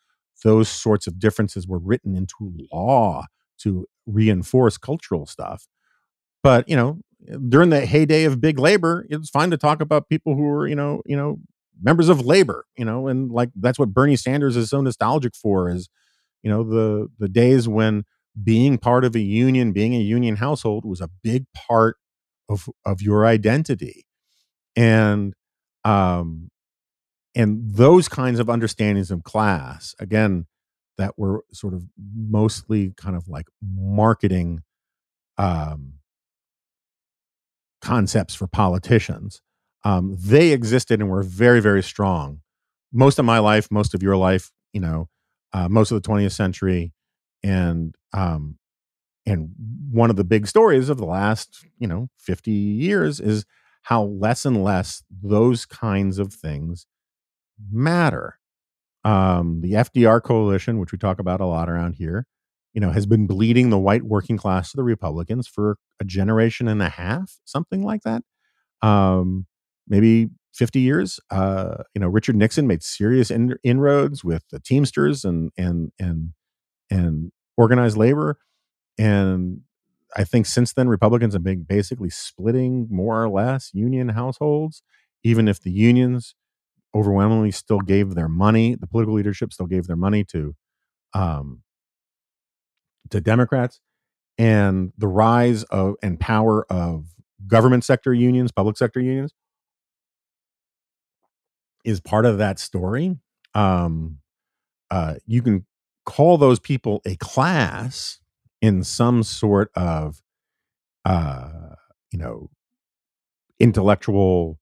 those 0.43 0.69
sorts 0.69 1.07
of 1.07 1.19
differences 1.19 1.67
were 1.67 1.79
written 1.79 2.15
into 2.15 2.53
law 2.71 3.25
to 3.59 3.85
reinforce 4.05 4.77
cultural 4.77 5.25
stuff. 5.25 5.67
But 6.43 6.67
you 6.67 6.75
know, 6.75 6.99
during 7.49 7.69
the 7.69 7.85
heyday 7.85 8.23
of 8.23 8.41
big 8.41 8.57
labor, 8.57 9.05
it's 9.09 9.29
fine 9.29 9.51
to 9.51 9.57
talk 9.57 9.81
about 9.81 10.09
people 10.09 10.35
who 10.35 10.43
were 10.43 10.67
you 10.67 10.75
know 10.75 11.01
you 11.05 11.15
know 11.15 11.39
members 11.81 12.09
of 12.09 12.21
labor, 12.25 12.65
you 12.77 12.85
know, 12.85 13.07
and 13.07 13.31
like 13.31 13.49
that's 13.55 13.79
what 13.79 13.93
Bernie 13.93 14.15
Sanders 14.15 14.55
is 14.57 14.69
so 14.69 14.81
nostalgic 14.81 15.35
for 15.35 15.69
is 15.69 15.89
you 16.43 16.49
know 16.49 16.63
the 16.63 17.09
the 17.19 17.29
days 17.29 17.67
when 17.67 18.03
being 18.43 18.77
part 18.77 19.05
of 19.05 19.15
a 19.15 19.19
union, 19.19 19.73
being 19.73 19.93
a 19.95 19.99
union 19.99 20.37
household 20.37 20.85
was 20.85 21.01
a 21.01 21.09
big 21.23 21.45
part 21.53 21.97
of 22.49 22.69
of 22.85 23.01
your 23.01 23.25
identity. 23.25 24.05
And 24.75 25.33
um 25.85 26.49
and 27.35 27.75
those 27.75 28.09
kinds 28.09 28.39
of 28.39 28.49
understandings 28.49 29.11
of 29.11 29.23
class, 29.23 29.95
again, 29.99 30.47
that 30.97 31.17
were 31.17 31.43
sort 31.53 31.73
of 31.73 31.83
mostly 31.97 32.93
kind 32.97 33.15
of 33.15 33.27
like 33.27 33.47
marketing 33.61 34.63
um 35.37 35.95
concepts 37.81 38.35
for 38.35 38.47
politicians. 38.47 39.41
Um, 39.83 40.15
they 40.19 40.51
existed 40.51 40.99
and 40.99 41.09
were 41.09 41.23
very, 41.23 41.59
very 41.59 41.83
strong. 41.83 42.41
Most 42.93 43.19
of 43.19 43.25
my 43.25 43.39
life, 43.39 43.69
most 43.71 43.93
of 43.93 44.03
your 44.03 44.17
life, 44.17 44.51
you 44.73 44.81
know, 44.81 45.09
uh, 45.53 45.67
most 45.69 45.91
of 45.91 46.01
the 46.01 46.07
20th 46.07 46.33
century, 46.33 46.93
and 47.43 47.95
um, 48.13 48.57
and 49.25 49.51
one 49.91 50.09
of 50.09 50.15
the 50.15 50.23
big 50.23 50.47
stories 50.47 50.89
of 50.89 50.97
the 50.97 51.05
last 51.05 51.65
you 51.77 51.87
know 51.87 52.09
50 52.17 52.51
years 52.51 53.19
is 53.19 53.45
how 53.83 54.03
less 54.03 54.45
and 54.45 54.63
less 54.63 55.03
those 55.09 55.65
kinds 55.65 56.19
of 56.19 56.33
things 56.33 56.85
matter 57.71 58.39
um, 59.03 59.61
the 59.61 59.73
fdr 59.73 60.21
coalition 60.21 60.79
which 60.79 60.91
we 60.91 60.97
talk 60.97 61.19
about 61.19 61.41
a 61.41 61.45
lot 61.45 61.69
around 61.69 61.93
here 61.93 62.25
you 62.73 62.81
know 62.81 62.91
has 62.91 63.05
been 63.05 63.27
bleeding 63.27 63.69
the 63.69 63.79
white 63.79 64.03
working 64.03 64.37
class 64.37 64.71
to 64.71 64.77
the 64.77 64.83
republicans 64.83 65.47
for 65.47 65.77
a 65.99 66.03
generation 66.03 66.67
and 66.67 66.81
a 66.81 66.89
half 66.89 67.39
something 67.45 67.83
like 67.83 68.01
that 68.03 68.23
um, 68.81 69.45
maybe 69.87 70.29
50 70.53 70.79
years 70.79 71.19
uh, 71.29 71.83
you 71.95 72.01
know 72.01 72.07
richard 72.07 72.35
nixon 72.35 72.67
made 72.67 72.83
serious 72.83 73.31
in- 73.31 73.57
inroads 73.63 74.23
with 74.23 74.43
the 74.51 74.59
teamsters 74.59 75.23
and 75.23 75.51
and 75.57 75.91
and 75.99 76.33
and 76.91 77.31
organized 77.57 77.97
labor. 77.97 78.37
And 78.97 79.61
I 80.15 80.23
think 80.25 80.45
since 80.45 80.73
then, 80.73 80.89
Republicans 80.89 81.33
have 81.33 81.43
been 81.43 81.63
basically 81.63 82.09
splitting 82.09 82.87
more 82.91 83.23
or 83.23 83.29
less 83.29 83.71
union 83.73 84.09
households, 84.09 84.83
even 85.23 85.47
if 85.47 85.61
the 85.61 85.71
unions 85.71 86.35
overwhelmingly 86.93 87.51
still 87.51 87.79
gave 87.79 88.15
their 88.15 88.27
money, 88.27 88.75
the 88.75 88.87
political 88.87 89.15
leadership 89.15 89.53
still 89.53 89.67
gave 89.67 89.87
their 89.87 89.95
money 89.95 90.25
to 90.25 90.55
um, 91.13 91.61
to 93.09 93.21
Democrats, 93.21 93.79
and 94.37 94.91
the 94.97 95.07
rise 95.07 95.63
of 95.65 95.95
and 96.03 96.19
power 96.19 96.65
of 96.69 97.05
government 97.47 97.83
sector 97.83 98.13
unions, 98.13 98.51
public 98.51 98.77
sector 98.77 98.99
unions, 98.99 99.33
is 101.83 101.99
part 101.99 102.25
of 102.25 102.37
that 102.37 102.59
story. 102.59 103.17
Um, 103.53 104.19
uh, 104.89 105.15
you 105.25 105.41
can 105.41 105.65
call 106.05 106.37
those 106.37 106.59
people 106.59 107.01
a 107.05 107.15
class 107.17 108.19
in 108.61 108.83
some 108.83 109.23
sort 109.23 109.71
of 109.75 110.21
uh 111.05 111.75
you 112.11 112.19
know 112.19 112.49
intellectual 113.59 114.59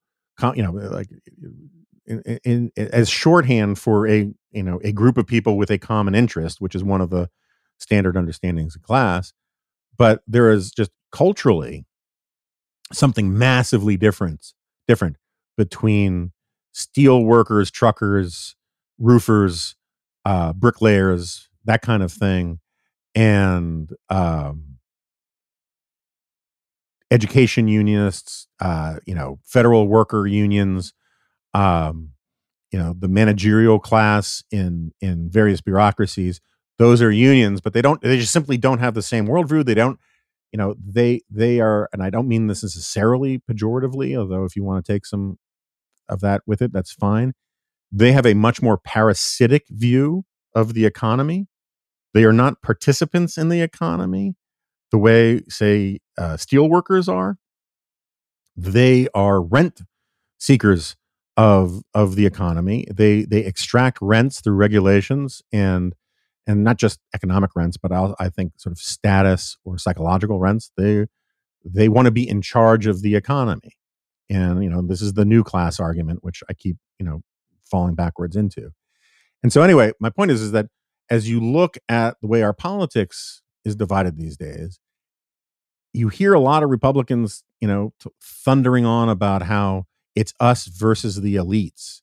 you 0.56 0.64
know 0.64 0.72
like 0.72 1.10
in, 2.06 2.22
in, 2.44 2.72
in, 2.76 2.88
as 2.92 3.10
shorthand 3.10 3.78
for 3.78 4.08
a 4.08 4.32
you 4.52 4.64
know 4.64 4.80
a 4.84 4.92
group 4.92 5.18
of 5.18 5.28
people 5.28 5.58
with 5.58 5.70
a 5.70 5.78
common 5.78 6.16
interest 6.16 6.62
which 6.62 6.76
is 6.76 6.84
one 6.84 7.02
of 7.02 7.10
the 7.10 7.30
standard 7.78 8.18
understandings 8.18 8.76
of 8.76 8.82
class 8.82 9.34
but 9.98 10.22
there 10.28 10.52
is 10.52 10.72
just 10.72 10.92
culturally 11.12 11.86
something 12.92 13.38
massively 13.38 13.98
different 13.98 14.54
different 14.88 15.18
between 15.58 16.32
steel 16.72 17.24
workers 17.24 17.72
truckers 17.72 18.56
roofers 19.00 19.76
uh, 20.26 20.54
bricklayers, 20.54 21.50
that 21.66 21.82
kind 21.82 22.04
of 22.04 22.12
thing, 22.12 22.60
and 23.16 23.90
um, 24.10 24.78
education 27.12 27.68
unionists, 27.68 28.48
uh, 28.60 28.98
you 29.06 29.16
know, 29.16 29.40
federal 29.44 29.88
worker 29.88 30.28
unions, 30.28 30.94
um, 31.54 32.12
you 32.72 32.78
know, 32.78 32.94
the 32.98 33.08
managerial 33.08 33.80
class 33.80 34.44
in 34.52 34.92
in 35.02 35.30
various 35.30 35.62
bureaucracies. 35.62 36.40
Those 36.78 37.02
are 37.02 37.12
unions, 37.12 37.62
but 37.62 37.74
they 37.74 37.82
don't. 37.82 38.02
They 38.02 38.18
just 38.18 38.32
simply 38.32 38.58
don't 38.58 38.80
have 38.80 38.94
the 38.94 39.02
same 39.02 39.28
worldview. 39.28 39.66
They 39.66 39.74
don't. 39.74 40.00
You 40.52 40.58
know, 40.58 40.76
they 40.84 41.22
they 41.30 41.60
are, 41.60 41.90
and 41.94 42.04
I 42.04 42.10
don't 42.10 42.28
mean 42.28 42.48
this 42.48 42.64
necessarily 42.64 43.40
pejoratively. 43.40 44.18
Although, 44.18 44.46
if 44.46 44.56
you 44.56 44.64
want 44.64 44.86
to 44.86 44.94
take 44.94 45.06
some 45.06 45.38
of 46.10 46.20
that 46.22 46.42
with 46.46 46.62
it, 46.62 46.74
that's 46.74 46.92
fine 46.92 47.34
they 47.92 48.12
have 48.12 48.26
a 48.26 48.34
much 48.34 48.62
more 48.62 48.78
parasitic 48.78 49.66
view 49.70 50.26
of 50.54 50.74
the 50.74 50.86
economy. 50.86 51.48
They 52.14 52.24
are 52.24 52.34
not 52.34 52.62
participants 52.62 53.38
in 53.38 53.50
the 53.50 53.62
economy 53.62 54.36
the 54.92 54.98
way, 54.98 55.42
say, 55.50 56.00
uh, 56.18 56.38
steel 56.38 56.68
workers 56.70 57.08
are. 57.08 57.38
They 58.56 59.08
are 59.14 59.42
rent 59.42 59.82
seekers 60.38 60.96
of 61.38 61.82
of 61.94 62.16
the 62.16 62.26
economy. 62.26 62.86
They 62.92 63.24
they 63.24 63.46
extract 63.46 64.00
rents 64.02 64.42
through 64.42 64.56
regulations 64.56 65.42
and 65.54 65.96
and 66.48 66.64
not 66.64 66.78
just 66.78 67.00
economic 67.14 67.52
rents, 67.56 67.78
but 67.78 67.92
I'll, 67.92 68.16
I 68.20 68.30
think 68.30 68.54
sort 68.58 68.72
of 68.72 68.80
status 68.80 69.58
or 69.64 69.78
psychological 69.78 70.40
rents. 70.40 70.72
They 70.76 71.06
they 71.64 71.88
want 71.88 72.08
to 72.08 72.12
be 72.12 72.28
in 72.28 72.42
charge 72.42 72.88
of 72.88 73.02
the 73.02 73.16
economy, 73.16 73.78
and 74.30 74.64
you 74.64 74.70
know 74.70 74.82
this 74.82 75.02
is 75.02 75.14
the 75.14 75.26
new 75.26 75.44
class 75.44 75.80
argument, 75.80 76.24
which 76.24 76.44
I 76.50 76.54
keep 76.54 76.78
you 77.00 77.06
know 77.06 77.22
falling 77.70 77.96
backwards 77.96 78.36
into. 78.36 78.72
And 79.44 79.54
so, 79.54 79.62
anyway, 79.62 79.94
my 80.00 80.10
point 80.10 80.32
is, 80.32 80.42
is 80.42 80.52
that 80.52 80.68
as 81.10 81.30
you 81.30 81.40
look 81.40 81.78
at 81.88 82.18
the 82.22 82.28
way 82.28 82.44
our 82.44 82.54
politics 82.54 83.42
is 83.64 83.76
divided 83.76 84.18
these 84.18 84.38
days, 84.38 84.80
you 85.94 86.10
hear 86.10 86.34
a 86.34 86.40
lot 86.40 86.64
of 86.64 86.70
Republicans, 86.70 87.44
you 87.60 87.68
know, 87.68 87.94
t- 88.00 88.10
thundering 88.22 88.86
on 88.86 89.10
about 89.10 89.44
how 89.44 89.86
it's 90.16 90.34
us 90.40 90.66
versus 90.66 91.22
the 91.22 91.36
elites, 91.36 92.02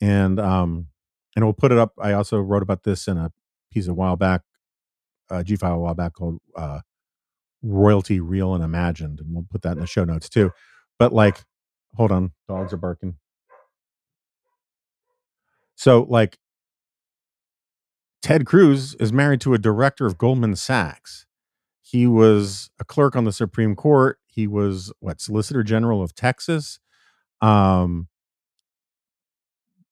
and 0.00 0.40
um, 0.40 0.88
and 1.36 1.44
we'll 1.44 1.52
put 1.52 1.72
it 1.72 1.78
up. 1.78 1.92
I 2.00 2.12
also 2.12 2.38
wrote 2.38 2.62
about 2.62 2.82
this 2.82 3.06
in 3.06 3.16
a 3.16 3.30
piece 3.70 3.86
a 3.86 3.94
while 3.94 4.16
back, 4.16 4.42
a 5.30 5.44
G 5.44 5.56
file 5.56 5.74
a 5.74 5.78
while 5.78 5.94
back 5.94 6.14
called 6.14 6.38
uh, 6.56 6.80
"Royalty 7.62 8.18
Real 8.20 8.54
and 8.54 8.64
Imagined," 8.64 9.20
and 9.20 9.34
we'll 9.34 9.46
put 9.50 9.62
that 9.62 9.72
in 9.72 9.80
the 9.80 9.86
show 9.86 10.04
notes 10.04 10.28
too. 10.28 10.50
But 10.98 11.12
like, 11.12 11.44
hold 11.94 12.12
on, 12.12 12.32
dogs 12.48 12.72
are 12.72 12.78
barking. 12.78 13.16
So, 15.74 16.06
like, 16.08 16.38
Ted 18.22 18.46
Cruz 18.46 18.94
is 18.94 19.12
married 19.12 19.40
to 19.40 19.54
a 19.54 19.58
director 19.58 20.06
of 20.06 20.16
Goldman 20.16 20.54
Sachs. 20.54 21.26
He 21.80 22.06
was 22.06 22.70
a 22.78 22.84
clerk 22.84 23.16
on 23.16 23.24
the 23.24 23.32
Supreme 23.32 23.74
Court. 23.74 24.18
He 24.26 24.46
was 24.46 24.92
what 25.00 25.20
Solicitor 25.20 25.62
General 25.62 26.02
of 26.02 26.14
Texas. 26.14 26.78
Um, 27.40 28.08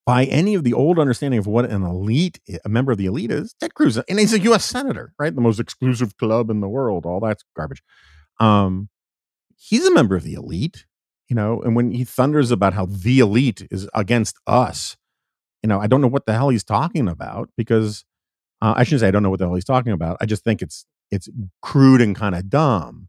by 0.06 0.24
any 0.24 0.54
of 0.54 0.64
the 0.64 0.72
old 0.72 0.98
understanding 0.98 1.38
of 1.38 1.46
what 1.46 1.68
an 1.70 1.82
elite, 1.82 2.40
a 2.64 2.68
member 2.68 2.92
of 2.92 2.98
the 2.98 3.06
elite 3.06 3.30
is, 3.30 3.54
Ted 3.60 3.74
Cruz, 3.74 3.98
and 3.98 4.18
he's 4.18 4.32
a 4.32 4.40
U.S. 4.40 4.64
senator, 4.64 5.12
right? 5.18 5.34
The 5.34 5.40
most 5.40 5.60
exclusive 5.60 6.16
club 6.16 6.50
in 6.50 6.60
the 6.60 6.68
world. 6.68 7.04
All 7.04 7.20
that's 7.20 7.44
garbage. 7.54 7.82
Um, 8.38 8.88
he's 9.56 9.84
a 9.84 9.92
member 9.92 10.16
of 10.16 10.22
the 10.22 10.34
elite, 10.34 10.86
you 11.30 11.36
know. 11.36 11.62
And 11.62 11.74
when 11.74 11.92
he 11.92 12.04
thunders 12.04 12.50
about 12.50 12.74
how 12.74 12.84
the 12.86 13.20
elite 13.20 13.66
is 13.70 13.88
against 13.94 14.36
us, 14.46 14.98
you 15.62 15.68
know, 15.68 15.80
I 15.80 15.86
don't 15.86 16.02
know 16.02 16.08
what 16.08 16.26
the 16.26 16.34
hell 16.34 16.50
he's 16.50 16.64
talking 16.64 17.08
about 17.08 17.48
because 17.56 18.04
uh, 18.60 18.74
I 18.76 18.84
shouldn't 18.84 19.00
say 19.00 19.08
I 19.08 19.10
don't 19.12 19.22
know 19.22 19.30
what 19.30 19.38
the 19.38 19.46
hell 19.46 19.54
he's 19.54 19.64
talking 19.64 19.92
about. 19.92 20.18
I 20.20 20.26
just 20.26 20.44
think 20.44 20.60
it's 20.60 20.84
it's 21.10 21.28
crude 21.62 22.02
and 22.02 22.14
kind 22.14 22.34
of 22.34 22.50
dumb. 22.50 23.08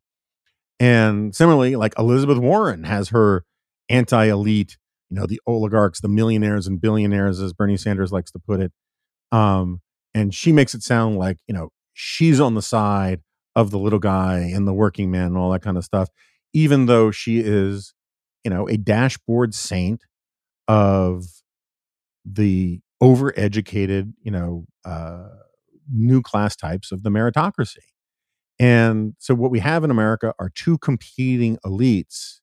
And 0.79 1.35
similarly, 1.35 1.75
like 1.75 1.93
Elizabeth 1.99 2.37
Warren 2.37 2.85
has 2.85 3.09
her 3.09 3.43
anti-elite, 3.89 4.77
you 5.09 5.15
know, 5.15 5.25
the 5.25 5.41
oligarchs, 5.45 6.01
the 6.01 6.07
millionaires 6.07 6.65
and 6.65 6.79
billionaires, 6.79 7.39
as 7.39 7.53
Bernie 7.53 7.77
Sanders 7.77 8.11
likes 8.11 8.31
to 8.31 8.39
put 8.39 8.59
it. 8.61 8.71
Um, 9.31 9.81
and 10.13 10.33
she 10.33 10.51
makes 10.51 10.73
it 10.73 10.81
sound 10.81 11.17
like, 11.17 11.37
you 11.47 11.53
know, 11.53 11.69
she's 11.93 12.39
on 12.39 12.55
the 12.55 12.61
side 12.61 13.21
of 13.55 13.69
the 13.69 13.77
little 13.77 13.99
guy 13.99 14.39
and 14.39 14.67
the 14.67 14.73
working 14.73 15.11
man 15.11 15.27
and 15.27 15.37
all 15.37 15.51
that 15.51 15.61
kind 15.61 15.77
of 15.77 15.83
stuff, 15.83 16.09
even 16.53 16.87
though 16.87 17.11
she 17.11 17.39
is, 17.39 17.93
you 18.43 18.51
know, 18.51 18.67
a 18.67 18.77
dashboard 18.77 19.53
saint 19.53 20.03
of 20.67 21.25
the 22.25 22.81
overeducated, 23.01 24.13
you 24.21 24.31
know, 24.31 24.65
uh, 24.85 25.29
new 25.91 26.21
class 26.21 26.55
types 26.55 26.91
of 26.91 27.03
the 27.03 27.09
meritocracy. 27.09 27.77
And 28.59 29.15
so 29.17 29.33
what 29.33 29.51
we 29.51 29.59
have 29.59 29.83
in 29.83 29.91
America 29.91 30.33
are 30.39 30.49
two 30.49 30.77
competing 30.77 31.57
elites 31.65 32.39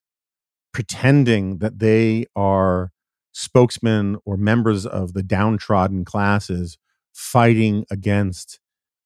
pretending 0.73 1.59
that 1.59 1.79
they 1.79 2.25
are 2.35 2.91
spokesmen 3.31 4.17
or 4.25 4.37
members 4.37 4.85
of 4.85 5.13
the 5.13 5.23
downtrodden 5.23 6.03
classes 6.03 6.77
fighting 7.13 7.85
against 7.89 8.59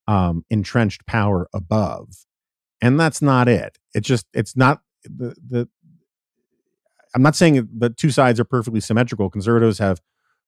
um, 0.07 0.43
entrenched 0.49 1.05
power 1.05 1.47
above. 1.53 2.25
And 2.81 2.99
that's 2.99 3.21
not 3.21 3.47
it. 3.47 3.77
It's 3.93 4.07
just, 4.07 4.25
it's 4.33 4.57
not 4.57 4.81
the, 5.03 5.35
the, 5.47 5.69
I'm 7.15 7.21
not 7.21 7.35
saying 7.35 7.67
that 7.77 7.97
two 7.97 8.09
sides 8.09 8.39
are 8.39 8.45
perfectly 8.45 8.79
symmetrical. 8.79 9.29
Conservatives 9.29 9.79
have 9.79 10.01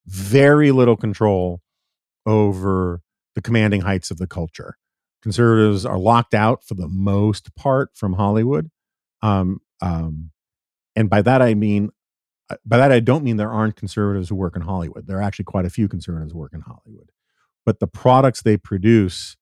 very 0.05 0.71
little 0.71 0.95
control 0.95 1.61
over 2.25 3.01
the 3.35 3.41
commanding 3.41 3.81
heights 3.81 4.11
of 4.11 4.17
the 4.17 4.27
culture. 4.27 4.77
Conservatives 5.21 5.85
are 5.85 5.97
locked 5.97 6.33
out 6.33 6.63
for 6.63 6.75
the 6.75 6.87
most 6.87 7.55
part 7.55 7.89
from 7.95 8.13
Hollywood. 8.13 8.69
Um, 9.21 9.59
um, 9.81 10.31
and 10.95 11.09
by 11.09 11.21
that 11.21 11.41
I 11.41 11.53
mean, 11.53 11.89
uh, 12.49 12.57
by 12.65 12.77
that 12.77 12.91
I 12.91 12.99
don't 12.99 13.23
mean 13.23 13.37
there 13.37 13.51
aren't 13.51 13.75
conservatives 13.75 14.29
who 14.29 14.35
work 14.35 14.55
in 14.55 14.61
Hollywood. 14.61 15.07
There 15.07 15.17
are 15.17 15.23
actually 15.23 15.45
quite 15.45 15.65
a 15.65 15.69
few 15.69 15.87
conservatives 15.87 16.31
who 16.31 16.39
work 16.39 16.53
in 16.53 16.61
Hollywood, 16.61 17.11
but 17.65 17.79
the 17.79 17.87
products 17.87 18.41
they 18.41 18.57
produce, 18.57 19.35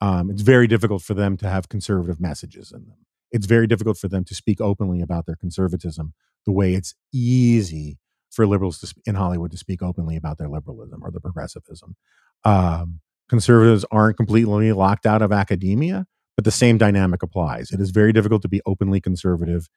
um, 0.00 0.30
it's 0.30 0.42
very 0.42 0.66
difficult 0.66 1.02
for 1.02 1.14
them 1.14 1.36
to 1.38 1.48
have 1.48 1.68
conservative 1.68 2.20
messages 2.20 2.72
in 2.72 2.86
them. 2.86 2.96
It's 3.30 3.46
very 3.46 3.66
difficult 3.66 3.98
for 3.98 4.08
them 4.08 4.24
to 4.24 4.34
speak 4.34 4.60
openly 4.60 5.02
about 5.02 5.26
their 5.26 5.36
conservatism 5.36 6.14
the 6.46 6.52
way 6.52 6.74
it's 6.74 6.94
easy 7.12 7.98
for 8.30 8.46
liberals 8.46 8.78
to, 8.78 8.94
in 9.06 9.14
Hollywood 9.14 9.50
to 9.50 9.56
speak 9.56 9.82
openly 9.82 10.16
about 10.16 10.38
their 10.38 10.48
liberalism 10.48 11.02
or 11.02 11.10
their 11.10 11.20
progressivism. 11.20 11.96
Um, 12.44 13.00
conservatives 13.28 13.84
aren't 13.90 14.16
completely 14.16 14.72
locked 14.72 15.06
out 15.06 15.22
of 15.22 15.32
academia, 15.32 16.06
but 16.36 16.44
the 16.44 16.50
same 16.50 16.78
dynamic 16.78 17.22
applies. 17.22 17.70
It 17.70 17.80
is 17.80 17.90
very 17.90 18.12
difficult 18.12 18.42
to 18.42 18.48
be 18.48 18.60
openly 18.64 19.00
conservative 19.00 19.68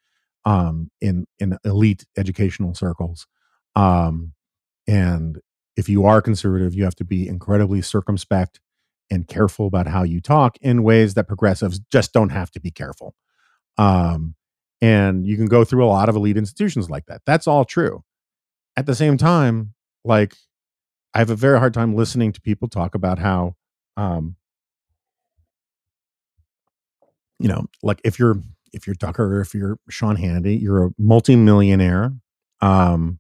um, 0.45 0.89
in 1.01 1.26
in 1.39 1.57
elite 1.66 2.05
educational 2.18 2.74
circles. 2.74 3.28
Um, 3.76 4.34
and 4.88 5.39
if 5.78 5.88
you 5.89 6.05
are 6.05 6.22
conservative, 6.22 6.74
you 6.74 6.84
have 6.84 6.95
to 6.95 7.05
be 7.05 7.28
incredibly 7.28 7.82
circumspect 7.82 8.59
and 9.09 9.28
careful 9.28 9.68
about 9.68 9.88
how 9.88 10.03
you 10.03 10.22
talk 10.22 10.57
in 10.62 10.84
ways 10.84 11.14
that 11.16 11.28
progressives 11.28 11.80
just 11.91 12.14
don't 12.14 12.30
have 12.30 12.51
to 12.51 12.59
be 12.59 12.72
careful. 12.72 13.14
Um, 13.78 14.36
and 14.82 15.26
you 15.26 15.38
can 15.38 15.46
go 15.46 15.64
through 15.64 15.86
a 15.86 15.88
lot 15.88 16.10
of 16.10 16.16
elite 16.16 16.38
institutions 16.38 16.90
like 16.90 17.06
that. 17.08 17.22
That's 17.26 17.48
all 17.48 17.66
true. 17.66 18.04
At 18.78 18.86
the 18.86 18.96
same 18.96 19.18
time, 19.18 19.74
like 20.04 20.36
I 21.14 21.20
have 21.20 21.30
a 21.30 21.36
very 21.36 21.60
hard 21.60 21.74
time 21.74 21.96
listening 21.96 22.32
to 22.34 22.42
people 22.42 22.68
talk 22.68 22.96
about 22.96 23.20
how, 23.20 23.56
um, 23.98 24.36
you 27.40 27.48
know, 27.48 27.66
like 27.84 28.00
if 28.04 28.20
you're 28.20 28.38
if 28.74 28.88
you're 28.88 28.96
Tucker 28.96 29.38
or 29.38 29.42
if 29.42 29.54
you're 29.54 29.78
Sean 29.90 30.18
Hannity, 30.18 30.62
you're 30.62 30.86
a 30.86 30.90
multimillionaire 30.98 32.14
um, 32.62 33.20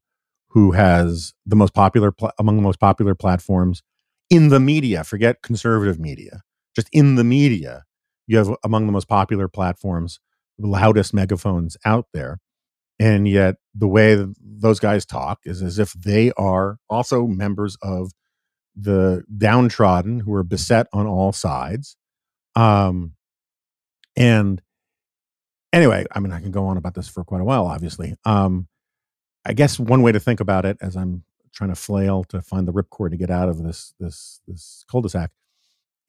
who 0.49 0.71
has 0.71 1.33
the 1.45 1.55
most 1.55 1.73
popular 1.73 2.11
pl- 2.11 2.31
among 2.39 2.55
the 2.55 2.61
most 2.61 2.79
popular 2.79 3.15
platforms 3.15 3.83
in 4.29 4.49
the 4.49 4.59
media. 4.59 5.03
Forget 5.03 5.41
conservative 5.41 5.99
media, 5.99 6.41
just 6.75 6.87
in 6.93 7.15
the 7.15 7.23
media, 7.23 7.83
you 8.27 8.37
have 8.37 8.55
among 8.63 8.85
the 8.85 8.93
most 8.93 9.07
popular 9.07 9.47
platforms, 9.47 10.19
loudest 10.61 11.13
megaphones 11.13 11.77
out 11.85 12.07
there, 12.13 12.39
and 12.99 13.27
yet 13.27 13.55
the 13.73 13.87
way 13.87 14.25
those 14.39 14.79
guys 14.79 15.05
talk 15.05 15.39
is 15.43 15.61
as 15.61 15.79
if 15.79 15.93
they 15.93 16.31
are 16.37 16.77
also 16.89 17.27
members 17.27 17.77
of 17.81 18.11
the 18.75 19.23
downtrodden 19.37 20.21
who 20.21 20.33
are 20.33 20.43
beset 20.43 20.87
on 20.93 21.07
all 21.07 21.31
sides. 21.31 21.97
Um, 22.55 23.15
and 24.15 24.61
anyway, 25.73 26.05
I 26.11 26.19
mean, 26.19 26.31
I 26.31 26.39
can 26.41 26.51
go 26.51 26.65
on 26.67 26.77
about 26.77 26.93
this 26.93 27.07
for 27.07 27.23
quite 27.23 27.41
a 27.41 27.45
while, 27.45 27.65
obviously. 27.65 28.15
Um, 28.25 28.67
I 29.45 29.53
guess 29.53 29.79
one 29.79 30.01
way 30.03 30.11
to 30.11 30.19
think 30.19 30.39
about 30.39 30.65
it, 30.65 30.77
as 30.81 30.95
I'm 30.95 31.23
trying 31.53 31.69
to 31.71 31.75
flail 31.75 32.23
to 32.25 32.41
find 32.41 32.67
the 32.67 32.73
ripcord 32.73 33.11
to 33.11 33.17
get 33.17 33.29
out 33.29 33.49
of 33.49 33.63
this 33.63 33.93
this 33.99 34.41
this 34.47 34.85
cul-de-sac, 34.89 35.31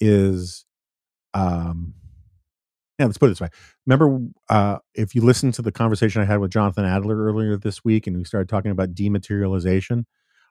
is, 0.00 0.64
um, 1.34 1.94
yeah, 2.98 3.06
let's 3.06 3.18
put 3.18 3.26
it 3.26 3.30
this 3.30 3.40
way. 3.40 3.48
Remember, 3.86 4.18
uh, 4.48 4.78
if 4.94 5.14
you 5.14 5.22
listen 5.22 5.50
to 5.52 5.62
the 5.62 5.72
conversation 5.72 6.22
I 6.22 6.26
had 6.26 6.38
with 6.38 6.50
Jonathan 6.50 6.84
Adler 6.84 7.16
earlier 7.16 7.56
this 7.56 7.84
week, 7.84 8.06
and 8.06 8.16
we 8.16 8.24
started 8.24 8.48
talking 8.48 8.70
about 8.70 8.94
dematerialization, 8.94 10.04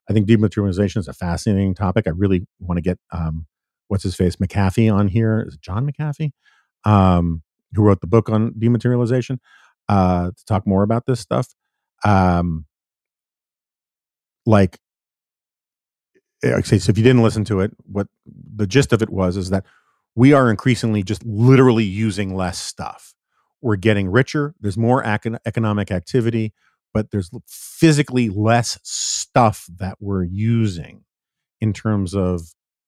I 0.09 0.13
think 0.13 0.27
dematerialization 0.27 0.97
is 0.97 1.07
a 1.07 1.13
fascinating 1.13 1.75
topic. 1.75 2.07
I 2.07 2.11
really 2.11 2.47
want 2.59 2.77
to 2.77 2.81
get 2.81 2.97
um, 3.11 3.45
what's 3.87 4.03
his 4.03 4.15
face 4.15 4.37
McAfee 4.37 4.93
on 4.93 5.07
here. 5.07 5.45
Is 5.47 5.55
it 5.55 5.61
John 5.61 5.89
McAfee? 5.89 6.31
Um, 6.83 7.43
who 7.73 7.83
wrote 7.83 8.01
the 8.01 8.07
book 8.07 8.29
on 8.29 8.51
dematerialization, 8.53 9.37
uh, 9.87 10.31
to 10.31 10.45
talk 10.45 10.65
more 10.67 10.83
about 10.83 11.05
this 11.05 11.19
stuff. 11.19 11.47
Um, 12.03 12.65
like, 14.45 14.79
eh, 16.43 16.61
so 16.61 16.75
if 16.75 16.97
you 16.97 17.03
didn't 17.03 17.23
listen 17.23 17.43
to 17.45 17.59
it, 17.59 17.71
what 17.85 18.07
the 18.25 18.67
gist 18.67 18.93
of 18.93 19.01
it 19.01 19.09
was 19.09 19.37
is 19.37 19.51
that 19.51 19.65
we 20.16 20.34
are 20.34 20.49
increasingly 20.49 21.03
just 21.03 21.26
literally 21.26 21.84
using 21.84 22.36
less 22.36 22.59
stuff. 22.59 23.14
We're 23.62 23.76
getting 23.76 24.09
richer. 24.09 24.55
There's 24.59 24.78
more 24.78 25.03
econ- 25.03 25.39
economic 25.45 25.91
activity, 25.91 26.53
but 26.93 27.12
there's 27.12 27.30
physically 27.47 28.30
less 28.30 28.80
stuff 28.84 29.66
that 29.78 29.97
we're 29.99 30.24
using 30.24 31.03
in 31.59 31.74
terms 31.74 32.16
of 32.16 32.41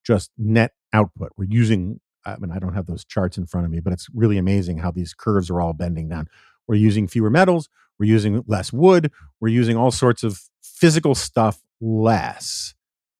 just 0.03 0.31
net 0.37 0.73
output. 0.91 1.31
We're 1.37 1.47
using 1.49 1.99
I 2.25 2.37
mean, 2.37 2.51
I 2.51 2.59
don't 2.59 2.73
have 2.73 2.85
those 2.85 3.03
charts 3.03 3.37
in 3.37 3.45
front 3.45 3.65
of 3.65 3.71
me, 3.71 3.79
but 3.79 3.91
it's 3.91 4.07
really 4.13 4.37
amazing 4.37 4.77
how 4.77 4.91
these 4.91 5.13
curves 5.13 5.49
are 5.49 5.59
all 5.59 5.73
bending 5.73 6.07
down. 6.07 6.29
We're 6.67 6.75
using 6.75 7.07
fewer 7.07 7.29
metals, 7.29 7.67
we're 7.99 8.05
using 8.05 8.43
less 8.47 8.71
wood, 8.71 9.11
we're 9.39 9.49
using 9.49 9.75
all 9.75 9.91
sorts 9.91 10.23
of 10.23 10.41
physical 10.61 11.15
stuff 11.15 11.61
less 11.81 12.73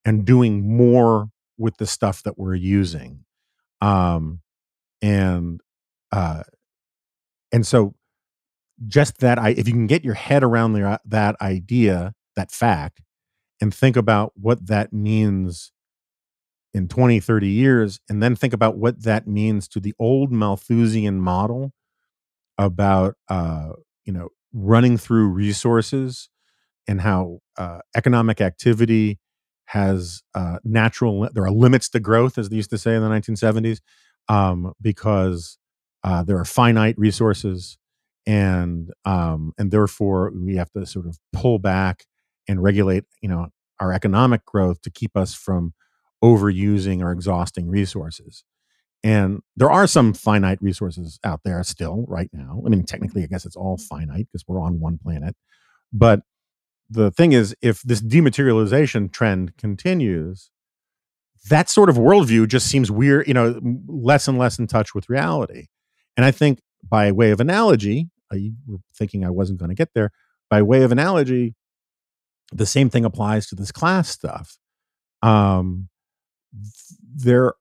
and 0.06 0.26
doing 0.26 0.76
more 0.78 1.30
with 1.58 1.78
the 1.78 1.86
stuff 1.86 2.24
that 2.24 2.38
we're 2.38 2.56
using. 2.56 3.26
Um, 3.84 4.40
and 5.02 5.60
uh, 6.14 6.44
and 7.52 7.68
so 7.68 7.94
just 8.88 9.20
that 9.20 9.38
I 9.38 9.50
if 9.50 9.68
you 9.68 9.74
can 9.74 9.88
get 9.88 10.06
your 10.06 10.14
head 10.14 10.44
around 10.44 10.74
the, 10.74 11.00
that 11.06 11.36
idea, 11.42 12.14
that 12.38 12.52
fact, 12.52 13.02
and 13.62 13.74
think 13.74 13.98
about 13.98 14.32
what 14.36 14.68
that 14.68 14.94
means 14.94 15.72
in 16.74 16.88
20, 16.88 17.20
30 17.20 17.48
years, 17.48 18.00
and 18.10 18.24
then 18.24 18.36
think 18.36 18.54
about 18.54 18.78
what 18.78 19.04
that 19.04 19.28
means 19.28 19.68
to 19.68 19.80
the 19.80 19.94
old 20.00 20.32
Malthusian 20.32 21.20
model 21.20 21.72
about, 22.58 23.16
uh, 23.30 23.74
you 24.06 24.14
know, 24.14 24.30
running 24.54 24.98
through 24.98 25.28
resources 25.28 26.30
and 26.88 27.02
how 27.02 27.40
uh, 27.58 27.80
economic 27.96 28.42
activity 28.42 29.20
has 29.66 30.24
uh, 30.36 30.58
natural, 30.64 31.30
there 31.34 31.46
are 31.46 31.52
limits 31.52 31.90
to 31.90 32.00
growth, 32.00 32.38
as 32.38 32.50
they 32.50 32.56
used 32.56 32.70
to 32.70 32.78
say 32.78 32.96
in 32.96 33.02
the 33.02 33.10
1970s, 33.10 33.80
um, 34.30 34.74
because 34.82 35.58
uh, 36.04 36.24
there 36.24 36.38
are 36.38 36.46
finite 36.46 36.98
resources 36.98 37.78
and 38.26 38.92
um, 39.06 39.54
and 39.58 39.72
therefore 39.72 40.32
we 40.36 40.56
have 40.56 40.72
to 40.72 40.86
sort 40.86 41.06
of 41.06 41.18
pull 41.34 41.60
back 41.60 42.06
and 42.48 42.64
regulate 42.64 43.04
you 43.22 43.30
know 43.30 43.48
our 43.80 43.92
economic 43.92 44.46
growth 44.46 44.82
to 44.82 44.90
keep 44.90 45.18
us 45.18 45.34
from 45.34 45.74
overusing 46.24 47.02
or 47.02 47.12
exhausting 47.12 47.68
resources. 47.68 48.44
And 49.04 49.42
there 49.58 49.70
are 49.70 49.86
some 49.88 50.14
finite 50.14 50.62
resources 50.62 51.20
out 51.26 51.42
there 51.44 51.62
still 51.64 52.06
right 52.08 52.30
now. 52.32 52.64
I 52.66 52.70
mean, 52.70 52.84
technically, 52.84 53.24
I 53.24 53.26
guess 53.26 53.46
it's 53.46 53.58
all 53.58 53.78
finite 53.78 54.28
because 54.32 54.46
we're 54.48 54.62
on 54.62 54.80
one 54.80 54.98
planet. 54.98 55.36
But 55.92 56.22
the 56.90 57.12
thing 57.12 57.32
is, 57.32 57.56
if 57.62 57.82
this 57.82 58.02
dematerialization 58.02 59.12
trend 59.12 59.58
continues, 59.58 60.52
that 61.50 61.70
sort 61.70 61.90
of 61.90 61.96
worldview 61.96 62.48
just 62.48 62.68
seems 62.68 62.90
weird, 62.90 63.28
you 63.28 63.34
know, 63.34 63.60
less 63.88 64.28
and 64.28 64.38
less 64.38 64.60
in 64.60 64.68
touch 64.68 64.96
with 64.96 65.10
reality. 65.10 65.68
And 66.16 66.26
I 66.26 66.32
think 66.32 66.62
by 66.88 67.12
way 67.12 67.32
of 67.32 67.40
analogy, 67.40 68.10
you 68.32 68.54
were 68.66 68.80
thinking 68.96 69.24
I 69.26 69.30
wasn't 69.30 69.60
going 69.60 69.70
to 69.70 69.76
get 69.76 69.90
there. 69.94 70.12
By 70.50 70.62
way 70.62 70.84
of 70.84 70.92
analogy, 70.92 71.56
the 72.52 72.66
same 72.66 72.90
thing 72.90 73.06
applies 73.06 73.48
to 73.48 73.56
this 73.56 73.72
class 73.72 74.10
stuff. 74.10 74.58
Um, 75.22 75.90
there 77.16 77.54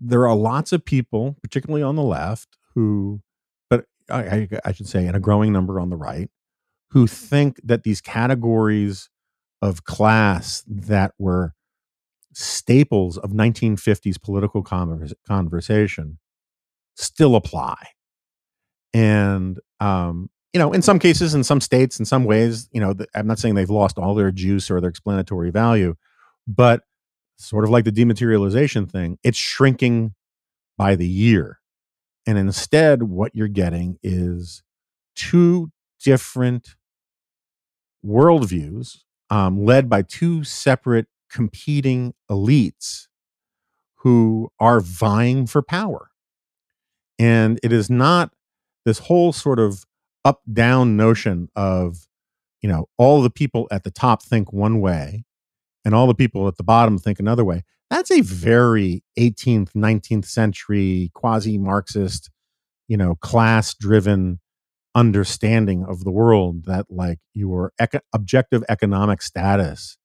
there 0.00 0.26
are 0.26 0.34
lots 0.34 0.72
of 0.72 0.84
people, 0.84 1.36
particularly 1.42 1.82
on 1.82 1.94
the 1.94 2.02
left, 2.02 2.56
who, 2.74 3.20
but 3.68 3.84
I, 4.08 4.48
I, 4.64 4.72
should 4.72 4.88
say, 4.88 5.06
in 5.06 5.14
a 5.14 5.20
growing 5.20 5.52
number 5.52 5.78
on 5.78 5.90
the 5.90 5.96
right, 5.96 6.30
who 6.90 7.06
think 7.06 7.60
that 7.64 7.82
these 7.82 8.00
categories 8.00 9.08
of 9.62 9.84
class 9.84 10.64
that 10.66 11.12
were 11.18 11.54
staples 12.32 13.18
of 13.18 13.30
1950s 13.30 14.20
political 14.20 14.62
converse, 14.62 15.12
conversation 15.26 16.18
still 16.96 17.36
apply. 17.36 17.76
And, 18.92 19.58
um, 19.78 20.30
you 20.52 20.58
know, 20.58 20.72
in 20.72 20.82
some 20.82 20.98
cases, 20.98 21.34
in 21.34 21.44
some 21.44 21.60
states, 21.60 21.98
in 21.98 22.04
some 22.04 22.24
ways, 22.24 22.68
you 22.72 22.80
know, 22.80 22.94
I'm 23.14 23.26
not 23.26 23.38
saying 23.38 23.54
they've 23.54 23.70
lost 23.70 23.98
all 23.98 24.14
their 24.14 24.32
juice 24.32 24.70
or 24.70 24.80
their 24.80 24.90
explanatory 24.90 25.50
value, 25.50 25.94
but 26.48 26.82
sort 27.36 27.64
of 27.64 27.70
like 27.70 27.84
the 27.84 27.92
dematerialization 27.92 28.90
thing, 28.90 29.18
it's 29.22 29.38
shrinking 29.38 30.14
by 30.76 30.96
the 30.96 31.06
year. 31.06 31.60
And 32.26 32.36
instead, 32.36 33.04
what 33.04 33.34
you're 33.34 33.48
getting 33.48 33.98
is 34.02 34.62
two 35.14 35.70
different 36.02 36.74
worldviews 38.04 38.98
um, 39.30 39.64
led 39.64 39.88
by 39.88 40.02
two 40.02 40.44
separate 40.44 41.06
competing 41.30 42.14
elites 42.30 43.06
who 43.96 44.50
are 44.58 44.80
vying 44.80 45.46
for 45.46 45.62
power. 45.62 46.10
And 47.18 47.60
it 47.62 47.72
is 47.72 47.90
not 47.90 48.32
this 48.84 48.98
whole 48.98 49.32
sort 49.32 49.58
of 49.58 49.84
up 50.24 50.40
down 50.50 50.96
notion 50.96 51.48
of, 51.54 52.06
you 52.62 52.68
know, 52.68 52.88
all 52.98 53.22
the 53.22 53.30
people 53.30 53.68
at 53.70 53.84
the 53.84 53.90
top 53.90 54.22
think 54.22 54.52
one 54.52 54.80
way 54.80 55.24
and 55.84 55.94
all 55.94 56.06
the 56.06 56.14
people 56.14 56.48
at 56.48 56.56
the 56.56 56.64
bottom 56.64 56.98
think 56.98 57.20
another 57.20 57.44
way. 57.44 57.62
That's 57.90 58.10
a 58.10 58.20
very 58.20 59.02
18th, 59.18 59.72
19th 59.72 60.24
century 60.24 61.10
quasi 61.14 61.58
Marxist, 61.58 62.30
you 62.88 62.96
know, 62.96 63.16
class 63.16 63.74
driven 63.74 64.40
understanding 64.94 65.84
of 65.84 66.04
the 66.04 66.10
world 66.10 66.64
that 66.66 66.86
like 66.90 67.18
your 67.32 67.72
eco- 67.80 68.00
objective 68.12 68.64
economic 68.68 69.22
status 69.22 69.98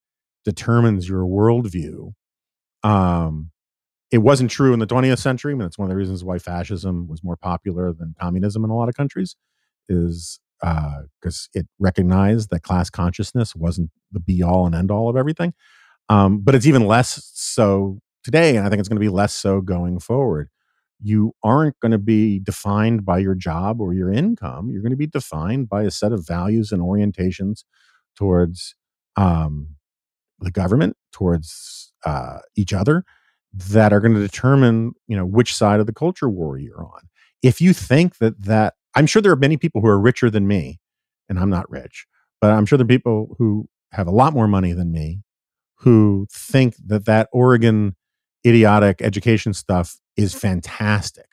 determines 0.44 1.10
your 1.10 1.24
worldview. 1.24 2.14
Um, 2.84 3.52
it 4.12 4.20
wasn't 4.20 4.52
true 4.52 4.74
in 4.74 4.80
the 4.80 4.88
20th 4.88 5.20
century. 5.20 5.54
I 5.54 5.56
mean, 5.56 5.68
it's 5.68 5.78
one 5.78 5.88
of 5.88 5.90
the 5.90 5.98
reasons 5.98 6.24
why 6.24 6.40
fascism 6.40 7.08
was 7.08 7.24
more 7.24 7.38
popular 7.38 7.94
than 7.94 8.16
communism 8.20 8.64
in 8.64 8.70
a 8.70 8.76
lot 8.76 8.90
of 8.90 8.96
countries, 8.96 9.36
is 9.90 10.40
because 10.62 11.50
uh, 11.56 11.60
it 11.60 11.68
recognized 11.80 12.50
that 12.52 12.64
class 12.64 12.90
consciousness 12.90 13.56
wasn't 13.56 13.90
the 14.12 14.20
be 14.20 14.42
all 14.44 14.66
and 14.66 14.76
end 14.76 14.92
all 14.92 15.10
of 15.10 15.18
everything. 15.18 15.54
Um, 16.10 16.40
but 16.40 16.56
it's 16.56 16.68
even 16.68 16.88
less 16.88 17.32
so 17.34 18.00
today, 18.24 18.58
and 18.58 18.66
I 18.66 18.70
think 18.70 18.80
it's 18.80 18.90
going 18.90 19.00
to 19.00 19.06
be 19.06 19.10
less 19.10 19.34
so 19.34 19.62
going 19.62 20.00
forward. 20.00 20.50
You 21.06 21.34
aren't 21.44 21.80
going 21.82 21.92
to 21.92 22.00
be 22.00 22.40
defined 22.40 23.06
by 23.06 23.20
your 23.20 23.36
job 23.36 23.80
or 23.80 23.94
your 23.94 24.12
income. 24.12 24.72
You're 24.72 24.82
going 24.82 24.90
to 24.90 24.98
be 24.98 25.06
defined 25.06 25.70
by 25.70 25.84
a 25.84 25.92
set 25.92 26.12
of 26.12 26.26
values 26.26 26.72
and 26.72 26.82
orientations 26.82 27.64
towards 28.18 28.74
um, 29.16 29.76
the 30.40 30.50
government, 30.50 30.98
towards 31.12 31.94
uh, 32.06 32.40
each 32.56 32.74
other, 32.74 33.04
that 33.54 33.94
are 33.94 34.00
going 34.00 34.16
to 34.16 34.20
determine, 34.20 34.94
you 35.06 35.16
know, 35.16 35.28
which 35.28 35.54
side 35.54 35.80
of 35.80 35.86
the 35.86 35.94
culture 35.94 36.28
war 36.28 36.58
you're 36.58 36.84
on. 36.84 37.02
If 37.44 37.62
you 37.62 37.72
think 37.72 38.18
that 38.18 38.42
that, 38.42 38.74
I'm 38.96 39.06
sure 39.06 39.22
there 39.22 39.32
are 39.32 39.36
many 39.36 39.58
people 39.58 39.82
who 39.82 39.88
are 39.88 40.00
richer 40.00 40.32
than 40.32 40.48
me, 40.48 40.80
and 41.30 41.38
I'm 41.38 41.52
not 41.52 41.70
rich, 41.70 42.08
but 42.42 42.50
I'm 42.50 42.66
sure 42.66 42.80
there 42.80 42.86
are 42.86 42.88
people 42.88 43.36
who 43.38 43.70
have 43.92 44.08
a 44.08 44.12
lot 44.12 44.34
more 44.34 44.48
money 44.48 44.74
than 44.74 44.92
me 44.92 45.22
who 45.76 46.26
think 46.32 46.76
that 46.88 47.06
that 47.06 47.30
Oregon 47.32 47.96
idiotic 48.44 49.04
education 49.04 49.54
stuff 49.54 49.98
is 50.18 50.34
fantastic. 50.34 51.28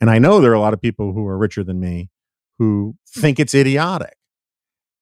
And 0.00 0.10
I 0.10 0.18
know 0.18 0.40
there 0.40 0.50
are 0.50 0.54
a 0.54 0.60
lot 0.60 0.74
of 0.74 0.80
people 0.80 1.12
who 1.12 1.26
are 1.26 1.38
richer 1.38 1.64
than 1.64 1.80
me 1.80 2.10
who 2.58 2.96
think 3.08 3.38
it's 3.38 3.54
idiotic. 3.54 4.16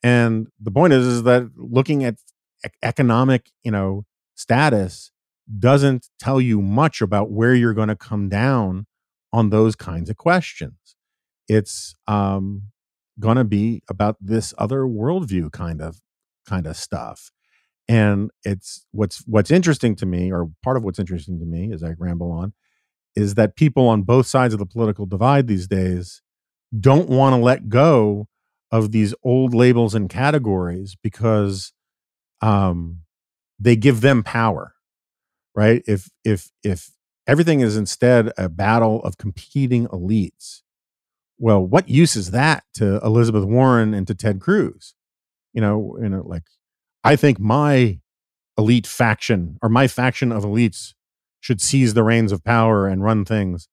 And 0.02 0.48
the 0.60 0.70
point 0.70 0.92
is, 0.92 1.06
is 1.06 1.22
that 1.24 1.50
looking 1.56 2.04
at 2.04 2.16
economic, 2.82 3.50
you 3.62 3.70
know, 3.70 4.04
status 4.34 5.10
doesn't 5.58 6.08
tell 6.18 6.40
you 6.40 6.60
much 6.60 7.00
about 7.00 7.30
where 7.30 7.54
you're 7.54 7.74
going 7.74 7.88
to 7.88 7.96
come 7.96 8.28
down 8.28 8.86
on 9.32 9.50
those 9.50 9.76
kinds 9.76 10.08
of 10.10 10.16
questions. 10.16 10.96
It's 11.48 11.94
um, 12.06 12.70
going 13.18 13.36
to 13.36 13.44
be 13.44 13.82
about 13.88 14.16
this 14.20 14.54
other 14.58 14.82
worldview 14.82 15.52
kind 15.52 15.80
of 15.80 16.00
kind 16.46 16.66
of 16.66 16.76
stuff. 16.76 17.30
And 17.88 18.30
it's 18.44 18.86
what's 18.92 19.26
what's 19.26 19.50
interesting 19.50 19.94
to 19.96 20.06
me, 20.06 20.32
or 20.32 20.50
part 20.62 20.76
of 20.76 20.84
what's 20.84 20.98
interesting 20.98 21.38
to 21.40 21.46
me, 21.46 21.72
as 21.72 21.82
I 21.82 21.94
ramble 21.98 22.32
on, 22.32 22.54
is 23.16 23.34
that 23.34 23.56
people 23.56 23.88
on 23.88 24.02
both 24.02 24.26
sides 24.26 24.54
of 24.54 24.58
the 24.58 24.66
political 24.66 25.06
divide 25.06 25.46
these 25.46 25.66
days 25.66 26.22
don't 26.78 27.08
want 27.08 27.34
to 27.34 27.40
let 27.40 27.68
go 27.68 28.26
of 28.70 28.90
these 28.90 29.14
old 29.22 29.54
labels 29.54 29.94
and 29.94 30.08
categories 30.08 30.96
because 31.02 31.72
um, 32.42 33.00
they 33.58 33.76
give 33.76 34.00
them 34.00 34.22
power, 34.22 34.74
right? 35.54 35.82
If 35.86 36.10
if 36.24 36.50
if 36.62 36.90
everything 37.26 37.60
is 37.60 37.76
instead 37.76 38.32
a 38.36 38.48
battle 38.48 39.00
of 39.02 39.16
competing 39.16 39.86
elites, 39.88 40.62
well, 41.38 41.64
what 41.64 41.88
use 41.88 42.16
is 42.16 42.32
that 42.32 42.64
to 42.74 42.98
Elizabeth 43.04 43.44
Warren 43.44 43.94
and 43.94 44.06
to 44.08 44.14
Ted 44.14 44.40
Cruz? 44.40 44.94
You 45.52 45.60
know, 45.60 45.96
you 46.02 46.08
know, 46.08 46.22
like 46.26 46.44
I 47.04 47.16
think 47.16 47.38
my 47.38 48.00
elite 48.58 48.86
faction 48.86 49.58
or 49.62 49.68
my 49.68 49.86
faction 49.86 50.32
of 50.32 50.44
elites 50.44 50.93
should 51.44 51.60
seize 51.60 51.94
the 51.94 52.02
reins 52.02 52.32
of 52.32 52.42
power 52.42 52.88
and 52.88 53.04
run 53.04 53.24
things 53.24 53.68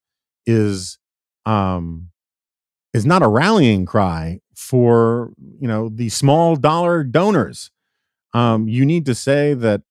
is 0.46 0.98
um 1.46 2.10
is 2.94 3.06
not 3.06 3.24
a 3.24 3.28
rallying 3.28 3.86
cry 3.86 4.40
for 4.56 5.32
you 5.60 5.68
know 5.68 5.90
the 5.90 6.10
small 6.10 6.56
dollar 6.56 7.04
donors 7.04 7.72
um, 8.34 8.68
you 8.68 8.86
need 8.86 9.06
to 9.06 9.16
say 9.16 9.54
that 9.56 9.82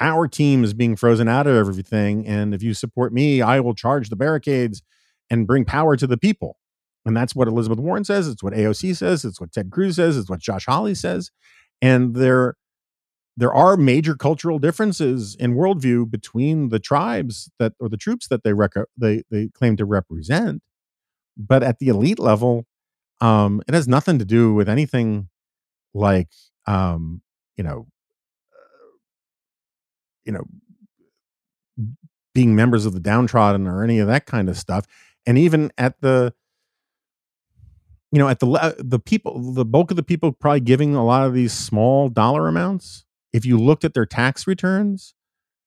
our 0.00 0.26
team 0.26 0.64
is 0.64 0.74
being 0.74 0.96
frozen 0.96 1.28
out 1.28 1.46
of 1.46 1.54
everything. 1.54 2.26
And 2.26 2.54
if 2.54 2.62
you 2.62 2.74
support 2.74 3.12
me, 3.12 3.42
I 3.42 3.60
will 3.60 3.74
charge 3.74 4.08
the 4.08 4.16
barricades 4.16 4.82
and 5.30 5.46
bring 5.46 5.64
power 5.64 5.96
to 5.96 6.06
the 6.06 6.16
people. 6.16 6.56
And 7.04 7.16
that's 7.16 7.34
what 7.34 7.48
Elizabeth 7.48 7.78
Warren 7.78 8.04
says. 8.04 8.28
It's 8.28 8.42
what 8.42 8.52
AOC 8.52 8.96
says. 8.96 9.24
It's 9.24 9.40
what 9.40 9.52
Ted 9.52 9.70
Cruz 9.70 9.96
says. 9.96 10.16
It's 10.16 10.30
what 10.30 10.40
Josh 10.40 10.66
Hawley 10.66 10.94
says. 10.94 11.30
And 11.80 12.14
there, 12.14 12.54
there 13.36 13.52
are 13.52 13.76
major 13.76 14.14
cultural 14.14 14.58
differences 14.58 15.34
in 15.36 15.54
worldview 15.54 16.10
between 16.10 16.68
the 16.68 16.78
tribes 16.78 17.50
that 17.58 17.72
or 17.80 17.88
the 17.88 17.96
troops 17.96 18.28
that 18.28 18.44
they 18.44 18.52
rec- 18.52 18.74
they 18.96 19.22
they 19.30 19.48
claim 19.48 19.76
to 19.76 19.84
represent. 19.84 20.62
But 21.36 21.62
at 21.62 21.78
the 21.78 21.88
elite 21.88 22.18
level, 22.18 22.66
um, 23.20 23.62
it 23.68 23.74
has 23.74 23.88
nothing 23.88 24.18
to 24.20 24.24
do 24.24 24.54
with 24.54 24.68
anything 24.68 25.28
like 25.94 26.28
um, 26.66 27.22
you 27.56 27.64
know, 27.64 27.88
uh, 28.52 28.96
you 30.24 30.32
know, 30.32 30.44
being 32.34 32.54
members 32.54 32.86
of 32.86 32.92
the 32.94 33.00
downtrodden 33.00 33.66
or 33.66 33.82
any 33.84 33.98
of 33.98 34.06
that 34.08 34.26
kind 34.26 34.48
of 34.48 34.56
stuff. 34.56 34.86
And 35.26 35.38
even 35.38 35.70
at 35.78 36.00
the, 36.00 36.34
you 38.10 38.18
know, 38.18 38.28
at 38.28 38.40
the 38.40 38.76
the 38.78 38.98
people, 38.98 39.52
the 39.52 39.64
bulk 39.64 39.90
of 39.90 39.96
the 39.96 40.02
people 40.02 40.32
probably 40.32 40.60
giving 40.60 40.94
a 40.94 41.04
lot 41.04 41.26
of 41.26 41.34
these 41.34 41.52
small 41.52 42.08
dollar 42.08 42.48
amounts. 42.48 43.04
If 43.32 43.46
you 43.46 43.58
looked 43.58 43.84
at 43.84 43.94
their 43.94 44.06
tax 44.06 44.46
returns, 44.46 45.14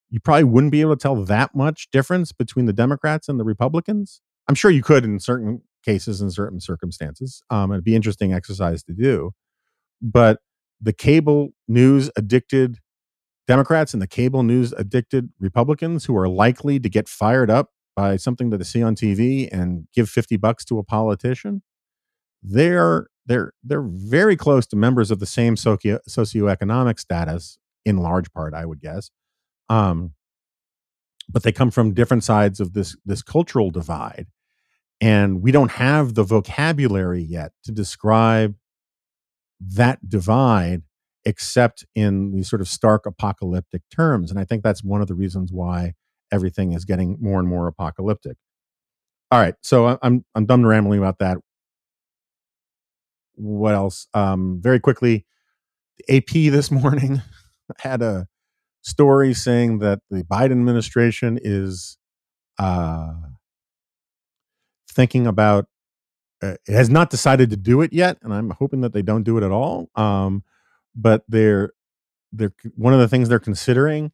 you 0.10 0.20
probably 0.20 0.44
wouldn't 0.44 0.72
be 0.72 0.82
able 0.82 0.96
to 0.96 1.02
tell 1.02 1.16
that 1.26 1.56
much 1.56 1.90
difference 1.92 2.32
between 2.32 2.66
the 2.66 2.74
Democrats 2.74 3.28
and 3.28 3.40
the 3.40 3.44
Republicans. 3.44 4.22
I'm 4.48 4.56
sure 4.56 4.72
you 4.72 4.84
could 4.84 5.04
in 5.04 5.20
certain 5.20 5.62
cases 5.84 6.22
in 6.22 6.32
certain 6.32 6.60
circumstances. 6.60 7.44
Um, 7.50 7.72
it'd 7.72 7.84
be 7.84 7.96
interesting 7.96 8.34
exercise 8.34 8.84
to 8.84 8.94
do, 8.94 9.32
but 10.02 10.40
the 10.82 10.94
cable 10.94 11.50
news 11.68 12.10
addicted 12.16 12.80
Democrats 13.48 13.94
and 13.94 14.02
the 14.02 14.08
cable 14.08 14.44
news 14.44 14.74
addicted 14.74 15.30
Republicans 15.40 16.06
who 16.06 16.18
are 16.18 16.28
likely 16.28 16.80
to 16.80 16.90
get 16.90 17.08
fired 17.08 17.50
up 17.50 17.72
by 17.96 18.18
something 18.18 18.50
that 18.50 18.58
they 18.58 18.64
see 18.64 18.84
on 18.84 18.96
TV 18.96 19.48
and 19.52 19.88
give 19.94 20.10
50 20.10 20.38
bucks 20.38 20.66
to 20.66 20.80
a 20.80 20.84
politician, 20.84 21.62
they're 22.42 23.08
they're 23.26 23.54
they're 23.64 23.82
very 23.82 24.36
close 24.36 24.66
to 24.68 24.76
members 24.76 25.12
of 25.12 25.20
the 25.20 25.26
same 25.26 25.56
socio 25.56 26.00
socioeconomic 26.08 27.00
status 27.00 27.58
in 27.86 27.98
large 27.98 28.32
part, 28.34 28.54
I 28.54 28.66
would 28.66 28.82
guess. 28.82 29.12
Um, 29.70 30.14
but 31.30 31.44
they 31.44 31.52
come 31.52 31.72
from 31.72 31.94
different 31.94 32.24
sides 32.24 32.60
of 32.60 32.74
this 32.74 32.96
this 33.06 33.24
cultural 33.24 33.72
divide, 33.72 34.28
and 35.02 35.42
we 35.42 35.52
don't 35.52 35.72
have 35.72 36.16
the 36.16 36.24
vocabulary 36.24 37.22
yet 37.22 37.52
to 37.64 37.72
describe 37.72 38.56
that 39.60 40.08
divide 40.08 40.84
except 41.26 41.86
in 41.96 42.32
these 42.32 42.48
sort 42.48 42.62
of 42.62 42.68
stark 42.68 43.06
apocalyptic 43.08 43.82
terms. 43.90 44.30
And 44.30 44.40
I 44.40 44.46
think 44.46 44.64
that's 44.64 44.84
one 44.84 45.02
of 45.02 45.08
the 45.08 45.16
reasons 45.16 45.52
why 45.52 45.94
everything 46.32 46.74
is 46.74 46.86
getting 46.86 47.18
more 47.20 47.40
and 47.40 47.48
more 47.48 47.68
apocalyptic. 47.68 48.38
All 49.32 49.40
right, 49.40 49.56
so 49.62 49.98
I'm 50.02 50.24
I'm 50.36 50.46
done 50.46 50.66
rambling 50.66 51.00
about 51.00 51.18
that. 51.20 51.38
What 53.36 53.74
else? 53.76 54.08
Um, 54.14 54.60
very 54.62 54.80
quickly, 54.80 55.26
AP 56.10 56.30
this 56.32 56.72
morning 56.80 57.22
had 57.80 58.02
a 58.02 58.28
story 58.82 59.34
saying 59.34 59.80
that 59.80 60.00
the 60.10 60.24
Biden 60.24 60.52
administration 60.52 61.40
is 61.42 61.98
uh, 62.60 63.14
thinking 64.90 65.28
about 65.28 65.68
uh, 66.44 66.56
it 66.68 66.74
has 66.74 66.90
not 66.90 67.10
decided 67.10 67.50
to 67.50 67.58
do 67.58 67.82
it 67.82 67.94
yet, 67.94 68.18
and 68.22 68.34
I'm 68.34 68.52
hoping 68.52 68.82
that 68.82 68.94
they 68.94 69.02
don't 69.02 69.24
do 69.24 69.38
it 69.38 69.44
at 69.44 69.52
all. 69.52 69.90
Um, 69.96 70.44
but 70.96 71.24
they're 71.28 71.72
they're 72.32 72.54
one 72.76 72.94
of 72.94 73.00
the 73.00 73.08
things 73.08 73.30
they're 73.30 73.40
considering 73.40 74.12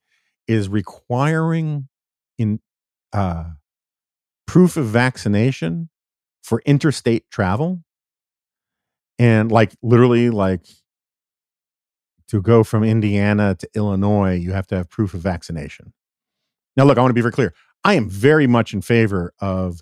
is 0.48 0.70
requiring 0.70 1.88
in 2.38 2.60
uh, 3.14 3.46
proof 4.46 4.78
of 4.78 4.86
vaccination 4.88 5.90
for 6.44 6.62
interstate 6.66 7.30
travel, 7.30 7.84
and 9.22 9.52
like 9.52 9.76
literally 9.84 10.32
like 10.32 10.66
to 12.28 12.42
go 12.42 12.64
from 12.64 12.84
Indiana 12.84 13.54
to 13.54 13.70
Illinois, 13.76 14.34
you 14.34 14.52
have 14.52 14.66
to 14.68 14.76
have 14.78 14.90
proof 14.90 15.14
of 15.14 15.22
vaccination. 15.22 15.94
Now, 16.76 16.86
look, 16.86 16.98
I 16.98 17.02
want 17.02 17.12
to 17.12 17.14
be 17.14 17.22
very 17.22 17.32
clear. 17.32 17.54
I 17.84 17.94
am 17.94 18.10
very 18.10 18.48
much 18.48 18.74
in 18.74 18.82
favor 18.82 19.32
of 19.40 19.82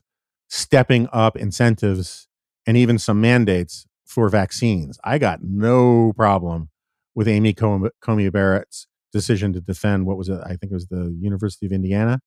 stepping 0.49 1.07
up 1.13 1.37
incentives 1.37 2.27
and 2.67 2.75
even 2.75 2.99
some 2.99 3.21
mandates 3.21 3.87
for 4.05 4.27
vaccines. 4.27 4.99
I 5.05 5.17
got 5.19 5.41
no 5.41 6.11
problem 6.17 6.69
with 7.15 7.29
Amy 7.29 7.53
Coney 7.53 8.29
Barrett's 8.29 8.87
decision 9.13 9.53
to 9.53 9.61
defend 9.61 10.05
what 10.05 10.17
was 10.17 10.27
it? 10.27 10.41
I 10.43 10.57
think 10.57 10.71
it 10.71 10.73
was 10.73 10.87
the 10.87 11.15
University 11.17 11.65
of 11.65 11.71
Indiana 11.71 12.19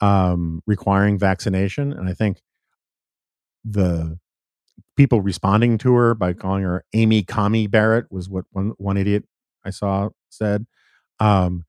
um, 0.00 0.62
requiring 0.66 1.18
vaccination, 1.18 1.92
and 1.92 2.08
I 2.08 2.14
think 2.14 2.40
the 3.62 4.18
people 4.96 5.20
responding 5.20 5.78
to 5.78 5.94
her 5.94 6.14
by 6.14 6.32
calling 6.32 6.62
her 6.62 6.84
Amy 6.94 7.22
Commie 7.22 7.66
Barrett 7.66 8.10
was 8.10 8.28
what 8.28 8.44
one 8.50 8.72
one 8.78 8.96
idiot 8.96 9.24
I 9.64 9.70
saw 9.70 10.08
said. 10.30 10.66
Um, 11.20 11.64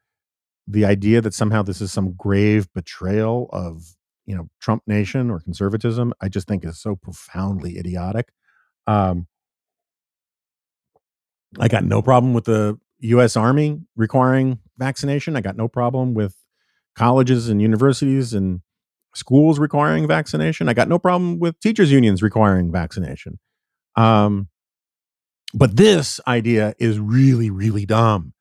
the 0.67 0.85
idea 0.85 1.21
that 1.21 1.33
somehow 1.33 1.61
this 1.61 1.81
is 1.81 1.91
some 1.91 2.13
grave 2.13 2.67
betrayal 2.73 3.49
of 3.51 3.95
you 4.25 4.35
know 4.35 4.49
Trump 4.61 4.83
Nation 4.87 5.29
or 5.29 5.39
conservatism, 5.39 6.13
I 6.21 6.29
just 6.29 6.47
think 6.47 6.65
is 6.65 6.79
so 6.79 6.95
profoundly 6.95 7.77
idiotic. 7.77 8.29
Um, 8.85 9.27
I 11.59 11.67
got 11.67 11.85
no 11.85 12.01
problem 12.01 12.33
with 12.33 12.45
the 12.45 12.77
U.S. 12.99 13.37
Army 13.37 13.81
requiring 13.95 14.59
vaccination. 14.77 15.35
I 15.35 15.41
got 15.41 15.55
no 15.55 15.67
problem 15.67 16.13
with 16.13 16.35
colleges 16.95 17.47
and 17.47 17.61
universities 17.61 18.33
and 18.33 18.61
schools 19.17 19.59
requiring 19.59 20.07
vaccination. 20.07 20.69
I 20.69 20.73
got 20.73 20.87
no 20.87 20.99
problem 20.99 21.39
with 21.39 21.59
teachers' 21.59 21.91
unions 21.91 22.21
requiring 22.21 22.71
vaccination. 22.71 23.39
Um, 23.95 24.49
but 25.53 25.75
this 25.75 26.19
idea 26.27 26.75
is 26.79 26.99
really, 26.99 27.49
really 27.49 27.85
dumb. 27.85 28.33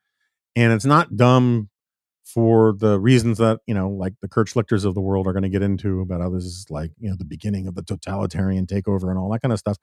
And 0.54 0.72
it's 0.72 0.84
not 0.84 1.16
dumb 1.16 1.70
for 2.24 2.74
the 2.76 2.98
reasons 2.98 3.38
that, 3.38 3.60
you 3.66 3.74
know, 3.74 3.88
like 3.88 4.14
the 4.20 4.28
Kurt 4.28 4.48
Schlichters 4.48 4.84
of 4.84 4.94
the 4.94 5.00
world 5.00 5.26
are 5.26 5.32
going 5.32 5.42
to 5.42 5.48
get 5.48 5.62
into 5.62 6.00
about 6.00 6.20
how 6.20 6.30
this 6.30 6.44
is 6.44 6.66
like, 6.68 6.90
you 6.98 7.08
know, 7.08 7.16
the 7.16 7.24
beginning 7.24 7.66
of 7.66 7.74
the 7.74 7.82
totalitarian 7.82 8.66
takeover 8.66 9.08
and 9.08 9.18
all 9.18 9.30
that 9.30 9.42
kind 9.42 9.52
of 9.52 9.58
stuff. 9.58 9.78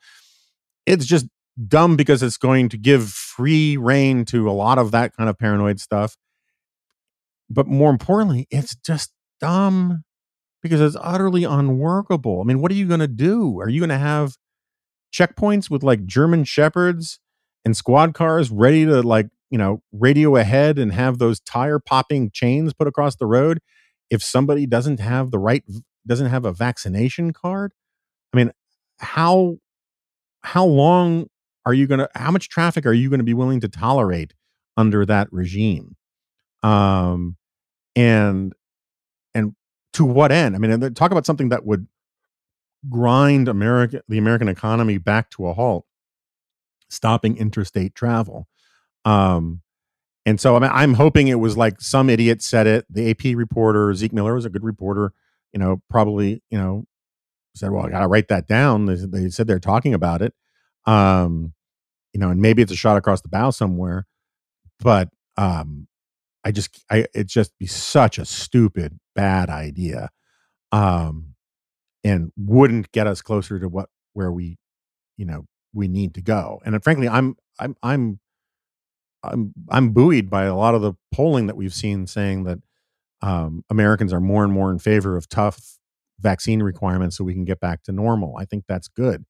It's 0.85 1.05
just 1.05 1.27
dumb 1.67 1.95
because 1.95 2.21
it's 2.21 2.37
going 2.37 2.69
to 2.69 2.77
give 2.77 3.09
free 3.09 3.77
reign 3.77 4.25
to 4.25 4.49
a 4.49 4.51
lot 4.51 4.77
of 4.77 4.91
that 4.91 5.15
kind 5.15 5.29
of 5.29 5.37
paranoid 5.37 5.79
stuff. 5.79 6.17
But 7.49 7.67
more 7.67 7.89
importantly, 7.89 8.47
it's 8.49 8.75
just 8.75 9.11
dumb 9.39 10.03
because 10.63 10.81
it's 10.81 10.97
utterly 10.99 11.43
unworkable. 11.43 12.41
I 12.41 12.45
mean, 12.45 12.61
what 12.61 12.71
are 12.71 12.75
you 12.75 12.87
going 12.87 13.01
to 13.01 13.07
do? 13.07 13.59
Are 13.59 13.69
you 13.69 13.81
going 13.81 13.89
to 13.89 13.97
have 13.97 14.37
checkpoints 15.13 15.69
with 15.69 15.83
like 15.83 16.05
German 16.05 16.45
shepherds 16.45 17.19
and 17.65 17.77
squad 17.77 18.13
cars 18.13 18.49
ready 18.49 18.85
to 18.85 19.01
like, 19.03 19.27
you 19.51 19.57
know, 19.57 19.83
radio 19.91 20.37
ahead 20.37 20.79
and 20.79 20.93
have 20.93 21.19
those 21.19 21.39
tire 21.41 21.79
popping 21.79 22.31
chains 22.31 22.73
put 22.73 22.87
across 22.87 23.17
the 23.17 23.27
road 23.27 23.59
if 24.09 24.23
somebody 24.23 24.65
doesn't 24.65 24.99
have 24.99 25.29
the 25.31 25.37
right 25.39 25.63
doesn't 26.07 26.27
have 26.27 26.45
a 26.45 26.53
vaccination 26.53 27.33
card? 27.33 27.73
I 28.33 28.37
mean, 28.37 28.51
how 28.99 29.57
how 30.41 30.65
long 30.65 31.27
are 31.65 31.73
you 31.73 31.87
going 31.87 31.99
to 31.99 32.09
how 32.15 32.31
much 32.31 32.49
traffic 32.49 32.85
are 32.85 32.93
you 32.93 33.09
going 33.09 33.19
to 33.19 33.25
be 33.25 33.33
willing 33.33 33.59
to 33.61 33.67
tolerate 33.69 34.33
under 34.77 35.05
that 35.05 35.27
regime? 35.31 35.95
Um 36.63 37.37
and 37.95 38.53
to 39.93 40.05
what 40.05 40.31
end? 40.31 40.55
I 40.55 40.59
mean, 40.59 40.93
talk 40.93 41.11
about 41.11 41.25
something 41.25 41.49
that 41.49 41.65
would 41.65 41.87
grind 42.89 43.47
America, 43.47 44.01
the 44.07 44.17
American 44.17 44.47
economy 44.47 44.97
back 44.97 45.29
to 45.31 45.47
a 45.47 45.53
halt, 45.53 45.85
stopping 46.89 47.37
interstate 47.37 47.95
travel. 47.95 48.47
Um, 49.05 49.61
and 50.25 50.39
so 50.39 50.55
I 50.55 50.59
mean, 50.59 50.71
I'm 50.73 50.93
hoping 50.93 51.27
it 51.27 51.39
was 51.39 51.57
like 51.57 51.81
some 51.81 52.09
idiot 52.09 52.41
said 52.41 52.67
it. 52.67 52.85
The 52.89 53.11
AP 53.11 53.35
reporter 53.35 53.93
Zeke 53.93 54.13
Miller 54.13 54.35
was 54.35 54.45
a 54.45 54.49
good 54.49 54.63
reporter. 54.63 55.13
You 55.51 55.59
know, 55.59 55.81
probably 55.89 56.41
you 56.49 56.57
know 56.57 56.85
said, 57.55 57.71
"Well, 57.71 57.85
I 57.85 57.89
got 57.89 57.99
to 58.01 58.07
write 58.07 58.29
that 58.29 58.47
down." 58.47 58.85
They, 58.85 58.95
they, 58.95 59.29
said 59.29 59.47
they're 59.47 59.59
talking 59.59 59.93
about 59.93 60.21
it. 60.21 60.33
Um, 60.85 61.53
you 62.13 62.19
know, 62.19 62.29
and 62.29 62.41
maybe 62.41 62.61
it's 62.61 62.71
a 62.71 62.75
shot 62.75 62.97
across 62.97 63.21
the 63.21 63.29
bow 63.29 63.49
somewhere, 63.49 64.05
but 64.79 65.09
um, 65.37 65.87
I 66.43 66.51
just, 66.51 66.83
I 66.89 67.05
it 67.13 67.27
just 67.27 67.57
be 67.57 67.65
such 67.65 68.17
a 68.17 68.25
stupid, 68.25 68.99
bad 69.15 69.49
idea. 69.49 70.09
Um, 70.71 71.33
and 72.03 72.31
wouldn't 72.37 72.91
get 72.91 73.07
us 73.07 73.21
closer 73.21 73.59
to 73.59 73.67
what 73.67 73.89
where 74.13 74.31
we 74.31 74.57
you 75.17 75.25
know 75.25 75.45
we 75.73 75.87
need 75.87 76.13
to 76.13 76.21
go 76.21 76.61
and 76.65 76.81
frankly 76.83 77.07
i'm 77.07 77.35
i'm 77.59 77.75
i'm 77.81 78.19
i'm 79.23 79.53
i'm 79.69 79.89
buoyed 79.89 80.29
by 80.29 80.43
a 80.43 80.55
lot 80.55 80.75
of 80.75 80.81
the 80.81 80.93
polling 81.13 81.47
that 81.47 81.55
we've 81.55 81.73
seen 81.73 82.05
saying 82.05 82.43
that 82.43 82.59
um, 83.21 83.63
americans 83.69 84.11
are 84.11 84.19
more 84.19 84.43
and 84.43 84.53
more 84.53 84.71
in 84.71 84.79
favor 84.79 85.15
of 85.15 85.29
tough 85.29 85.79
vaccine 86.19 86.61
requirements 86.61 87.17
so 87.17 87.23
we 87.23 87.33
can 87.33 87.45
get 87.45 87.59
back 87.59 87.83
to 87.83 87.91
normal 87.91 88.35
i 88.37 88.45
think 88.45 88.65
that's 88.67 88.87
good 88.87 89.25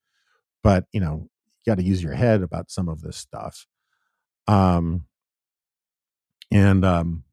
but 0.63 0.85
you 0.91 0.99
know 0.99 1.27
you 1.65 1.71
got 1.71 1.77
to 1.77 1.83
use 1.83 2.03
your 2.03 2.13
head 2.13 2.41
about 2.41 2.71
some 2.71 2.89
of 2.89 3.01
this 3.01 3.17
stuff 3.17 3.67
um 4.47 5.05
and 6.51 6.83
um 6.83 7.23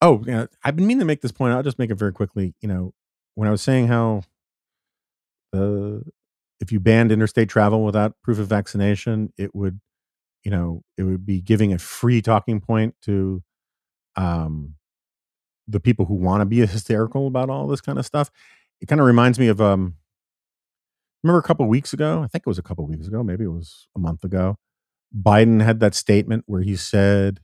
oh 0.00 0.22
yeah 0.26 0.46
i've 0.64 0.76
been 0.76 0.86
meaning 0.86 1.00
to 1.00 1.04
make 1.04 1.20
this 1.20 1.32
point 1.32 1.54
i'll 1.54 1.62
just 1.62 1.78
make 1.78 1.90
it 1.90 1.98
very 1.98 2.12
quickly 2.12 2.54
you 2.60 2.68
know 2.68 2.92
when 3.38 3.46
I 3.46 3.52
was 3.52 3.62
saying 3.62 3.86
how 3.86 4.22
the 5.52 6.02
if 6.58 6.72
you 6.72 6.80
banned 6.80 7.12
interstate 7.12 7.48
travel 7.48 7.84
without 7.84 8.20
proof 8.24 8.40
of 8.40 8.48
vaccination, 8.48 9.32
it 9.38 9.54
would, 9.54 9.78
you 10.42 10.50
know, 10.50 10.82
it 10.96 11.04
would 11.04 11.24
be 11.24 11.40
giving 11.40 11.72
a 11.72 11.78
free 11.78 12.20
talking 12.20 12.60
point 12.60 12.96
to 13.02 13.40
um, 14.16 14.74
the 15.68 15.78
people 15.78 16.04
who 16.04 16.14
want 16.14 16.40
to 16.40 16.46
be 16.46 16.56
hysterical 16.66 17.28
about 17.28 17.48
all 17.48 17.68
this 17.68 17.80
kind 17.80 17.96
of 17.96 18.04
stuff. 18.04 18.28
It 18.80 18.86
kind 18.86 19.00
of 19.00 19.06
reminds 19.06 19.38
me 19.38 19.46
of 19.46 19.60
um, 19.60 19.94
remember 21.22 21.38
a 21.38 21.44
couple 21.44 21.64
weeks 21.68 21.92
ago. 21.92 22.20
I 22.24 22.26
think 22.26 22.42
it 22.44 22.50
was 22.50 22.58
a 22.58 22.62
couple 22.62 22.88
weeks 22.88 23.06
ago, 23.06 23.22
maybe 23.22 23.44
it 23.44 23.52
was 23.52 23.86
a 23.94 24.00
month 24.00 24.24
ago. 24.24 24.56
Biden 25.16 25.62
had 25.62 25.78
that 25.78 25.94
statement 25.94 26.42
where 26.48 26.62
he 26.62 26.74
said, 26.74 27.38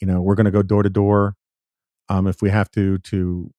you 0.00 0.08
know, 0.08 0.20
we're 0.20 0.34
going 0.34 0.46
to 0.46 0.50
go 0.50 0.62
door 0.62 0.82
to 0.82 0.90
door 0.90 1.36
um, 2.08 2.26
if 2.26 2.42
we 2.42 2.50
have 2.50 2.70
to 2.72 2.98
to 2.98 3.50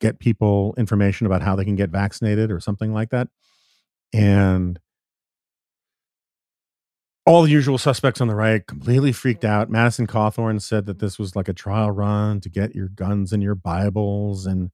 get 0.00 0.18
people 0.18 0.74
information 0.78 1.26
about 1.26 1.42
how 1.42 1.54
they 1.54 1.64
can 1.64 1.76
get 1.76 1.90
vaccinated 1.90 2.50
or 2.50 2.58
something 2.60 2.92
like 2.92 3.10
that. 3.10 3.28
And 4.12 4.80
all 7.26 7.42
the 7.42 7.50
usual 7.50 7.78
suspects 7.78 8.20
on 8.20 8.28
the 8.28 8.34
right 8.34 8.66
completely 8.66 9.12
freaked 9.12 9.44
out. 9.44 9.70
Madison 9.70 10.06
Cawthorn 10.06 10.60
said 10.60 10.86
that 10.86 10.98
this 10.98 11.18
was 11.18 11.36
like 11.36 11.48
a 11.48 11.52
trial 11.52 11.90
run 11.90 12.40
to 12.40 12.48
get 12.48 12.74
your 12.74 12.88
guns 12.88 13.32
and 13.32 13.42
your 13.42 13.54
Bibles, 13.54 14.46
and 14.46 14.70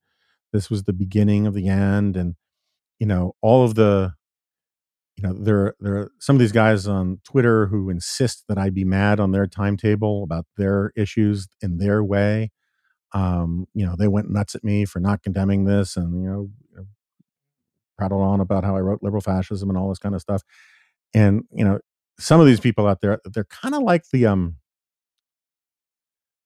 this 0.53 0.71
was 0.71 0.85
the 0.85 0.93
beginning 0.93 1.47
of 1.47 1.55
the 1.55 1.69
end. 1.69 2.17
And 2.17 2.37
you 2.99 3.07
know, 3.07 3.35
all 3.43 3.65
of 3.65 3.75
the, 3.75 4.15
you 5.17 5.23
know, 5.29 5.35
there 5.35 5.75
there 5.81 5.97
are 5.97 6.13
some 6.21 6.37
of 6.37 6.41
these 6.41 6.53
guys 6.53 6.87
on 6.87 7.21
Twitter 7.25 7.67
who 7.67 7.91
insist 7.91 8.45
that 8.49 8.59
I 8.59 8.71
be 8.71 8.85
mad 8.85 9.21
on 9.21 9.33
their 9.33 9.47
timetable 9.47 10.23
about 10.23 10.47
their 10.57 10.93
issues 10.97 11.49
in 11.61 11.79
their 11.79 12.03
way. 12.03 12.53
Um, 13.17 13.67
you 13.73 13.87
know, 13.87 13.97
they 13.97 14.09
went 14.09 14.31
nuts 14.31 14.55
at 14.55 14.63
me 14.63 14.85
for 14.85 15.01
not 15.01 15.23
condemning 15.23 15.65
this 15.65 15.97
and, 15.97 16.23
you 16.23 16.29
know, 16.29 16.51
prattled 17.97 18.21
on 18.21 18.41
about 18.41 18.63
how 18.63 18.77
I 18.77 18.81
wrote 18.81 19.03
liberal 19.03 19.23
fascism 19.23 19.71
and 19.71 19.79
all 19.79 19.89
this 19.89 19.99
kind 19.99 20.15
of 20.15 20.21
stuff. 20.21 20.43
And, 21.15 21.45
you 21.51 21.65
know, 21.65 21.79
some 22.19 22.41
of 22.41 22.47
these 22.47 22.61
people 22.61 22.87
out 22.87 23.01
there, 23.01 23.19
they're 23.25 23.45
kind 23.45 23.75
of 23.75 23.83
like 23.83 24.05
the, 24.13 24.27
um, 24.27 24.57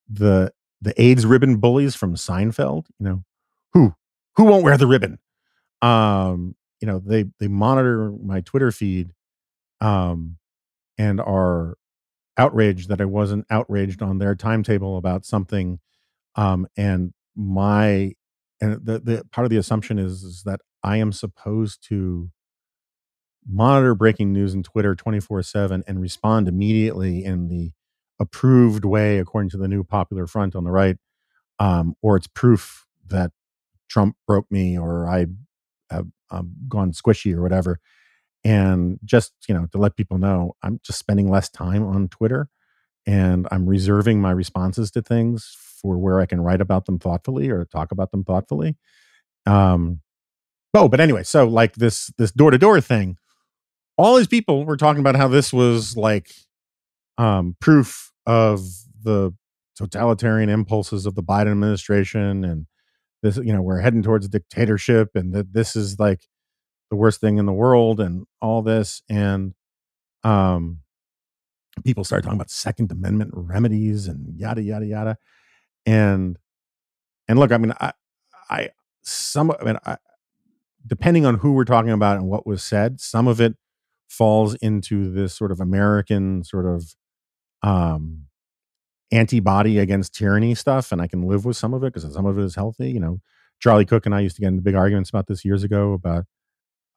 the, 0.08 0.52
the 0.80 0.94
AIDS 1.02 1.26
ribbon 1.26 1.56
bullies 1.56 1.96
from 1.96 2.14
Seinfeld, 2.14 2.86
you 3.00 3.04
know, 3.04 3.24
who, 3.72 3.94
who 4.36 4.44
won't 4.44 4.62
wear 4.62 4.76
the 4.76 4.86
ribbon? 4.86 5.18
Um, 5.82 6.54
you 6.80 6.86
know, 6.86 7.00
they, 7.04 7.24
they 7.40 7.48
monitor 7.48 8.12
my 8.22 8.42
Twitter 8.42 8.70
feed, 8.70 9.12
um, 9.80 10.36
and 10.96 11.20
are 11.20 11.76
outraged 12.36 12.90
that 12.90 13.00
I 13.00 13.06
wasn't 13.06 13.46
outraged 13.50 14.02
on 14.02 14.18
their 14.18 14.36
timetable 14.36 14.96
about 14.96 15.24
something 15.24 15.80
um, 16.36 16.66
and 16.76 17.12
my 17.36 18.12
and 18.60 18.84
the, 18.84 19.00
the 19.00 19.24
part 19.32 19.44
of 19.46 19.50
the 19.50 19.56
assumption 19.58 19.98
is, 19.98 20.22
is 20.22 20.42
that 20.44 20.60
I 20.84 20.98
am 20.98 21.12
supposed 21.12 21.86
to 21.88 22.30
monitor 23.46 23.94
breaking 23.94 24.32
news 24.32 24.54
in 24.54 24.62
Twitter 24.62 24.94
24 24.94 25.42
7 25.42 25.82
and 25.86 26.00
respond 26.00 26.48
immediately 26.48 27.24
in 27.24 27.48
the 27.48 27.72
approved 28.20 28.84
way 28.84 29.18
according 29.18 29.50
to 29.50 29.56
the 29.56 29.68
new 29.68 29.82
popular 29.84 30.26
front 30.26 30.54
on 30.54 30.64
the 30.64 30.70
right, 30.70 30.96
um, 31.58 31.94
or 32.02 32.16
it's 32.16 32.28
proof 32.28 32.86
that 33.08 33.32
Trump 33.88 34.16
broke 34.26 34.50
me 34.50 34.78
or 34.78 35.08
I 35.08 35.26
have 35.90 36.06
um, 36.30 36.54
gone 36.68 36.92
squishy 36.92 37.34
or 37.34 37.42
whatever. 37.42 37.80
and 38.44 38.98
just 39.04 39.32
you 39.48 39.54
know 39.54 39.66
to 39.72 39.78
let 39.78 39.96
people 39.96 40.18
know 40.18 40.54
i'm 40.62 40.80
just 40.82 40.98
spending 40.98 41.30
less 41.30 41.48
time 41.50 41.84
on 41.84 42.08
twitter 42.08 42.48
and 43.06 43.46
i'm 43.50 43.66
reserving 43.66 44.20
my 44.20 44.30
responses 44.30 44.90
to 44.90 45.02
things 45.02 45.56
for 45.80 45.98
where 45.98 46.20
i 46.20 46.26
can 46.26 46.40
write 46.40 46.60
about 46.60 46.86
them 46.86 46.98
thoughtfully 46.98 47.48
or 47.48 47.64
talk 47.64 47.92
about 47.92 48.10
them 48.10 48.24
thoughtfully. 48.24 48.76
Um 49.46 50.00
oh 50.74 50.88
but 50.88 51.00
anyway 51.00 51.22
so 51.22 51.46
like 51.46 51.74
this 51.74 52.12
this 52.18 52.30
door-to-door 52.32 52.80
thing 52.80 53.16
all 53.96 54.16
these 54.16 54.26
people 54.28 54.64
were 54.64 54.76
talking 54.76 55.00
about 55.00 55.16
how 55.16 55.28
this 55.28 55.52
was 55.52 55.96
like 55.96 56.30
um 57.18 57.56
proof 57.60 58.12
of 58.26 58.60
the 59.02 59.34
totalitarian 59.76 60.50
impulses 60.50 61.06
of 61.06 61.14
the 61.14 61.22
biden 61.22 61.52
administration 61.52 62.44
and 62.44 62.66
this 63.22 63.36
you 63.38 63.52
know 63.52 63.62
we're 63.62 63.80
heading 63.80 64.02
towards 64.02 64.26
a 64.26 64.28
dictatorship 64.28 65.10
and 65.14 65.32
that 65.34 65.52
this 65.52 65.74
is 65.74 65.98
like 65.98 66.20
the 66.90 66.96
worst 66.96 67.20
thing 67.20 67.38
in 67.38 67.46
the 67.46 67.52
world 67.52 68.00
and 68.00 68.26
all 68.42 68.62
this. 68.62 69.02
And 69.08 69.54
um 70.24 70.80
people 71.84 72.04
start 72.04 72.22
talking 72.22 72.36
about 72.36 72.50
second 72.50 72.90
amendment 72.92 73.30
remedies 73.34 74.06
and 74.06 74.38
yada 74.38 74.62
yada 74.62 74.86
yada. 74.86 75.16
And 75.86 76.38
and 77.30 77.38
look 77.38 77.52
i 77.52 77.56
mean 77.56 77.72
i 77.80 77.92
i 78.50 78.68
some 79.02 79.50
i 79.52 79.64
mean 79.64 79.78
I, 79.86 79.96
depending 80.86 81.24
on 81.24 81.36
who 81.36 81.52
we're 81.52 81.64
talking 81.64 81.92
about 81.92 82.16
and 82.16 82.26
what 82.28 82.46
was 82.46 82.62
said 82.62 83.00
some 83.00 83.28
of 83.28 83.40
it 83.40 83.54
falls 84.08 84.56
into 84.56 85.10
this 85.10 85.32
sort 85.32 85.52
of 85.52 85.60
american 85.60 86.44
sort 86.44 86.66
of 86.66 86.94
um 87.62 88.24
antibody 89.12 89.78
against 89.78 90.14
tyranny 90.14 90.54
stuff 90.54 90.90
and 90.92 91.00
i 91.00 91.06
can 91.06 91.22
live 91.22 91.44
with 91.44 91.56
some 91.56 91.72
of 91.72 91.84
it 91.84 91.94
because 91.94 92.12
some 92.12 92.26
of 92.26 92.36
it 92.38 92.42
is 92.42 92.56
healthy 92.56 92.90
you 92.90 93.00
know. 93.00 93.20
Charlie 93.60 93.84
Cooke 93.84 94.06
and 94.06 94.14
i 94.14 94.20
used 94.20 94.36
to 94.36 94.42
get 94.42 94.48
into 94.48 94.62
big 94.62 94.74
arguments 94.74 95.10
about 95.10 95.26
this 95.26 95.44
years 95.44 95.62
ago 95.62 95.92
about 95.92 96.24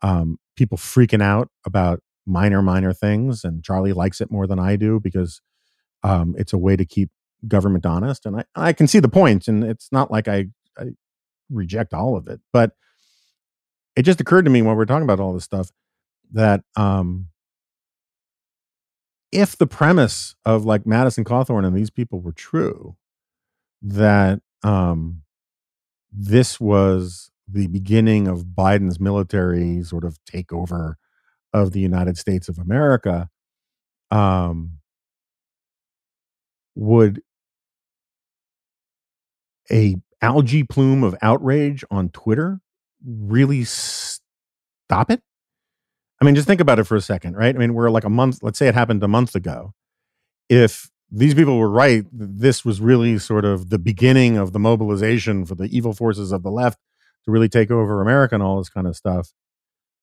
um, 0.01 0.37
people 0.57 0.77
freaking 0.77 1.21
out 1.21 1.49
about 1.65 2.01
minor, 2.25 2.61
minor 2.61 2.93
things. 2.93 3.43
And 3.43 3.63
Charlie 3.63 3.93
likes 3.93 4.21
it 4.21 4.31
more 4.31 4.47
than 4.47 4.59
I 4.59 4.75
do 4.75 4.99
because 4.99 5.41
um, 6.03 6.35
it's 6.37 6.53
a 6.53 6.57
way 6.57 6.75
to 6.75 6.85
keep 6.85 7.09
government 7.47 7.85
honest. 7.85 8.25
And 8.25 8.37
I, 8.37 8.43
I 8.55 8.73
can 8.73 8.87
see 8.87 8.99
the 8.99 9.09
point, 9.09 9.47
and 9.47 9.63
it's 9.63 9.89
not 9.91 10.11
like 10.11 10.27
I, 10.27 10.47
I 10.77 10.91
reject 11.49 11.93
all 11.93 12.15
of 12.15 12.27
it, 12.27 12.39
but 12.51 12.71
it 13.95 14.03
just 14.03 14.21
occurred 14.21 14.45
to 14.45 14.51
me 14.51 14.61
when 14.61 14.75
we 14.75 14.81
are 14.81 14.87
talking 14.87 15.03
about 15.03 15.19
all 15.19 15.33
this 15.33 15.43
stuff 15.43 15.69
that 16.31 16.61
um, 16.75 17.27
if 19.31 19.57
the 19.57 19.67
premise 19.67 20.35
of 20.45 20.65
like 20.65 20.85
Madison 20.85 21.23
Cawthorn 21.23 21.65
and 21.65 21.75
these 21.75 21.89
people 21.89 22.21
were 22.21 22.31
true, 22.31 22.95
that 23.81 24.41
um, 24.63 25.21
this 26.11 26.59
was 26.59 27.31
the 27.47 27.67
beginning 27.67 28.27
of 28.27 28.45
Biden's 28.45 28.99
military 28.99 29.83
sort 29.83 30.05
of 30.05 30.17
takeover 30.25 30.95
of 31.53 31.71
the 31.71 31.79
United 31.79 32.17
States 32.17 32.49
of 32.49 32.57
America, 32.57 33.29
um, 34.11 34.79
would 36.75 37.21
a 39.71 39.95
algae 40.21 40.63
plume 40.63 41.03
of 41.03 41.15
outrage 41.21 41.83
on 41.91 42.09
Twitter 42.09 42.59
really 43.05 43.63
stop 43.63 45.09
it? 45.09 45.21
I 46.21 46.25
mean, 46.25 46.35
just 46.35 46.47
think 46.47 46.61
about 46.61 46.79
it 46.79 46.85
for 46.85 46.95
a 46.95 47.01
second, 47.01 47.35
right? 47.35 47.53
I 47.53 47.57
mean, 47.57 47.73
we're 47.73 47.89
like 47.89 48.05
a 48.05 48.09
month, 48.09 48.39
let's 48.41 48.57
say 48.57 48.67
it 48.67 48.75
happened 48.75 49.03
a 49.03 49.07
month 49.07 49.35
ago. 49.35 49.73
If 50.49 50.89
these 51.11 51.33
people 51.33 51.57
were 51.57 51.69
right, 51.69 52.05
this 52.11 52.63
was 52.63 52.81
really 52.81 53.19
sort 53.19 53.45
of 53.45 53.69
the 53.69 53.79
beginning 53.79 54.37
of 54.37 54.53
the 54.53 54.59
mobilization 54.59 55.45
for 55.45 55.55
the 55.55 55.65
evil 55.65 55.93
forces 55.93 56.31
of 56.31 56.41
the 56.43 56.51
left 56.51 56.79
to 57.25 57.31
really 57.31 57.49
take 57.49 57.69
over 57.69 58.01
America 58.01 58.35
and 58.35 58.43
all 58.43 58.57
this 58.57 58.69
kind 58.69 58.87
of 58.87 58.95
stuff. 58.95 59.31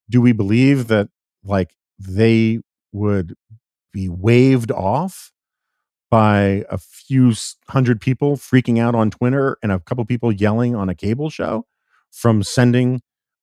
Do 0.08 0.20
we 0.20 0.32
believe 0.32 0.88
that 0.88 1.08
like 1.44 1.74
they 1.98 2.60
would 2.92 3.34
be 3.92 4.08
waved 4.08 4.70
off 4.70 5.32
by 6.10 6.64
a 6.70 6.78
few 6.78 7.32
hundred 7.68 8.00
people 8.00 8.36
freaking 8.36 8.78
out 8.78 8.94
on 8.94 9.10
Twitter 9.10 9.56
and 9.62 9.70
a 9.70 9.78
couple 9.78 10.04
people 10.04 10.32
yelling 10.32 10.74
on 10.74 10.88
a 10.88 10.94
cable 10.94 11.30
show 11.30 11.66
from 12.10 12.42
sending 12.42 13.00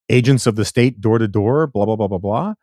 agents 0.10 0.46
of 0.46 0.56
the 0.56 0.66
state 0.66 1.00
door 1.00 1.18
to 1.18 1.28
door, 1.28 1.68
blah, 1.68 1.86
blah, 1.86 1.96
blah, 1.96 2.08
blah, 2.08 2.18
blah. 2.18 2.54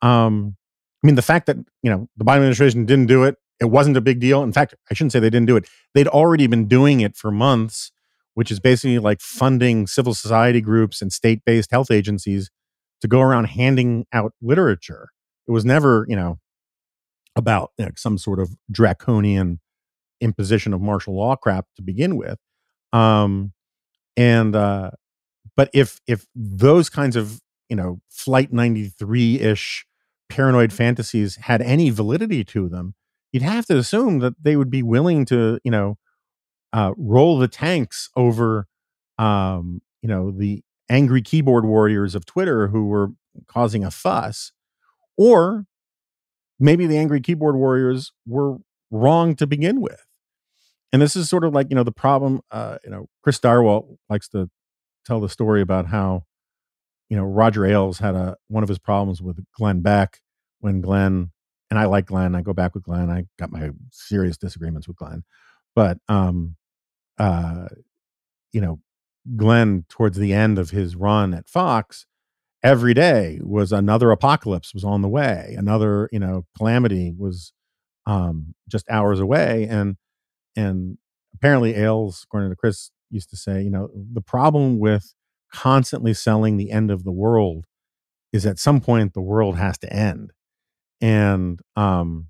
Um, 0.00 0.56
I 1.02 1.06
mean, 1.06 1.16
the 1.16 1.22
fact 1.22 1.46
that, 1.46 1.56
you 1.82 1.90
know, 1.90 2.08
the 2.16 2.24
Biden 2.24 2.36
administration 2.36 2.86
didn't 2.86 3.06
do 3.06 3.24
it, 3.24 3.36
it 3.60 3.66
wasn't 3.66 3.96
a 3.96 4.00
big 4.00 4.20
deal. 4.20 4.42
In 4.42 4.52
fact, 4.52 4.74
I 4.90 4.94
shouldn't 4.94 5.12
say 5.12 5.18
they 5.18 5.30
didn't 5.30 5.46
do 5.46 5.56
it. 5.56 5.68
They'd 5.94 6.06
already 6.06 6.46
been 6.46 6.68
doing 6.68 7.00
it 7.00 7.16
for 7.16 7.30
months 7.32 7.90
which 8.38 8.52
is 8.52 8.60
basically 8.60 9.00
like 9.00 9.20
funding 9.20 9.84
civil 9.88 10.14
society 10.14 10.60
groups 10.60 11.02
and 11.02 11.12
state 11.12 11.44
based 11.44 11.72
health 11.72 11.90
agencies 11.90 12.52
to 13.00 13.08
go 13.08 13.20
around 13.20 13.44
handing 13.44 14.06
out 14.12 14.32
literature. 14.42 15.08
It 15.46 15.52
was 15.52 15.64
never, 15.64 16.04
you 16.08 16.16
know, 16.16 16.38
about 17.36 17.70
you 17.78 17.86
know, 17.86 17.92
some 17.96 18.18
sort 18.18 18.40
of 18.40 18.50
draconian 18.70 19.60
imposition 20.20 20.74
of 20.74 20.80
martial 20.80 21.16
law 21.16 21.36
crap 21.36 21.66
to 21.76 21.82
begin 21.82 22.16
with. 22.16 22.38
Um, 22.92 23.52
and 24.16 24.56
uh, 24.56 24.90
but 25.56 25.70
if 25.74 26.00
if 26.06 26.26
those 26.34 26.88
kinds 26.88 27.16
of 27.16 27.40
you 27.68 27.76
know 27.76 28.00
flight 28.10 28.52
93 28.52 29.40
ish 29.40 29.86
paranoid 30.28 30.72
fantasies 30.72 31.36
had 31.36 31.62
any 31.62 31.90
validity 31.90 32.44
to 32.44 32.68
them 32.68 32.94
you'd 33.32 33.42
have 33.42 33.66
to 33.66 33.76
assume 33.76 34.18
that 34.18 34.34
they 34.42 34.56
would 34.56 34.70
be 34.70 34.82
willing 34.82 35.24
to 35.24 35.58
you 35.64 35.70
know 35.70 35.96
uh, 36.72 36.92
roll 36.96 37.38
the 37.38 37.48
tanks 37.48 38.10
over, 38.16 38.66
um, 39.18 39.80
you 40.02 40.08
know, 40.08 40.30
the 40.30 40.62
angry 40.88 41.22
keyboard 41.22 41.64
warriors 41.64 42.14
of 42.14 42.26
Twitter 42.26 42.68
who 42.68 42.86
were 42.86 43.08
causing 43.46 43.84
a 43.84 43.90
fuss, 43.90 44.52
or 45.16 45.66
maybe 46.58 46.86
the 46.86 46.98
angry 46.98 47.20
keyboard 47.20 47.56
warriors 47.56 48.12
were 48.26 48.58
wrong 48.90 49.34
to 49.36 49.46
begin 49.46 49.80
with. 49.80 50.04
And 50.92 51.02
this 51.02 51.16
is 51.16 51.28
sort 51.28 51.44
of 51.44 51.52
like 51.52 51.68
you 51.70 51.76
know 51.76 51.84
the 51.84 51.92
problem. 51.92 52.40
Uh, 52.50 52.78
you 52.84 52.90
know, 52.90 53.08
Chris 53.22 53.38
Stirewalt 53.38 53.98
likes 54.08 54.28
to 54.30 54.50
tell 55.04 55.20
the 55.20 55.28
story 55.28 55.60
about 55.60 55.86
how 55.86 56.24
you 57.08 57.16
know 57.16 57.24
Roger 57.24 57.66
Ailes 57.66 57.98
had 57.98 58.14
a 58.14 58.36
one 58.48 58.62
of 58.62 58.68
his 58.68 58.78
problems 58.78 59.20
with 59.20 59.44
Glenn 59.52 59.80
Beck 59.80 60.20
when 60.60 60.80
Glenn 60.80 61.30
and 61.70 61.78
I 61.78 61.84
like 61.84 62.06
Glenn. 62.06 62.34
I 62.34 62.40
go 62.40 62.54
back 62.54 62.74
with 62.74 62.84
Glenn. 62.84 63.10
I 63.10 63.26
got 63.38 63.52
my 63.52 63.70
serious 63.92 64.38
disagreements 64.38 64.88
with 64.88 64.96
Glenn, 64.96 65.24
but 65.76 65.98
um, 66.08 66.56
uh, 67.18 67.68
you 68.52 68.60
know, 68.60 68.80
Glenn 69.36 69.84
towards 69.88 70.18
the 70.18 70.32
end 70.32 70.58
of 70.58 70.70
his 70.70 70.96
run 70.96 71.34
at 71.34 71.48
Fox, 71.48 72.06
every 72.62 72.94
day 72.94 73.40
was 73.42 73.72
another 73.72 74.10
apocalypse 74.10 74.74
was 74.74 74.84
on 74.84 75.02
the 75.02 75.08
way, 75.08 75.54
another 75.58 76.08
you 76.12 76.18
know 76.18 76.46
calamity 76.56 77.14
was 77.16 77.52
um, 78.06 78.54
just 78.68 78.88
hours 78.90 79.20
away, 79.20 79.66
and 79.68 79.96
and 80.56 80.98
apparently 81.34 81.74
Ailes, 81.74 82.24
according 82.24 82.50
to 82.50 82.56
Chris, 82.56 82.90
used 83.10 83.30
to 83.30 83.36
say, 83.36 83.62
you 83.62 83.70
know, 83.70 83.88
the 83.94 84.20
problem 84.20 84.78
with 84.78 85.14
constantly 85.52 86.14
selling 86.14 86.56
the 86.56 86.70
end 86.70 86.90
of 86.90 87.04
the 87.04 87.12
world 87.12 87.64
is 88.32 88.44
at 88.44 88.58
some 88.58 88.80
point 88.80 89.14
the 89.14 89.20
world 89.20 89.56
has 89.56 89.78
to 89.78 89.92
end, 89.92 90.32
and 91.00 91.60
um, 91.76 92.28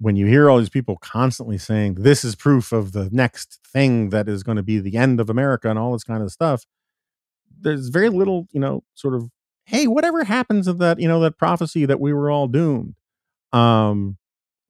when 0.00 0.16
you 0.16 0.26
hear 0.26 0.48
all 0.48 0.58
these 0.58 0.70
people 0.70 0.96
constantly 0.96 1.58
saying 1.58 1.94
this 1.94 2.24
is 2.24 2.34
proof 2.34 2.72
of 2.72 2.92
the 2.92 3.10
next 3.12 3.60
thing 3.66 4.08
that 4.10 4.28
is 4.28 4.42
going 4.42 4.56
to 4.56 4.62
be 4.62 4.78
the 4.78 4.96
end 4.96 5.20
of 5.20 5.28
America 5.28 5.68
and 5.68 5.78
all 5.78 5.92
this 5.92 6.04
kind 6.04 6.22
of 6.22 6.30
stuff, 6.32 6.64
there's 7.60 7.88
very 7.88 8.08
little, 8.08 8.48
you 8.50 8.60
know, 8.60 8.82
sort 8.94 9.14
of, 9.14 9.28
hey, 9.64 9.86
whatever 9.86 10.24
happens 10.24 10.66
of 10.66 10.78
that, 10.78 10.98
you 10.98 11.06
know, 11.06 11.20
that 11.20 11.36
prophecy 11.36 11.84
that 11.84 12.00
we 12.00 12.14
were 12.14 12.30
all 12.30 12.48
doomed. 12.48 12.94
Um, 13.52 14.16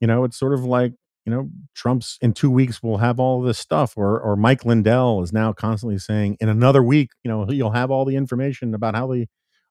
you 0.01 0.09
know, 0.09 0.24
it's 0.24 0.37
sort 0.37 0.53
of 0.53 0.64
like, 0.64 0.95
you 1.24 1.31
know, 1.33 1.49
Trump's 1.76 2.18
in 2.20 2.33
two 2.33 2.51
weeks 2.51 2.83
will 2.83 2.99
have 2.99 3.20
all 3.20 3.41
this 3.41 3.59
stuff, 3.59 3.97
or 3.97 4.18
or 4.18 4.35
Mike 4.35 4.64
Lindell 4.64 5.22
is 5.22 5.33
now 5.33 5.53
constantly 5.53 5.99
saying 5.99 6.39
in 6.41 6.49
another 6.49 6.83
week, 6.83 7.11
you 7.22 7.31
know, 7.31 7.49
you'll 7.49 7.70
have 7.72 7.91
all 7.91 8.05
the 8.05 8.16
information 8.16 8.74
about 8.74 8.97
how 8.97 9.07
the 9.07 9.26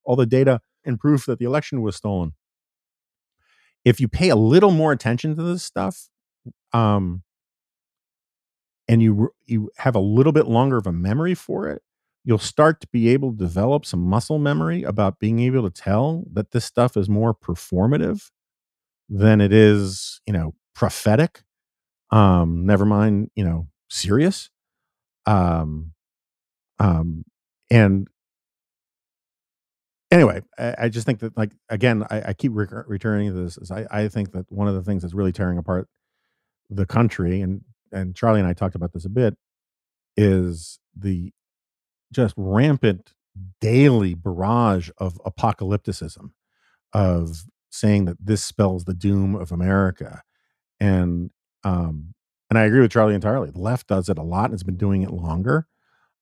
all 0.05 0.15
the 0.15 0.27
data 0.27 0.61
and 0.85 0.99
proof 0.99 1.25
that 1.25 1.39
the 1.39 1.45
election 1.45 1.81
was 1.81 1.95
stolen 1.95 2.33
if 3.89 3.99
you 3.99 4.07
pay 4.07 4.29
a 4.29 4.35
little 4.35 4.69
more 4.69 4.91
attention 4.91 5.35
to 5.35 5.41
this 5.41 5.63
stuff, 5.63 6.09
um, 6.73 7.23
and 8.87 9.01
you 9.01 9.31
you 9.47 9.71
have 9.77 9.95
a 9.95 9.99
little 9.99 10.31
bit 10.31 10.45
longer 10.47 10.77
of 10.77 10.85
a 10.85 10.91
memory 10.91 11.33
for 11.33 11.67
it, 11.67 11.81
you'll 12.23 12.37
start 12.37 12.81
to 12.81 12.87
be 12.93 13.09
able 13.09 13.31
to 13.31 13.37
develop 13.37 13.87
some 13.87 14.01
muscle 14.01 14.37
memory 14.37 14.83
about 14.83 15.19
being 15.19 15.39
able 15.39 15.63
to 15.67 15.81
tell 15.81 16.23
that 16.31 16.51
this 16.51 16.65
stuff 16.65 16.95
is 16.95 17.09
more 17.09 17.33
performative 17.33 18.29
than 19.09 19.41
it 19.41 19.51
is, 19.51 20.21
you 20.27 20.33
know, 20.33 20.53
prophetic. 20.75 21.41
Um, 22.11 22.67
never 22.67 22.85
mind, 22.85 23.31
you 23.35 23.43
know, 23.43 23.67
serious. 23.89 24.51
Um, 25.25 25.93
um, 26.79 27.23
and 27.71 28.07
anyway, 30.11 30.41
I, 30.57 30.75
I, 30.79 30.89
just 30.89 31.05
think 31.05 31.19
that 31.19 31.37
like 31.37 31.51
again, 31.69 32.05
I, 32.09 32.29
I 32.29 32.33
keep 32.33 32.51
re- 32.53 32.67
returning 32.87 33.33
to 33.33 33.41
this. 33.41 33.57
Is 33.57 33.71
I, 33.71 33.85
I 33.91 34.07
think 34.07 34.31
that 34.33 34.51
one 34.51 34.67
of 34.67 34.75
the 34.75 34.83
things 34.83 35.01
that's 35.01 35.13
really 35.13 35.31
tearing 35.31 35.57
apart 35.57 35.87
the 36.69 36.85
country, 36.85 37.41
and 37.41 37.61
and 37.91 38.15
Charlie 38.15 38.39
and 38.39 38.47
I 38.47 38.53
talked 38.53 38.75
about 38.75 38.93
this 38.93 39.05
a 39.05 39.09
bit, 39.09 39.37
is 40.17 40.79
the 40.95 41.31
just 42.11 42.33
rampant 42.37 43.13
daily 43.61 44.13
barrage 44.15 44.89
of 44.97 45.19
apocalypticism. 45.25 46.31
of 46.93 47.43
saying 47.71 48.05
that 48.05 48.17
this 48.23 48.43
spells 48.43 48.85
the 48.85 48.93
doom 48.93 49.35
of 49.35 49.51
America. 49.51 50.23
And 50.79 51.31
um, 51.63 52.13
and 52.49 52.57
I 52.57 52.63
agree 52.63 52.81
with 52.81 52.91
Charlie 52.91 53.13
entirely. 53.13 53.51
The 53.51 53.59
left 53.59 53.87
does 53.87 54.09
it 54.09 54.17
a 54.17 54.23
lot 54.23 54.45
and 54.45 54.53
it's 54.53 54.63
been 54.63 54.77
doing 54.77 55.03
it 55.03 55.11
longer. 55.11 55.67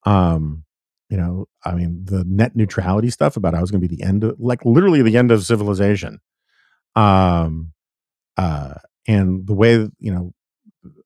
Um, 0.06 0.66
you 1.10 1.18
know, 1.18 1.48
I 1.66 1.74
mean, 1.74 2.04
the 2.06 2.24
net 2.26 2.56
neutrality 2.56 3.10
stuff 3.10 3.38
about 3.38 3.54
how 3.54 3.62
it's 3.62 3.72
going 3.72 3.82
to 3.82 3.88
be 3.88 3.96
the 3.96 4.04
end 4.04 4.24
of, 4.24 4.36
like, 4.40 4.66
literally 4.66 5.02
the 5.02 5.18
end 5.18 5.32
of 5.32 5.46
civilization. 5.46 6.20
Um, 6.96 7.74
uh, 8.38 8.76
and 9.08 9.48
the 9.48 9.54
way 9.54 9.74
you 10.00 10.14
know, 10.14 10.34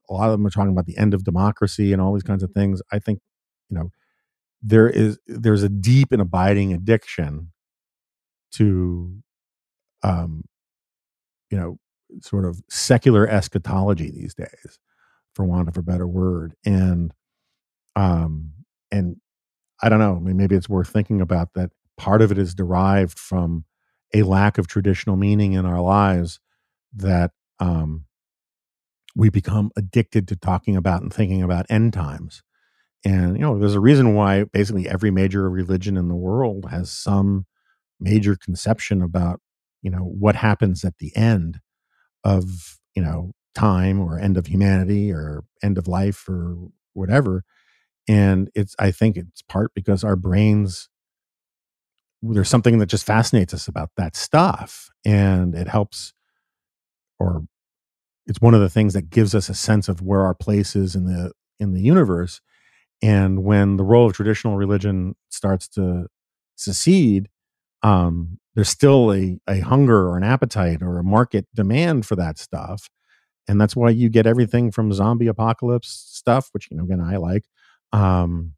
a 0.09 0.13
lot 0.13 0.27
of 0.27 0.33
them 0.33 0.45
are 0.45 0.49
talking 0.51 0.71
about 0.71 0.85
the 0.85 0.97
end 0.97 1.13
of 1.13 1.23
democracy 1.23 1.93
and 1.93 2.01
all 2.01 2.13
these 2.13 2.23
kinds 2.23 2.43
of 2.43 2.51
things. 2.51 2.81
I 2.91 2.99
think, 2.99 3.19
you 3.69 3.77
know, 3.77 3.89
there 4.61 4.89
is 4.89 5.19
there's 5.27 5.63
a 5.63 5.69
deep 5.69 6.11
and 6.11 6.21
abiding 6.21 6.73
addiction 6.73 7.51
to, 8.53 9.15
um, 10.03 10.43
you 11.49 11.57
know, 11.57 11.77
sort 12.21 12.45
of 12.45 12.61
secular 12.69 13.27
eschatology 13.27 14.11
these 14.11 14.33
days 14.33 14.79
for 15.35 15.45
want 15.45 15.69
of 15.69 15.77
a 15.77 15.81
better 15.81 16.07
word. 16.07 16.53
And 16.65 17.13
um 17.95 18.51
and 18.91 19.17
I 19.81 19.89
don't 19.89 19.99
know, 19.99 20.15
I 20.15 20.19
mean, 20.19 20.37
maybe 20.37 20.55
it's 20.55 20.69
worth 20.69 20.89
thinking 20.89 21.21
about 21.21 21.53
that 21.55 21.71
part 21.97 22.21
of 22.21 22.31
it 22.31 22.37
is 22.37 22.53
derived 22.55 23.17
from 23.17 23.65
a 24.13 24.23
lack 24.23 24.57
of 24.57 24.67
traditional 24.67 25.15
meaning 25.15 25.53
in 25.53 25.65
our 25.65 25.81
lives 25.81 26.39
that 26.95 27.31
um 27.59 28.05
we 29.15 29.29
become 29.29 29.71
addicted 29.75 30.27
to 30.29 30.35
talking 30.35 30.75
about 30.75 31.01
and 31.01 31.13
thinking 31.13 31.41
about 31.41 31.65
end 31.69 31.93
times. 31.93 32.43
And 33.05 33.35
you 33.37 33.41
know, 33.41 33.59
there's 33.59 33.75
a 33.75 33.79
reason 33.81 34.15
why 34.15 34.45
basically 34.45 34.89
every 34.89 35.11
major 35.11 35.49
religion 35.49 35.97
in 35.97 36.09
the 36.09 36.15
world 36.15 36.67
has 36.71 36.91
some 36.91 37.45
major 37.99 38.35
conception 38.35 39.01
about, 39.01 39.41
you 39.81 39.91
know, 39.91 39.99
what 39.99 40.35
happens 40.37 40.85
at 40.85 40.97
the 40.99 41.15
end 41.15 41.59
of, 42.23 42.79
you 42.95 43.03
know, 43.03 43.33
time 43.55 43.99
or 44.01 44.19
end 44.19 44.37
of 44.37 44.47
humanity 44.47 45.11
or 45.11 45.43
end 45.63 45.77
of 45.77 45.87
life 45.87 46.27
or 46.29 46.57
whatever 46.93 47.43
and 48.07 48.49
it's 48.55 48.75
i 48.79 48.91
think 48.91 49.17
it's 49.17 49.41
part 49.43 49.71
because 49.75 50.03
our 50.03 50.15
brains 50.15 50.89
there's 52.21 52.49
something 52.49 52.77
that 52.77 52.85
just 52.87 53.05
fascinates 53.05 53.53
us 53.53 53.67
about 53.67 53.89
that 53.97 54.15
stuff 54.15 54.89
and 55.05 55.55
it 55.55 55.67
helps 55.67 56.13
or 57.19 57.43
it's 58.27 58.41
one 58.41 58.53
of 58.53 58.61
the 58.61 58.69
things 58.69 58.93
that 58.93 59.09
gives 59.09 59.35
us 59.35 59.49
a 59.49 59.53
sense 59.53 59.89
of 59.89 60.01
where 60.01 60.21
our 60.21 60.33
place 60.33 60.75
is 60.75 60.95
in 60.95 61.05
the 61.05 61.31
in 61.59 61.73
the 61.73 61.81
universe. 61.81 62.41
And 63.03 63.43
when 63.43 63.77
the 63.77 63.83
role 63.83 64.07
of 64.07 64.13
traditional 64.13 64.57
religion 64.57 65.15
starts 65.29 65.67
to 65.69 66.07
secede 66.55 67.29
um, 67.83 68.39
there's 68.55 68.69
still 68.69 69.13
a, 69.13 69.39
a 69.47 69.61
hunger 69.61 70.09
or 70.09 70.17
an 70.17 70.23
appetite 70.23 70.81
or 70.81 70.99
a 70.99 71.03
market 71.03 71.47
demand 71.55 72.05
for 72.05 72.15
that 72.17 72.39
stuff. 72.39 72.89
And 73.47 73.61
that's 73.61 73.75
why 73.75 73.91
you 73.91 74.09
get 74.09 74.27
everything 74.27 74.71
from 74.71 74.93
zombie 74.93 75.27
apocalypse 75.27 75.89
stuff 75.89 76.49
which 76.53 76.69
you 76.71 76.77
know 76.77 76.83
again 76.85 77.01
i 77.01 77.17
like 77.17 77.45
um 77.93 78.53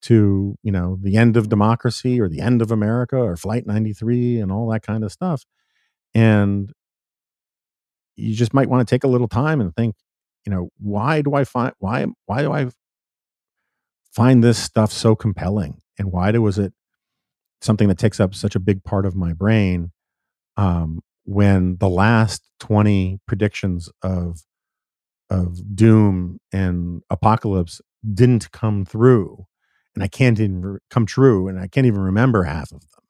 to 0.00 0.56
you 0.62 0.70
know 0.70 0.98
the 1.02 1.16
end 1.16 1.36
of 1.36 1.48
democracy 1.48 2.20
or 2.20 2.28
the 2.28 2.40
end 2.40 2.62
of 2.62 2.70
america 2.70 3.16
or 3.16 3.36
flight 3.36 3.66
93 3.66 4.40
and 4.40 4.52
all 4.52 4.68
that 4.70 4.82
kind 4.82 5.02
of 5.04 5.12
stuff 5.12 5.44
and 6.14 6.72
you 8.16 8.34
just 8.34 8.54
might 8.54 8.68
want 8.68 8.86
to 8.86 8.92
take 8.92 9.04
a 9.04 9.08
little 9.08 9.28
time 9.28 9.60
and 9.60 9.74
think 9.74 9.96
you 10.46 10.52
know 10.52 10.68
why 10.78 11.20
do 11.22 11.34
i 11.34 11.44
find 11.44 11.72
why 11.78 12.06
why 12.26 12.42
do 12.42 12.52
i 12.52 12.68
find 14.18 14.42
this 14.42 14.58
stuff 14.58 14.92
so 14.92 15.14
compelling? 15.14 15.80
And 15.98 16.10
why 16.10 16.32
do 16.32 16.42
was 16.42 16.58
it 16.58 16.72
something 17.60 17.88
that 17.88 17.98
takes 17.98 18.20
up 18.20 18.34
such 18.34 18.54
a 18.54 18.60
big 18.60 18.84
part 18.84 19.06
of 19.06 19.14
my 19.14 19.32
brain 19.32 19.92
um, 20.56 21.00
when 21.24 21.76
the 21.78 21.88
last 21.88 22.48
20 22.60 23.20
predictions 23.26 23.88
of 24.02 24.42
of 25.30 25.76
doom 25.76 26.38
and 26.52 27.02
apocalypse 27.10 27.82
didn't 28.14 28.50
come 28.52 28.84
through 28.84 29.46
and 29.94 30.02
i 30.04 30.08
can't 30.08 30.38
even 30.38 30.62
re- 30.62 30.78
come 30.90 31.06
true 31.06 31.48
and 31.48 31.58
i 31.58 31.66
can't 31.66 31.86
even 31.86 32.00
remember 32.00 32.44
half 32.44 32.72
of 32.72 32.80
them 32.80 33.04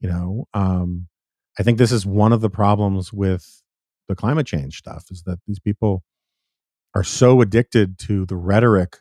you 0.00 0.08
know 0.08 0.46
um, 0.54 1.08
i 1.58 1.62
think 1.62 1.78
this 1.78 1.92
is 1.92 2.06
one 2.06 2.32
of 2.32 2.40
the 2.40 2.50
problems 2.50 3.12
with 3.12 3.62
the 4.08 4.14
climate 4.14 4.46
change 4.46 4.78
stuff 4.78 5.06
is 5.10 5.22
that 5.24 5.38
these 5.46 5.60
people 5.60 6.02
are 6.94 7.04
so 7.04 7.40
addicted 7.40 7.98
to 7.98 8.26
the 8.26 8.36
rhetoric 8.36 8.98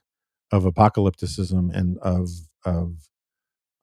of 0.52 0.64
apocalypticism 0.64 1.74
and 1.74 1.98
of 2.00 2.30
of 2.66 2.94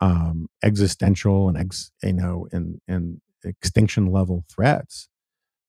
um, 0.00 0.48
existential 0.62 1.48
and 1.48 1.58
ex, 1.58 1.90
you 2.02 2.12
know 2.12 2.46
and 2.52 2.80
and 2.88 3.20
extinction 3.44 4.06
level 4.06 4.44
threats 4.50 5.08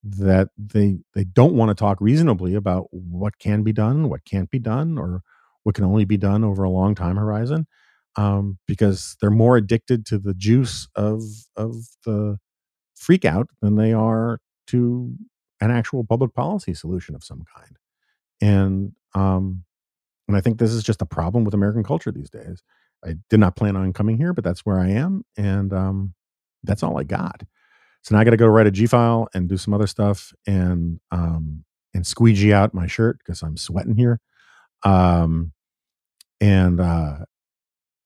that 0.03 0.49
they 0.57 0.99
they 1.13 1.23
don't 1.23 1.53
want 1.55 1.69
to 1.69 1.75
talk 1.75 1.99
reasonably 1.99 2.55
about 2.55 2.87
what 2.91 3.37
can 3.39 3.63
be 3.63 3.73
done, 3.73 4.09
what 4.09 4.25
can't 4.25 4.49
be 4.49 4.59
done, 4.59 4.97
or 4.97 5.21
what 5.69 5.75
can 5.75 5.85
only 5.85 6.03
be 6.05 6.17
done 6.17 6.43
over 6.43 6.63
a 6.63 6.69
long 6.71 6.95
time 6.95 7.15
horizon, 7.15 7.67
um, 8.15 8.57
because 8.67 9.15
they're 9.21 9.29
more 9.29 9.55
addicted 9.55 10.03
to 10.07 10.17
the 10.17 10.33
juice 10.33 10.87
of 10.95 11.21
of 11.55 11.75
the 12.05 12.39
freak 12.95 13.23
out 13.23 13.47
than 13.61 13.75
they 13.75 13.93
are 13.93 14.39
to 14.65 15.13
an 15.61 15.69
actual 15.69 16.03
public 16.03 16.33
policy 16.33 16.73
solution 16.73 17.13
of 17.13 17.23
some 17.23 17.43
kind. 17.55 17.77
And 18.41 18.93
um, 19.13 19.63
and 20.27 20.35
I 20.35 20.41
think 20.41 20.57
this 20.57 20.71
is 20.71 20.81
just 20.83 21.03
a 21.03 21.05
problem 21.05 21.43
with 21.43 21.53
American 21.53 21.83
culture 21.83 22.11
these 22.11 22.31
days. 22.31 22.63
I 23.05 23.13
did 23.29 23.39
not 23.39 23.55
plan 23.55 23.75
on 23.75 23.93
coming 23.93 24.17
here, 24.17 24.33
but 24.33 24.43
that's 24.43 24.65
where 24.65 24.79
I 24.79 24.89
am, 24.89 25.23
and 25.37 25.71
um, 25.71 26.15
that's 26.63 26.81
all 26.81 26.99
I 26.99 27.03
got. 27.03 27.43
So 28.03 28.15
now 28.15 28.21
I 28.21 28.23
got 28.23 28.31
to 28.31 28.37
go 28.37 28.47
write 28.47 28.65
a 28.65 28.71
G 28.71 28.87
file 28.87 29.27
and 29.35 29.47
do 29.47 29.57
some 29.57 29.75
other 29.75 29.87
stuff 29.87 30.33
and 30.47 30.99
um 31.11 31.63
and 31.93 32.07
squeegee 32.07 32.53
out 32.53 32.73
my 32.73 32.87
shirt 32.87 33.19
because 33.19 33.43
I'm 33.43 33.57
sweating 33.57 33.95
here. 33.95 34.19
Um 34.83 35.51
and 36.41 36.79
uh 36.79 37.19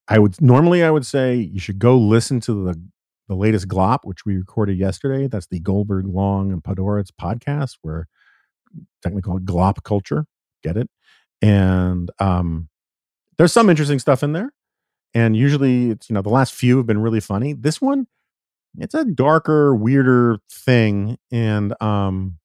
I 0.08 0.20
would 0.20 0.42
normally 0.42 0.84
I 0.84 0.92
would 0.92 1.06
say 1.06 1.36
you 1.36 1.60
should 1.60 1.80
go 1.80 1.98
listen 1.98 2.40
to 2.42 2.66
the 2.66 2.82
the 3.30 3.36
latest 3.36 3.68
Glop, 3.70 4.00
which 4.04 4.26
we 4.26 4.38
recorded 4.38 4.78
yesterday. 4.78 5.28
That's 5.28 5.48
the 5.48 5.60
Goldberg 5.60 6.06
Long 6.08 6.52
and 6.52 6.62
Podhoretz 6.64 7.10
podcast, 7.20 7.78
where 7.82 8.08
technically 9.02 9.24
called 9.24 9.46
Glop 9.46 9.84
Culture. 9.84 10.26
Get 10.64 10.78
it? 10.78 10.90
And 11.42 12.12
um 12.20 12.70
there's 13.38 13.54
some 13.54 13.70
interesting 13.70 14.00
stuff 14.00 14.24
in 14.24 14.34
there. 14.34 14.52
And 15.14 15.36
usually 15.38 15.92
it's, 15.92 16.10
you 16.10 16.14
know, 16.16 16.22
the 16.22 16.30
last 16.30 16.54
few 16.54 16.78
have 16.78 16.88
been 16.88 17.02
really 17.02 17.20
funny. 17.20 17.54
This 17.54 17.82
one, 17.82 18.08
it's 18.78 18.94
a 18.96 19.06
darker, 19.06 19.76
weirder 19.76 20.40
thing, 20.52 21.18
and 21.32 21.80
um, 21.82 22.40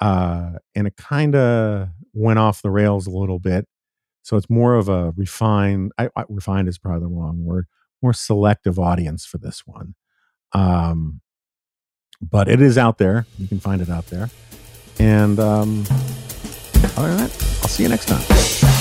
uh, 0.00 0.52
and 0.74 0.86
it 0.86 0.96
kind 0.96 1.34
of 1.34 1.88
went 2.12 2.38
off 2.38 2.62
the 2.62 2.70
rails 2.70 3.06
a 3.06 3.10
little 3.10 3.38
bit. 3.38 3.66
So 4.26 4.36
it's 4.36 4.50
more 4.50 4.74
of 4.74 4.88
a 4.88 5.12
refined. 5.16 5.92
I, 5.98 6.08
I, 6.16 6.24
refined 6.28 6.66
is 6.66 6.78
probably 6.78 6.98
the 6.98 7.06
wrong 7.06 7.44
word. 7.44 7.68
More 8.02 8.12
selective 8.12 8.76
audience 8.76 9.24
for 9.24 9.38
this 9.38 9.64
one. 9.64 9.94
Um, 10.50 11.20
but 12.20 12.48
it 12.48 12.60
is 12.60 12.76
out 12.76 12.98
there. 12.98 13.24
You 13.38 13.46
can 13.46 13.60
find 13.60 13.80
it 13.80 13.88
out 13.88 14.06
there. 14.08 14.28
And 14.98 15.38
um, 15.38 15.84
other 16.96 17.06
than 17.06 17.18
that, 17.18 17.58
I'll 17.62 17.68
see 17.68 17.84
you 17.84 17.88
next 17.88 18.06
time. 18.06 18.75